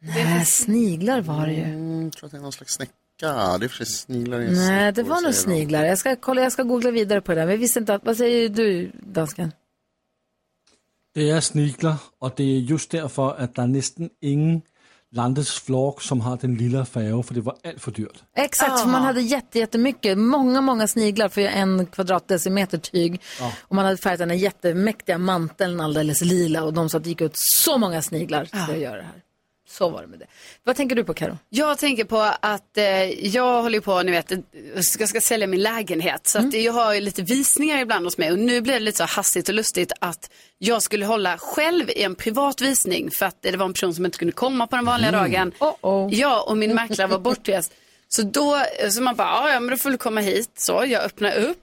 Nej, 0.00 0.44
sniglar 0.44 1.20
var 1.20 1.46
det 1.46 1.52
ju. 1.52 1.62
Mm, 1.62 2.04
jag 2.04 2.12
tror 2.12 2.26
att 2.26 2.32
det 2.32 2.38
är 2.38 2.42
någon 2.42 2.52
slags 2.52 2.72
snäcka. 2.72 2.92
Det 3.20 3.26
är 3.26 3.68
för 3.68 3.84
sniglar 3.84 4.40
i 4.40 4.50
Nej, 4.50 4.92
det 4.92 5.02
var 5.02 5.20
nog 5.20 5.34
sniglar. 5.34 5.84
Jag 5.84 5.98
ska 5.98 6.16
kolla, 6.16 6.42
jag 6.42 6.52
ska 6.52 6.62
googla 6.62 6.90
vidare 6.90 7.20
på 7.20 7.32
det 7.32 7.40
där. 7.40 7.46
Men 7.46 7.54
jag 7.54 7.60
visste 7.60 7.78
inte 7.78 7.94
att, 7.94 8.04
vad 8.04 8.16
säger 8.16 8.48
du, 8.48 8.92
dansken? 8.94 9.52
Det 11.14 11.30
är 11.30 11.40
sniglar 11.40 11.96
och 12.18 12.32
det 12.36 12.42
är 12.42 12.58
just 12.58 12.90
därför 12.90 13.34
att 13.34 13.54
det 13.54 13.62
är 13.62 13.66
nästan 13.66 14.10
ingen 14.20 14.62
landets 15.10 15.60
flagg 15.60 16.02
som 16.02 16.20
har 16.20 16.36
den 16.36 16.54
lilla 16.54 16.84
färgen 16.84 17.22
för 17.22 17.34
det 17.34 17.40
var 17.40 17.56
allt 17.64 17.80
för 17.80 17.90
dyrt. 17.90 18.22
Exakt, 18.36 18.80
för 18.80 18.88
man 18.88 19.02
hade 19.02 19.20
jätte, 19.20 19.58
jättemycket, 19.58 20.18
många, 20.18 20.60
många 20.60 20.88
sniglar 20.88 21.28
för 21.28 21.40
en 21.40 21.86
kvadratdecimeter 21.86 22.78
tyg. 22.78 23.22
Ja. 23.40 23.52
Och 23.60 23.76
man 23.76 23.84
hade 23.84 23.96
färgat 23.96 24.18
den 24.18 24.30
här 24.30 24.36
jättemäktiga 24.36 25.18
manteln 25.18 25.80
alldeles 25.80 26.20
lila 26.20 26.62
och 26.64 26.72
de 26.72 26.88
sa 26.88 26.98
att 26.98 27.04
det 27.04 27.10
gick 27.10 27.20
ut 27.20 27.32
så 27.34 27.78
många 27.78 28.02
sniglar 28.02 28.44
för 28.44 28.72
att 28.72 28.80
göra 28.80 28.96
det 28.96 29.02
här. 29.02 29.22
Så 29.70 29.88
var 29.88 30.00
det 30.02 30.06
med 30.08 30.18
det. 30.18 30.26
Vad 30.64 30.76
tänker 30.76 30.96
du 30.96 31.04
på 31.04 31.14
Karo? 31.14 31.38
Jag 31.48 31.78
tänker 31.78 32.04
på 32.04 32.32
att 32.40 32.76
eh, 32.78 32.84
jag 33.26 33.62
håller 33.62 33.80
på, 33.80 34.02
ni 34.02 34.12
vet, 34.12 34.32
jag 34.98 35.08
ska 35.08 35.20
sälja 35.20 35.46
min 35.46 35.62
lägenhet. 35.62 36.26
Så 36.26 36.38
att 36.38 36.54
jag 36.54 36.72
har 36.72 36.94
ju 36.94 37.00
lite 37.00 37.22
visningar 37.22 37.78
ibland 37.78 38.04
hos 38.06 38.18
mig. 38.18 38.32
Och 38.32 38.38
nu 38.38 38.60
blev 38.60 38.74
det 38.74 38.84
lite 38.84 38.98
så 38.98 39.04
hastigt 39.04 39.48
och 39.48 39.54
lustigt 39.54 39.92
att 40.00 40.30
jag 40.58 40.82
skulle 40.82 41.06
hålla 41.06 41.38
själv 41.38 41.90
i 41.90 42.02
en 42.02 42.14
privat 42.14 42.60
visning. 42.60 43.10
För 43.10 43.26
att 43.26 43.36
det 43.42 43.56
var 43.56 43.66
en 43.66 43.72
person 43.72 43.94
som 43.94 44.04
inte 44.04 44.18
kunde 44.18 44.32
komma 44.32 44.66
på 44.66 44.76
den 44.76 44.84
vanliga 44.84 45.08
Mm. 45.08 45.20
dagen. 45.20 45.52
Ja, 46.12 46.40
och 46.42 46.56
min 46.56 46.74
mäklare 46.74 47.08
var 47.08 47.18
bortrest. 47.18 47.72
Så 48.08 48.22
då, 48.22 48.62
så 48.90 49.02
man 49.02 49.16
bara, 49.16 49.52
"Ja, 49.52 49.60
men 49.60 49.70
då 49.70 49.76
får 49.76 49.90
du 49.90 49.96
komma 49.98 50.20
hit. 50.20 50.50
Så 50.56 50.84
jag 50.86 51.02
öppnar 51.04 51.36
upp. 51.36 51.58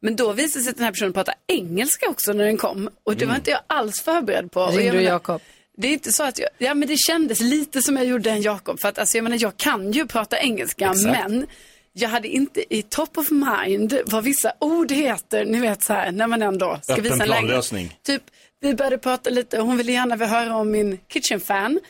Men 0.00 0.16
då 0.16 0.32
visade 0.32 0.62
sig 0.62 0.70
att 0.70 0.76
den 0.76 0.84
här 0.84 0.92
personen 0.92 1.12
pratade 1.12 1.36
engelska 1.46 2.08
också 2.08 2.32
när 2.32 2.44
den 2.44 2.56
kom. 2.56 2.90
Och 3.04 3.16
det 3.16 3.26
var 3.26 3.34
inte 3.34 3.50
jag 3.50 3.60
alls 3.66 4.00
förberedd 4.02 4.50
på. 4.52 4.60
Jag 4.60 4.78
Ringde 4.78 4.98
du 4.98 5.02
Jakob? 5.04 5.40
Det 5.76 5.88
är 5.88 5.92
inte 5.92 6.12
så 6.12 6.22
att 6.22 6.38
jag, 6.38 6.48
ja 6.58 6.74
men 6.74 6.88
det 6.88 6.96
kändes 6.96 7.40
lite 7.40 7.82
som 7.82 7.96
jag 7.96 8.06
gjorde 8.06 8.30
en 8.30 8.42
Jakob. 8.42 8.80
För 8.80 8.88
att 8.88 8.98
alltså, 8.98 9.16
jag 9.16 9.24
menar 9.24 9.38
jag 9.40 9.56
kan 9.56 9.92
ju 9.92 10.06
prata 10.06 10.38
engelska 10.38 10.90
Exakt. 10.90 11.04
men 11.04 11.46
jag 11.92 12.08
hade 12.08 12.28
inte 12.28 12.74
i 12.74 12.82
top 12.82 13.18
of 13.18 13.30
mind 13.30 13.98
vad 14.06 14.24
vissa 14.24 14.52
ord 14.58 14.92
heter. 14.92 15.44
Ni 15.44 15.60
vet 15.60 15.82
så 15.82 15.92
här 15.92 16.12
när 16.12 16.26
man 16.26 16.42
ändå 16.42 16.78
ska 16.82 16.92
Öppen 16.92 17.04
visa 17.04 17.24
planlösning. 17.24 17.98
Typ 18.02 18.22
vi 18.60 18.74
började 18.74 18.98
prata 18.98 19.30
lite, 19.30 19.58
hon 19.58 19.76
ville 19.76 19.92
gärna 19.92 20.26
höra 20.26 20.56
om 20.56 20.70
min 20.70 20.98
kitchen 21.08 21.40
fan. 21.40 21.80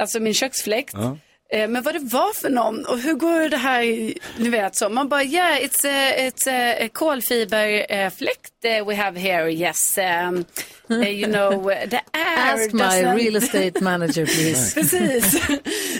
Alltså 0.00 0.20
min 0.20 0.34
köksfläkt. 0.34 0.94
Ja. 0.94 1.18
Eh, 1.52 1.68
Men 1.68 1.82
vad 1.82 1.94
det 1.94 1.98
var 2.00 2.32
för 2.40 2.50
någon 2.50 2.84
och 2.86 2.98
hur 2.98 3.14
går 3.14 3.48
det 3.48 3.56
här, 3.56 3.82
i- 3.82 4.18
ni 4.36 4.48
vet 4.48 4.76
så. 4.76 4.88
Man 4.88 5.08
bara, 5.08 5.22
yeah 5.24 5.58
it's 5.58 5.86
a, 5.88 6.14
it's 6.18 6.48
a 6.86 6.88
kolfiberfläkt 6.92 8.64
eh, 8.64 8.86
we 8.86 8.94
have 8.94 9.20
here, 9.20 9.52
yes. 9.52 9.98
Um, 9.98 10.44
eh, 11.02 11.08
you 11.10 11.32
know, 11.32 11.70
the 11.90 12.00
air 12.12 12.54
Ask 12.54 12.72
my 12.72 12.80
doesn't- 12.80 13.16
real 13.16 13.36
estate 13.36 13.80
manager 13.80 14.26
please. 14.26 14.74
Precis. 14.80 15.42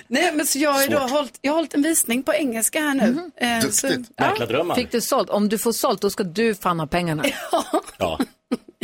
Nej 0.09 0.33
men 0.35 0.47
så 0.47 0.59
jag 0.59 0.73
har 0.73 0.87
då 0.89 0.99
hållit, 0.99 1.39
jag 1.41 1.53
har 1.53 1.57
hållit 1.57 1.75
en 1.75 1.83
visning 1.83 2.23
på 2.23 2.35
engelska 2.35 2.81
här 2.81 2.95
nu. 2.95 3.31
Eh, 3.37 3.61
så- 3.71 3.89
ja. 4.17 4.75
Fick 4.75 4.91
du 4.93 5.01
sålt? 5.01 5.31
Om 5.31 5.49
du 5.49 5.59
får 5.59 5.73
sålt, 5.73 6.01
då 6.01 6.11
ska 6.11 6.23
du 6.25 6.55
fan 6.55 6.81
ha 6.81 6.87
pengarna. 6.87 7.25
Ja. 7.99 8.19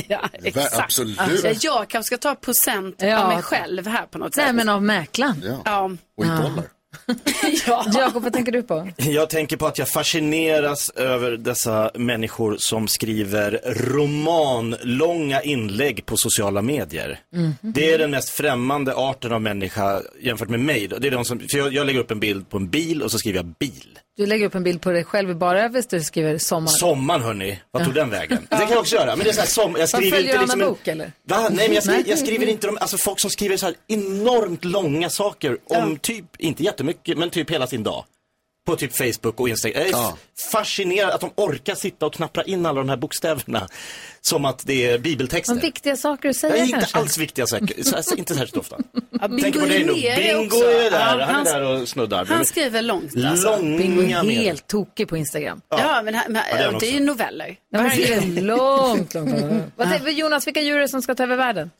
Ja, 0.08 0.28
exakt. 0.42 0.78
absolut. 0.78 1.18
Alltså, 1.18 1.48
jag 1.60 1.88
kanske 1.88 2.06
ska 2.06 2.16
ta 2.16 2.34
procent 2.34 2.94
Ja. 2.98 3.22
av 3.22 3.28
mig 3.28 3.42
själv 3.42 3.86
här 3.86 4.06
på 4.06 4.18
något 4.18 4.34
sätt. 4.34 4.44
Nej, 4.44 4.52
men 4.54 4.68
av 4.68 4.82
mäklaren. 4.82 5.42
Ja. 5.44 5.62
Ja. 5.64 5.90
Och 6.18 6.24
i 6.24 6.28
dollar. 6.28 6.64
Jakob, 7.94 8.22
vad 8.22 8.32
tänker 8.32 8.52
du 8.52 8.62
på? 8.62 8.88
Jag 8.96 9.30
tänker 9.30 9.56
på 9.56 9.66
att 9.66 9.78
jag 9.78 9.88
fascineras 9.88 10.90
över 10.90 11.30
dessa 11.36 11.90
människor 11.94 12.56
som 12.58 12.88
skriver 12.88 13.60
romanlånga 13.74 15.42
inlägg 15.42 16.06
på 16.06 16.16
sociala 16.16 16.62
medier. 16.62 17.18
Mhm. 17.32 17.54
Det 17.60 17.92
är 17.92 17.98
den 17.98 18.10
mest 18.10 18.28
främmande 18.30 18.94
arten 18.96 19.32
av 19.32 19.42
människa 19.42 20.02
jämfört 20.20 20.48
med 20.48 20.60
mig. 20.60 20.88
Det 20.98 21.06
är 21.06 21.10
de 21.10 21.24
som, 21.24 21.38
för 21.38 21.58
jag, 21.58 21.74
jag 21.74 21.86
lägger 21.86 22.00
upp 22.00 22.10
en 22.10 22.20
bild 22.20 22.50
på 22.50 22.56
en 22.56 22.68
bil 22.70 23.02
och 23.02 23.10
så 23.10 23.18
skriver 23.18 23.38
jag 23.38 23.46
bil. 23.46 23.98
Du 24.18 24.26
lägger 24.26 24.46
upp 24.46 24.54
en 24.54 24.62
bild 24.62 24.80
på 24.80 24.90
dig 24.90 25.04
själv 25.04 25.30
i 25.30 25.34
bara 25.34 25.62
överst 25.64 25.92
och 25.92 26.02
skriver 26.02 26.38
sommar. 26.38 26.68
Sommaren 26.68 27.22
hörni, 27.22 27.60
vad 27.70 27.84
tog 27.84 27.94
den 27.94 28.10
vägen? 28.10 28.46
Det 28.50 28.56
kan 28.56 28.68
jag 28.70 28.78
också 28.78 28.96
göra, 28.96 29.16
men 29.16 29.24
det 29.24 29.30
är 29.30 29.34
så 29.34 29.40
här 29.40 29.48
som, 29.48 29.76
jag 29.78 29.88
skriver 29.88 30.20
inte 30.20 30.38
liksom 30.38 30.60
en- 30.60 30.68
Bok 30.68 30.88
eller? 30.88 31.12
Va? 31.28 31.48
Nej, 31.50 31.68
men 31.68 31.74
jag, 31.74 31.84
skriver, 31.84 32.04
jag 32.10 32.18
skriver 32.18 32.46
inte 32.46 32.68
om, 32.68 32.78
alltså 32.80 32.96
folk 32.98 33.20
som 33.20 33.30
skriver 33.30 33.56
så 33.56 33.66
här 33.66 33.74
enormt 33.88 34.64
långa 34.64 35.10
saker 35.10 35.58
om 35.64 35.96
typ, 35.98 36.24
inte 36.38 36.62
jättemycket, 36.62 37.18
men 37.18 37.30
typ 37.30 37.50
hela 37.50 37.66
sin 37.66 37.82
dag. 37.82 38.04
På 38.68 38.76
typ 38.76 38.96
Facebook 38.96 39.40
och 39.40 39.48
Instagram. 39.48 39.78
Jag 39.80 39.88
är 39.88 39.92
Ja. 39.92 40.16
fascinerad 40.52 41.10
att 41.10 41.20
de 41.20 41.30
orkar 41.34 41.74
sitta 41.74 42.06
och 42.06 42.12
knappra 42.14 42.42
in 42.42 42.66
alla 42.66 42.80
de 42.80 42.88
här 42.88 42.96
bokstäverna. 42.96 43.68
Som 44.20 44.44
att 44.44 44.66
det 44.66 44.86
är 44.90 44.98
bibeltexter. 44.98 45.54
Vad 45.54 45.62
viktiga 45.62 45.96
saker 45.96 46.28
att 46.28 46.36
säga 46.36 46.56
inte 46.64 46.78
kanske. 46.78 46.98
alls 46.98 47.18
viktiga 47.18 47.46
saker, 47.46 47.82
så, 47.82 47.96
alltså, 47.96 48.14
inte 48.16 48.34
särskilt 48.34 48.56
ofta. 48.56 48.76
Ja, 49.20 49.28
Tänker 49.28 49.60
på 49.60 49.66
dig 49.66 49.84
nu, 49.84 49.92
Bingo 49.92 50.56
är 50.56 50.90
där, 50.90 51.18
Ja, 51.18 51.24
han 51.24 51.46
är 51.46 51.52
där 51.60 51.62
och 51.62 51.88
snuddar. 51.88 52.24
Han 52.24 52.44
skriver 52.44 52.82
långt 52.82 53.16
alltså. 53.26 53.50
Långa 53.56 53.78
Bingo 53.78 54.02
är 54.02 54.22
helt 54.22 54.66
tokig 54.66 55.08
på 55.08 55.16
Instagram. 55.16 55.60
Ja, 55.68 56.02
men, 56.04 56.14
han- 56.14 56.32
men 56.32 56.42
Ja, 56.50 56.56
det 56.56 56.62
är 56.62 56.70
han 56.70 56.78
det 56.78 56.86
är 56.86 56.92
ju 56.92 57.00
noveller. 57.00 57.56
Ja, 57.70 57.82
men 57.82 57.96
det 57.96 58.12
är 58.12 58.20
långt, 58.42 59.14
långt, 59.14 59.30
långt. 59.78 60.08
Jonas, 60.18 60.46
vilka 60.46 60.60
djur 60.60 60.76
är 60.76 60.80
det 60.80 60.88
som 60.88 61.02
ska 61.02 61.14
ta 61.14 61.22
över 61.22 61.36
världen? 61.36 61.70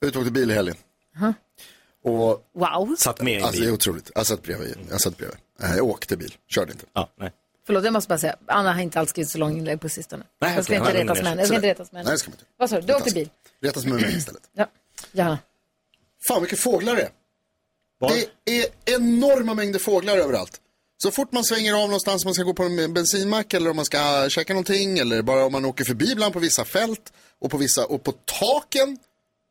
Jag 0.00 0.16
åkte 0.16 0.30
bil 0.30 0.50
i 0.50 0.54
helgen. 0.54 0.76
Aha. 1.16 1.34
Och, 2.08 2.44
Wow. 2.54 2.96
Satt 2.98 3.20
med 3.22 3.32
i 3.32 3.36
en 3.36 3.42
alltså 3.42 3.56
det 3.56 3.60
bil. 3.60 3.68
är 3.68 3.74
otroligt. 3.74 4.10
Jag 4.14 4.26
satt 4.26 4.42
bredvid. 4.42 4.76
Jag 4.90 5.00
satt 5.00 5.16
bredvid. 5.16 5.38
Eh, 5.62 5.76
Jag 5.76 5.86
åkte 5.86 6.16
bil, 6.16 6.34
körde 6.48 6.72
inte. 6.72 6.84
Ja, 6.92 7.10
nej. 7.20 7.32
Förlåt, 7.66 7.84
jag 7.84 7.92
måste 7.92 8.08
bara 8.08 8.18
säga, 8.18 8.36
Anna 8.46 8.72
har 8.72 8.80
inte 8.80 9.00
alls 9.00 9.10
skrivit 9.10 9.30
så 9.30 9.38
långa 9.38 9.58
inlägg 9.58 9.80
på 9.80 9.88
sistone. 9.88 10.24
Nej, 10.40 10.54
jag 10.54 10.64
ska 10.64 10.72
okej. 10.72 10.80
inte 10.80 10.92
Nej, 10.92 11.02
retas 11.02 11.18
med 11.18 11.26
henne. 11.28 11.40
Jag 11.40 11.46
ska 11.48 11.56
inte 11.56 11.68
retas 11.68 11.92
med 11.92 11.98
Nej, 11.98 12.04
henne. 12.04 12.14
det 12.14 12.18
ska 12.18 12.30
man 12.30 12.34
inte. 12.34 12.44
Vad 12.58 12.70
sa 12.70 12.76
du? 12.80 12.86
Du 12.86 12.94
åkte 12.94 13.10
bil? 13.14 13.28
Retas 13.62 13.84
med 13.84 14.00
mig 14.00 14.16
istället. 14.16 14.42
Ja. 14.52 14.66
Gärna. 15.12 15.38
Fan 16.28 16.40
vilka 16.40 16.56
fåglar 16.56 16.96
det 16.96 17.02
är. 17.02 17.10
Det 18.44 18.60
är 18.60 18.66
enorma 18.96 19.54
mängder 19.54 19.78
fåglar 19.78 20.16
överallt. 20.16 20.60
Så 21.02 21.10
fort 21.10 21.32
man 21.32 21.44
svänger 21.44 21.74
av 21.74 21.80
någonstans, 21.88 22.24
man 22.24 22.34
ska 22.34 22.42
gå 22.42 22.54
på 22.54 22.62
en 22.62 22.94
bensinmack 22.94 23.54
eller 23.54 23.70
om 23.70 23.76
man 23.76 23.84
ska 23.84 24.28
käka 24.28 24.52
någonting 24.52 24.98
eller 24.98 25.22
bara 25.22 25.44
om 25.44 25.52
man 25.52 25.64
åker 25.64 25.84
förbi 25.84 26.12
ibland 26.12 26.32
på 26.32 26.38
vissa 26.38 26.64
fält 26.64 27.12
och 27.40 27.50
på 27.50 27.56
vissa, 27.56 27.86
och 27.86 28.02
på 28.04 28.12
taken 28.12 28.98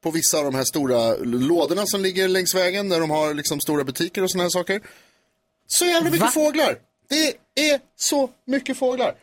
på 0.04 0.12
vissa 0.12 0.38
av 0.38 0.44
de 0.44 0.56
här 0.56 0.64
stora 0.64 1.16
lådorna 1.16 1.86
som 1.86 2.02
ligger 2.02 2.28
längs 2.28 2.56
vägen 2.56 2.90
där 2.90 3.00
de 3.00 3.10
har 3.10 3.34
liksom 3.34 3.60
stora 3.60 3.84
butiker 3.84 4.24
och 4.24 4.32
sådana 4.32 4.44
här 4.44 4.50
saker. 4.50 4.82
Så 5.68 5.86
jävla 5.86 6.10
mycket 6.10 6.34
fåglar. 6.34 6.78
Det 7.10 7.28
är 7.72 7.80
så 7.96 8.30
mycket 8.46 8.78
fåglar. 8.78 9.16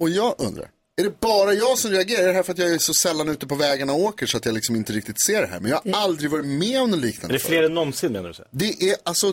Och 0.00 0.10
jag 0.10 0.34
undrar, 0.38 0.70
är 0.96 1.04
det 1.04 1.20
bara 1.20 1.52
jag 1.52 1.78
som 1.78 1.90
reagerar? 1.90 2.22
Är 2.22 2.26
det 2.26 2.32
här 2.32 2.42
för 2.42 2.52
att 2.52 2.58
jag 2.58 2.70
är 2.70 2.78
så 2.78 2.94
sällan 2.94 3.28
ute 3.28 3.46
på 3.46 3.54
vägarna 3.54 3.92
och 3.92 4.00
åker 4.00 4.26
så 4.26 4.36
att 4.36 4.44
jag 4.46 4.54
liksom 4.54 4.76
inte 4.76 4.92
riktigt 4.92 5.24
ser 5.26 5.40
det 5.40 5.46
här? 5.46 5.60
Men 5.60 5.70
jag 5.70 5.80
har 5.94 6.02
aldrig 6.02 6.30
varit 6.30 6.46
med 6.46 6.80
om 6.80 6.90
något 6.90 6.98
Är 6.98 7.02
liknande 7.02 7.34
det 7.34 7.38
fler 7.38 7.62
än 7.62 7.74
någonsin 7.74 8.12
menar 8.12 8.28
du? 8.28 8.34
Så? 8.34 8.44
det 8.50 8.90
är 8.90 8.96
alltså 9.02 9.32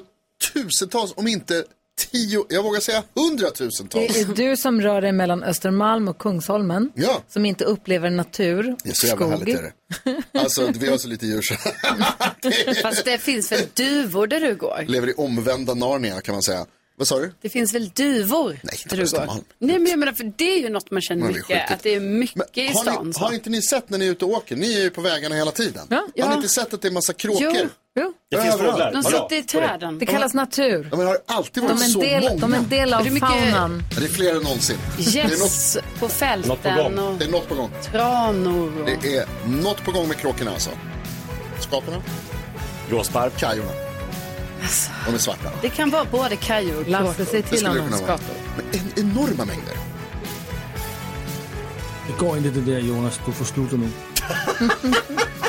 tusentals, 0.53 1.13
om 1.15 1.27
inte 1.27 1.65
tio, 1.97 2.45
jag 2.49 2.63
vågar 2.63 2.79
säga 2.79 3.03
hundratusentals. 3.15 4.13
Det 4.13 4.19
är 4.21 4.49
du 4.49 4.57
som 4.57 4.81
rör 4.81 5.01
dig 5.01 5.11
mellan 5.11 5.43
Östermalm 5.43 6.07
och 6.07 6.17
Kungsholmen. 6.17 6.91
Ja. 6.95 7.21
Som 7.29 7.45
inte 7.45 7.63
upplever 7.65 8.09
natur, 8.09 8.75
Det 8.83 8.89
är 8.89 8.93
så 8.93 9.07
jävla 9.07 9.25
skog. 9.25 9.39
härligt 9.39 9.59
är 9.59 9.73
det. 10.33 10.39
Alltså 10.39 10.71
vi 10.75 10.89
har 10.89 10.97
så 10.97 11.07
lite 11.07 11.25
djur 11.25 11.41
så 11.41 11.55
Fast 12.81 13.05
det 13.05 13.17
finns 13.17 13.51
väl 13.51 13.61
duvor 13.73 14.27
där 14.27 14.39
du 14.39 14.55
går? 14.55 14.85
lever 14.87 15.09
i 15.09 15.13
omvända 15.13 15.73
Narnia 15.73 16.21
kan 16.21 16.35
man 16.35 16.41
säga. 16.41 16.65
Vad 16.95 17.07
sa 17.07 17.19
du? 17.19 17.33
Det 17.41 17.49
finns 17.49 17.73
väl 17.73 17.89
duvor 17.89 18.59
Nej, 18.63 18.79
inte 18.83 18.95
på 18.95 19.01
Östermalm. 19.01 19.43
Nej, 19.59 19.79
men 19.79 19.89
jag 19.89 19.99
menar, 19.99 20.13
för 20.13 20.33
det 20.37 20.53
är 20.55 20.59
ju 20.59 20.69
något 20.69 20.91
man 20.91 21.01
känner 21.01 21.23
Men 21.23 21.33
det 21.33 21.37
är 21.37 21.41
mycket, 21.41 21.57
skitigt. 21.57 21.71
att 21.71 21.83
det 21.83 21.95
är 21.95 21.99
mycket 21.99 22.57
i 22.57 22.67
Har, 22.67 22.81
stan. 22.81 23.07
ni, 23.07 23.13
så. 23.13 23.19
har 23.19 23.33
inte 23.33 23.49
ni 23.49 23.61
sett 23.61 23.89
när 23.89 23.97
ni 23.97 24.05
är 24.07 24.11
ute 24.11 24.25
och 24.25 24.31
åker? 24.31 24.55
Ni 24.55 24.73
är 24.73 24.81
ju 24.81 24.89
på 24.89 25.01
vägarna 25.01 25.35
hela 25.35 25.51
tiden. 25.51 25.87
Har 25.89 26.01
Ja. 26.15 26.29
ni 26.29 26.35
inte 26.35 26.49
sett 26.49 26.73
att 26.73 26.81
det 26.81 26.87
är 26.87 26.91
massa 26.91 27.13
kråkor? 27.13 27.51
Jo, 27.55 27.69
jo. 27.99 28.13
Det 28.31 28.41
finns 28.41 28.53
Överallt. 28.55 28.71
fåglar. 28.73 28.91
De 28.93 29.03
sitter 29.03 29.35
i 29.35 29.43
träden. 29.43 29.99
Det 29.99 30.05
kallas 30.05 30.33
natur. 30.33 30.87
Ja, 30.91 30.97
men 30.97 31.07
har 31.07 31.13
det 31.13 31.21
alltid 31.25 31.63
De 31.63 31.67
varit 31.67 31.81
är 31.81 31.85
en 31.85 31.91
så 31.91 32.01
del, 32.01 32.23
många? 32.23 32.35
de 32.41 32.53
är 32.53 32.57
en 32.57 32.69
del 32.69 32.93
av 32.93 33.03
Det 33.03 33.09
är 33.09 33.11
mycket- 33.11 33.29
faunan. 33.29 33.83
Ja, 33.93 33.99
det 33.99 34.05
är 34.05 34.09
fler 34.09 34.35
än 34.35 34.43
någonsin. 34.43 34.77
Det 34.97 35.19
är 35.19 35.23
något, 35.23 35.31
Gäss 35.39 35.77
på 35.77 35.81
Något 35.89 35.99
på 35.99 36.07
fälten 36.09 36.75
gång. 36.77 36.99
och 36.99 37.17
det 37.19 37.25
är 37.25 37.29
något 37.29 37.47
på 37.49 37.55
gång. 37.55 37.71
tranor. 37.91 38.81
Och... 38.81 38.89
Det 39.01 39.15
är 39.17 39.25
något 39.47 39.83
på 39.85 39.91
gång 39.91 40.07
med 40.07 40.17
kråkorna 40.17 40.51
alltså. 40.51 40.69
Skatorna, 41.59 42.01
Gråsparv. 42.89 43.29
kajorna. 43.37 43.71
Alltså. 44.64 44.91
De 45.05 45.14
är 45.16 45.18
svarta. 45.20 45.49
Det 45.61 45.70
kan 45.70 45.89
vara 45.89 46.05
både 46.11 46.36
kajor 46.36 46.80
och 46.82 46.88
Lasse, 46.89 47.03
kråkor. 47.05 47.26
säg 47.32 47.41
Det 47.41 47.47
till 47.47 47.57
skulle 47.57 47.74
det 47.74 47.80
honom 47.80 47.97
kunna 47.97 48.07
vara. 48.07 48.18
skator. 48.18 48.36
Men 48.55 48.66
en, 48.97 49.05
enorma 49.05 49.45
mängder. 49.45 49.76
Det 52.07 52.18
går 52.26 52.38
inte 52.38 52.49
det 52.49 52.72
där 52.72 52.80
Jonas, 52.80 53.20
du 53.26 53.32
får 53.32 53.45
sluta 53.45 53.76
nu. 53.76 53.89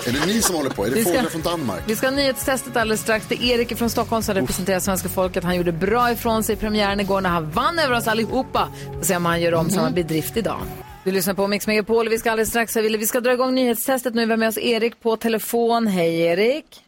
Är 0.06 0.12
det 0.12 0.26
ni 0.26 0.42
som 0.42 0.56
håller 0.56 0.70
på? 0.70 0.84
Är 0.86 0.90
det 0.90 0.96
Vi 0.96 1.04
fåglar 1.04 1.22
från 1.24 1.42
Danmark? 1.42 1.82
Vi 1.86 1.96
ska 1.96 2.06
ha 2.06 2.14
nyhetstestet 2.16 2.76
alldeles 2.76 3.00
strax. 3.00 3.26
Det 3.28 3.34
är 3.34 3.42
Erik 3.44 3.78
från 3.78 3.90
Stockholm 3.90 4.22
som 4.22 4.34
representerar 4.34 4.80
svenska 4.80 5.08
folket. 5.08 5.44
Han 5.44 5.56
gjorde 5.56 5.72
bra 5.72 6.12
ifrån 6.12 6.42
sig 6.44 6.52
i 6.54 6.58
premiären 6.58 7.00
igår 7.00 7.20
när 7.20 7.30
han 7.30 7.50
vann 7.50 7.78
över 7.78 7.96
oss 7.96 8.06
allihopa. 8.08 8.68
Får 8.98 9.02
se 9.04 9.16
om 9.16 9.26
han 9.26 9.40
gör 9.40 9.54
om 9.54 9.70
samma 9.70 9.90
bedrift 9.90 10.36
idag. 10.36 10.60
Du 11.04 11.10
lyssnar 11.10 11.34
på 11.34 11.46
Mix 11.46 11.66
Megapol 11.66 12.06
och 12.06 12.12
vi 12.12 12.18
ska 12.18 12.30
alldeles 12.30 12.48
strax, 12.48 12.76
vi 12.76 13.06
ska 13.06 13.20
dra 13.20 13.32
igång 13.32 13.54
nyhetstestet 13.54 14.14
nu. 14.14 14.24
Vi 14.26 14.30
har 14.32 14.36
med 14.36 14.48
oss 14.48 14.58
Erik 14.58 15.00
på 15.02 15.16
telefon. 15.16 15.86
Hej 15.86 16.20
Erik! 16.20 16.83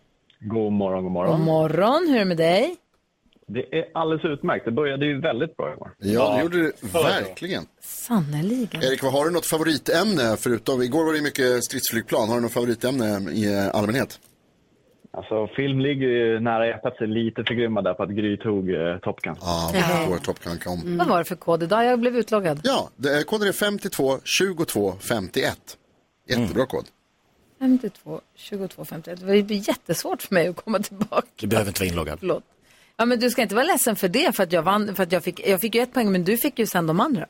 God 0.49 0.72
morgon, 0.72 1.03
god 1.03 1.12
morgon. 1.12 1.36
God 1.38 1.47
morgon, 1.47 2.07
hur 2.09 2.14
är 2.14 2.18
det 2.18 2.24
med 2.24 2.36
dig? 2.36 2.76
Det 3.49 3.78
är 3.78 3.84
alldeles 3.94 4.24
utmärkt. 4.24 4.64
Det 4.64 4.70
började 4.70 5.07
ju 5.07 5.20
väldigt 5.20 5.57
bra 5.57 5.72
igår. 5.72 5.90
Ja, 5.99 6.34
det 6.36 6.42
gjorde 6.42 6.62
det 6.62 6.72
verkligen. 6.92 7.64
Sannerligen. 7.80 8.82
Erik, 8.82 9.03
vad 9.03 9.12
har 9.12 9.24
du 9.24 9.30
något 9.30 9.47
favoritämne 9.47 10.36
förutom, 10.38 10.82
igår 10.82 11.05
var 11.05 11.12
det 11.12 11.22
mycket 11.22 11.64
stridsflygplan, 11.64 12.28
har 12.28 12.36
du 12.36 12.42
något 12.42 12.53
favoritämne 12.53 13.30
i 13.32 13.55
eh, 13.55 13.74
allmänhet? 13.74 14.20
Alltså, 15.12 15.47
film 15.57 15.80
ligger 15.80 16.07
ju 16.09 16.40
nära 16.40 16.66
hjärtat, 16.66 17.01
är 17.01 17.07
lite 17.07 17.44
förgrymmad 17.44 17.84
där 17.84 17.94
på 17.94 18.03
att 18.03 18.11
Gry 18.11 18.36
tog 18.36 18.70
eh, 18.70 18.99
Top 19.03 19.20
Gun. 19.20 19.34
Ja, 19.40 19.70
Ja. 19.74 19.80
förstår 19.80 20.18
Top 20.32 20.44
Gun 20.44 20.59
kom. 20.59 20.99
Vad 20.99 21.09
var 21.09 21.18
det 21.18 21.24
för 21.24 21.36
kod 21.36 21.62
idag? 21.62 21.84
Jag 21.84 22.01
blev 22.01 22.16
utloggad. 22.16 22.61
Ja, 22.64 22.90
det 22.97 23.09
är, 23.09 23.22
koden 23.22 23.49
är 23.49 23.53
52 23.53 24.18
22 24.24 24.92
51. 25.01 25.59
Jättebra 26.28 26.66
kod. 26.66 26.84
52, 27.59 28.20
22, 28.34 28.84
51. 28.84 29.20
Det 29.20 29.26
var 29.26 29.34
ju 29.34 29.44
jättesvårt 29.54 30.22
för 30.22 30.34
mig 30.34 30.48
att 30.48 30.57
komma 30.57 30.78
tillbaka. 30.78 31.26
Du 31.36 31.46
behöver 31.46 31.70
inte 31.70 31.80
vara 31.80 31.88
inloggad. 31.88 32.18
Förlåt. 32.20 32.44
Ja, 32.96 33.04
men 33.04 33.20
du 33.20 33.30
ska 33.30 33.42
inte 33.42 33.54
vara 33.54 33.64
ledsen 33.64 33.96
för 33.96 34.09
det, 34.09 34.36
för 34.36 34.42
att 34.42 34.52
jag 34.52 34.62
vann, 34.62 34.94
för 34.94 35.02
att 35.02 35.12
jag 35.12 35.24
fick, 35.24 35.48
jag 35.48 35.61
fick 35.61 35.74
ju 35.74 35.80
ett 35.80 35.92
poäng, 35.92 36.12
men 36.12 36.24
du 36.24 36.36
fick 36.36 36.59
ju 36.59 36.66
sen 36.66 36.86
de 36.86 37.00
andra. 37.00 37.26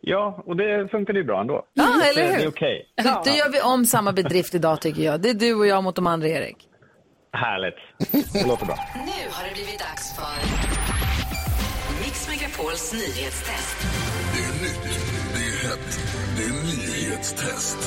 Ja, 0.00 0.42
och 0.46 0.56
det 0.56 0.88
funkade 0.90 1.18
ju 1.18 1.24
bra 1.24 1.40
ändå. 1.40 1.64
Ja, 1.74 1.84
Så 1.84 2.08
eller 2.10 2.30
hur? 2.30 2.38
Det 2.38 2.44
är 2.44 2.48
okej. 2.48 2.86
Då 3.24 3.30
gör 3.30 3.52
vi 3.52 3.60
om 3.60 3.84
samma 3.86 4.12
bedrift 4.12 4.54
idag 4.54 4.80
tycker 4.80 5.02
jag. 5.02 5.20
Det 5.20 5.30
är 5.30 5.34
du 5.34 5.54
och 5.54 5.66
jag 5.66 5.84
mot 5.84 5.96
de 5.96 6.06
andra, 6.06 6.28
Erik. 6.28 6.56
Härligt. 7.32 8.32
Det 8.32 8.46
låter 8.46 8.66
bra. 8.66 8.76
Nu 8.94 9.30
har 9.30 9.48
det 9.48 9.54
blivit 9.54 9.78
dags 9.78 10.16
för 10.16 10.36
Mix 12.04 12.28
Megapols 12.28 12.92
nyhetstest. 12.92 13.76
Det 14.34 14.42
är 14.44 14.62
nytt, 14.62 14.82
det 15.34 15.40
är 15.40 15.68
hett, 15.68 16.00
det 16.36 16.42
är 16.42 16.52
nyhetstest. 16.52 17.78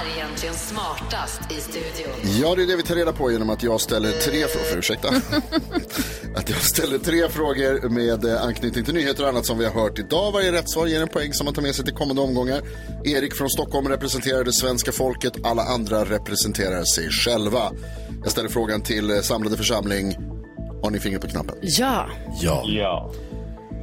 Är 0.00 0.16
egentligen 0.16 0.54
smartast 0.54 1.40
i 1.50 1.54
studion? 1.54 2.40
Ja, 2.42 2.54
det 2.54 2.62
är 2.62 2.66
det 2.66 2.76
vi 2.76 2.82
tar 2.82 2.94
reda 2.94 3.12
på 3.12 3.32
genom 3.32 3.50
att 3.50 3.62
jag 3.62 3.80
ställer 3.80 4.12
tre 4.12 4.46
frågor. 4.46 4.78
Ursäkta. 4.78 5.08
att 6.36 6.48
jag 6.48 6.58
ställer 6.58 6.98
tre 6.98 7.28
frågor 7.28 7.88
med 7.88 8.24
eh, 8.24 8.42
anknytning 8.42 8.84
till 8.84 8.94
nyheter 8.94 9.22
och 9.22 9.28
annat 9.28 9.46
som 9.46 9.58
vi 9.58 9.64
har 9.64 9.72
hört 9.72 9.98
idag. 9.98 10.32
Varje 10.32 10.52
rätt 10.52 10.70
svar 10.70 10.86
ger 10.86 11.02
en 11.02 11.08
poäng 11.08 11.32
som 11.32 11.44
man 11.44 11.54
tar 11.54 11.62
med 11.62 11.74
sig 11.74 11.84
till 11.84 11.94
kommande 11.94 12.22
omgångar. 12.22 12.62
Erik 13.04 13.34
från 13.34 13.50
Stockholm 13.50 13.88
representerar 13.88 14.44
det 14.44 14.52
svenska 14.52 14.92
folket. 14.92 15.32
Alla 15.44 15.62
andra 15.62 16.04
representerar 16.04 16.84
sig 16.84 17.10
själva. 17.10 17.72
Jag 18.22 18.32
ställer 18.32 18.48
frågan 18.48 18.82
till 18.82 19.10
eh, 19.10 19.20
samlade 19.20 19.56
församling. 19.56 20.16
Har 20.82 20.90
ni 20.90 21.00
finger 21.00 21.18
på 21.18 21.28
knappen? 21.28 21.54
Ja. 21.62 22.06
Ja. 22.40 22.64
Ja. 22.66 23.12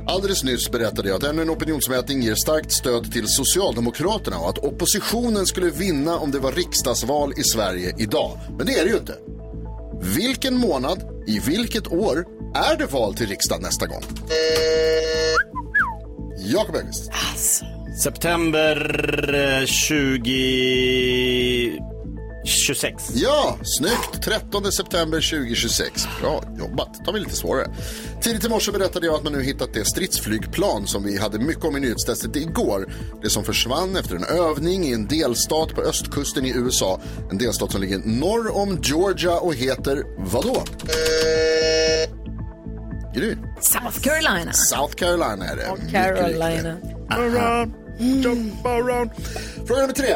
Alldeles 0.07 0.43
nyss 0.43 0.71
berättade 0.71 1.09
jag 1.09 1.15
att 1.15 1.23
ännu 1.23 1.41
en 1.41 1.49
opinionsmätning 1.49 2.21
ger 2.21 2.35
starkt 2.35 2.71
stöd 2.71 3.11
till 3.11 3.27
Socialdemokraterna 3.27 4.39
och 4.39 4.49
att 4.49 4.57
oppositionen 4.57 5.45
skulle 5.45 5.69
vinna 5.69 6.17
om 6.17 6.31
det 6.31 6.39
var 6.39 6.51
riksdagsval 6.51 7.33
i 7.37 7.43
Sverige 7.43 7.95
idag. 7.97 8.39
Men 8.57 8.65
det 8.65 8.79
är 8.79 8.83
det 8.83 8.91
ju 8.91 8.97
inte. 8.97 9.15
Vilken 10.01 10.57
månad, 10.57 11.03
i 11.27 11.39
vilket 11.39 11.87
år, 11.87 12.25
är 12.55 12.77
det 12.77 12.85
val 12.85 13.13
till 13.13 13.27
riksdagen 13.27 13.63
nästa 13.63 13.85
gång? 13.85 14.03
Jakob 16.37 16.75
Engqvist. 16.75 17.09
Alltså. 17.31 17.65
September 18.03 19.59
eh, 19.61 19.65
20... 19.65 21.79
26. 22.47 23.11
Ja, 23.13 23.57
snyggt. 23.63 24.23
13 24.23 24.71
september 24.71 25.17
2026. 25.17 26.07
Bra 26.21 26.43
jobbat. 26.59 27.05
tar 27.05 27.13
vi 27.13 27.19
lite 27.19 27.35
svårare. 27.35 27.67
Tidigt 28.21 28.45
i 28.45 28.49
morse 28.49 28.71
berättade 28.71 29.05
jag 29.05 29.15
att 29.15 29.23
man 29.23 29.33
nu 29.33 29.43
hittat 29.43 29.73
det 29.73 29.85
stridsflygplan 29.85 30.87
som 30.87 31.03
vi 31.03 31.17
hade 31.17 31.39
mycket 31.39 31.65
om 31.65 31.77
i 31.77 31.79
nyhetstestet 31.79 32.35
igår. 32.35 32.93
Det 33.21 33.29
som 33.29 33.43
försvann 33.43 33.95
efter 33.95 34.15
en 34.15 34.23
övning 34.23 34.83
i 34.83 34.93
en 34.93 35.07
delstat 35.07 35.75
på 35.75 35.81
östkusten 35.81 36.45
i 36.45 36.49
USA. 36.55 36.99
En 37.31 37.37
delstat 37.37 37.71
som 37.71 37.81
ligger 37.81 37.97
norr 37.97 38.55
om 38.55 38.79
Georgia 38.83 39.37
och 39.39 39.53
heter 39.53 40.03
vadå? 40.17 40.63
Gry. 43.15 43.35
South 43.61 43.99
Carolina. 44.01 44.53
South 44.53 44.95
Carolina 44.95 45.45
är 45.45 45.55
det. 45.55 45.71
Mycket 45.73 45.91
Carolina. 45.91 46.77
Around, 47.09 47.73
jump 47.99 48.65
around. 48.65 49.09
Fråga 49.67 49.81
nummer 49.81 49.93
tre. 49.93 50.15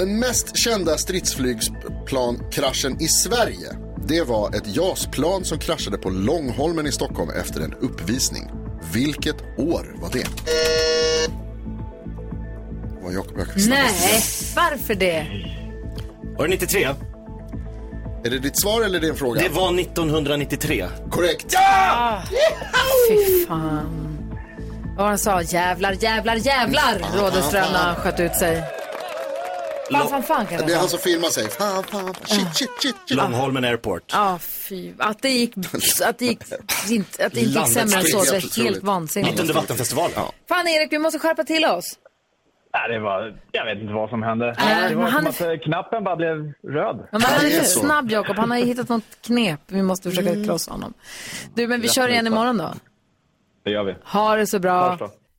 Den 0.00 0.18
mest 0.18 0.56
kända 0.56 0.98
stridsflygplankraschen 0.98 3.02
i 3.02 3.08
Sverige, 3.08 3.68
det 4.08 4.22
var 4.22 4.54
ett 4.54 4.76
JAS-plan 4.76 5.44
som 5.44 5.58
kraschade 5.58 5.98
på 5.98 6.10
Långholmen 6.10 6.86
i 6.86 6.92
Stockholm 6.92 7.30
efter 7.30 7.60
en 7.60 7.74
uppvisning. 7.74 8.50
Vilket 8.92 9.36
år 9.58 9.94
var 10.00 10.10
det? 10.12 10.26
Det 12.98 13.04
var 13.04 13.12
Jakob 13.12 13.38
Öqvist. 13.38 13.68
Nej, 13.68 14.20
varför 14.56 14.94
det? 14.94 15.26
Var 16.38 16.44
det 16.44 16.50
93? 16.50 16.88
Är 18.24 18.30
det 18.30 18.38
ditt 18.38 18.60
svar 18.60 18.82
eller 18.82 19.00
din 19.00 19.14
fråga? 19.14 19.40
Det 19.40 19.48
var 19.48 19.80
1993. 19.80 20.86
Korrekt. 21.10 21.46
Ja! 21.48 22.22
Fy 23.08 23.46
fan. 23.46 24.18
Vad 24.86 24.96
var 24.96 25.08
han 25.08 25.18
sa? 25.18 25.42
Jävlar, 25.42 25.96
jävlar, 26.00 26.36
jävlar! 26.36 27.02
Rådhusström 27.16 27.72
när 27.72 27.78
han 27.78 27.96
sköt 27.96 28.20
ut 28.20 28.36
sig. 28.36 28.79
Fan, 29.92 30.08
fan, 30.08 30.22
fan 30.22 30.46
kan 30.46 30.58
Det 30.58 30.64
är 30.64 30.66
det 30.66 30.72
han 30.72 30.80
vara. 30.80 30.88
som 30.88 30.98
filmar 30.98 31.28
sig. 31.28 31.48
Fan, 31.50 31.82
fan, 31.84 32.14
shit, 32.24 32.56
shit, 32.56 32.70
shit, 32.82 32.94
shit. 33.08 33.16
Långholmen 33.16 33.64
Airport. 33.64 34.02
Ja, 34.12 34.38
fy. 34.42 34.92
Att 34.98 35.22
det 35.22 35.28
gick, 35.28 35.54
att 36.04 36.18
det 36.18 36.24
gick, 36.26 36.42
inte, 36.90 37.26
att 37.26 37.32
det 37.32 37.40
inte 37.40 37.40
gick 37.40 37.54
Landets 37.54 37.74
sämre 37.74 37.96
än 37.98 38.04
så. 38.04 38.22
Det 38.22 38.30
helt 38.30 38.30
är 38.30 38.40
helt 38.40 38.58
otroligt. 38.58 38.82
vansinnigt. 38.82 39.30
Mitt 39.32 39.40
under 39.40 39.54
vattenfestivalen. 39.54 40.12
Ja. 40.16 40.32
Fan 40.48 40.68
Erik, 40.68 40.92
vi 40.92 40.98
måste 40.98 41.18
skärpa 41.18 41.44
till 41.44 41.64
oss. 41.64 41.84
Nej, 42.74 42.88
det 42.88 43.00
var, 43.00 43.36
jag 43.52 43.64
vet 43.64 43.78
inte 43.82 43.94
vad 43.94 44.10
som 44.10 44.22
hände. 44.22 44.48
Äh, 44.48 44.88
det 44.88 44.94
var 44.94 45.02
men 45.02 45.12
han 45.12 45.32
som 45.32 45.46
att 45.46 45.52
eh, 45.52 45.58
knappen 45.64 46.04
bara 46.04 46.16
blev 46.16 46.36
röd. 46.68 47.08
Men 47.12 47.22
han 47.22 47.46
är 47.46 47.50
för 47.50 47.64
snabb 47.64 48.10
Jakob, 48.10 48.36
han 48.36 48.50
har 48.50 48.58
ju 48.58 48.64
hittat 48.64 48.88
något 48.88 49.02
knep. 49.26 49.60
Vi 49.66 49.82
måste 49.82 50.10
försöka 50.10 50.44
krossa 50.44 50.70
honom. 50.70 50.94
Du, 51.54 51.66
men 51.68 51.80
vi 51.80 51.88
kör 51.88 52.08
igen 52.08 52.26
imorgon 52.26 52.56
då. 52.58 52.74
Det 53.64 53.70
gör 53.70 53.84
vi. 53.84 53.94
Ha 54.04 54.36
det 54.36 54.46
så 54.46 54.58
bra. 54.58 54.90
Hörs 54.90 54.98
då. 54.98 55.10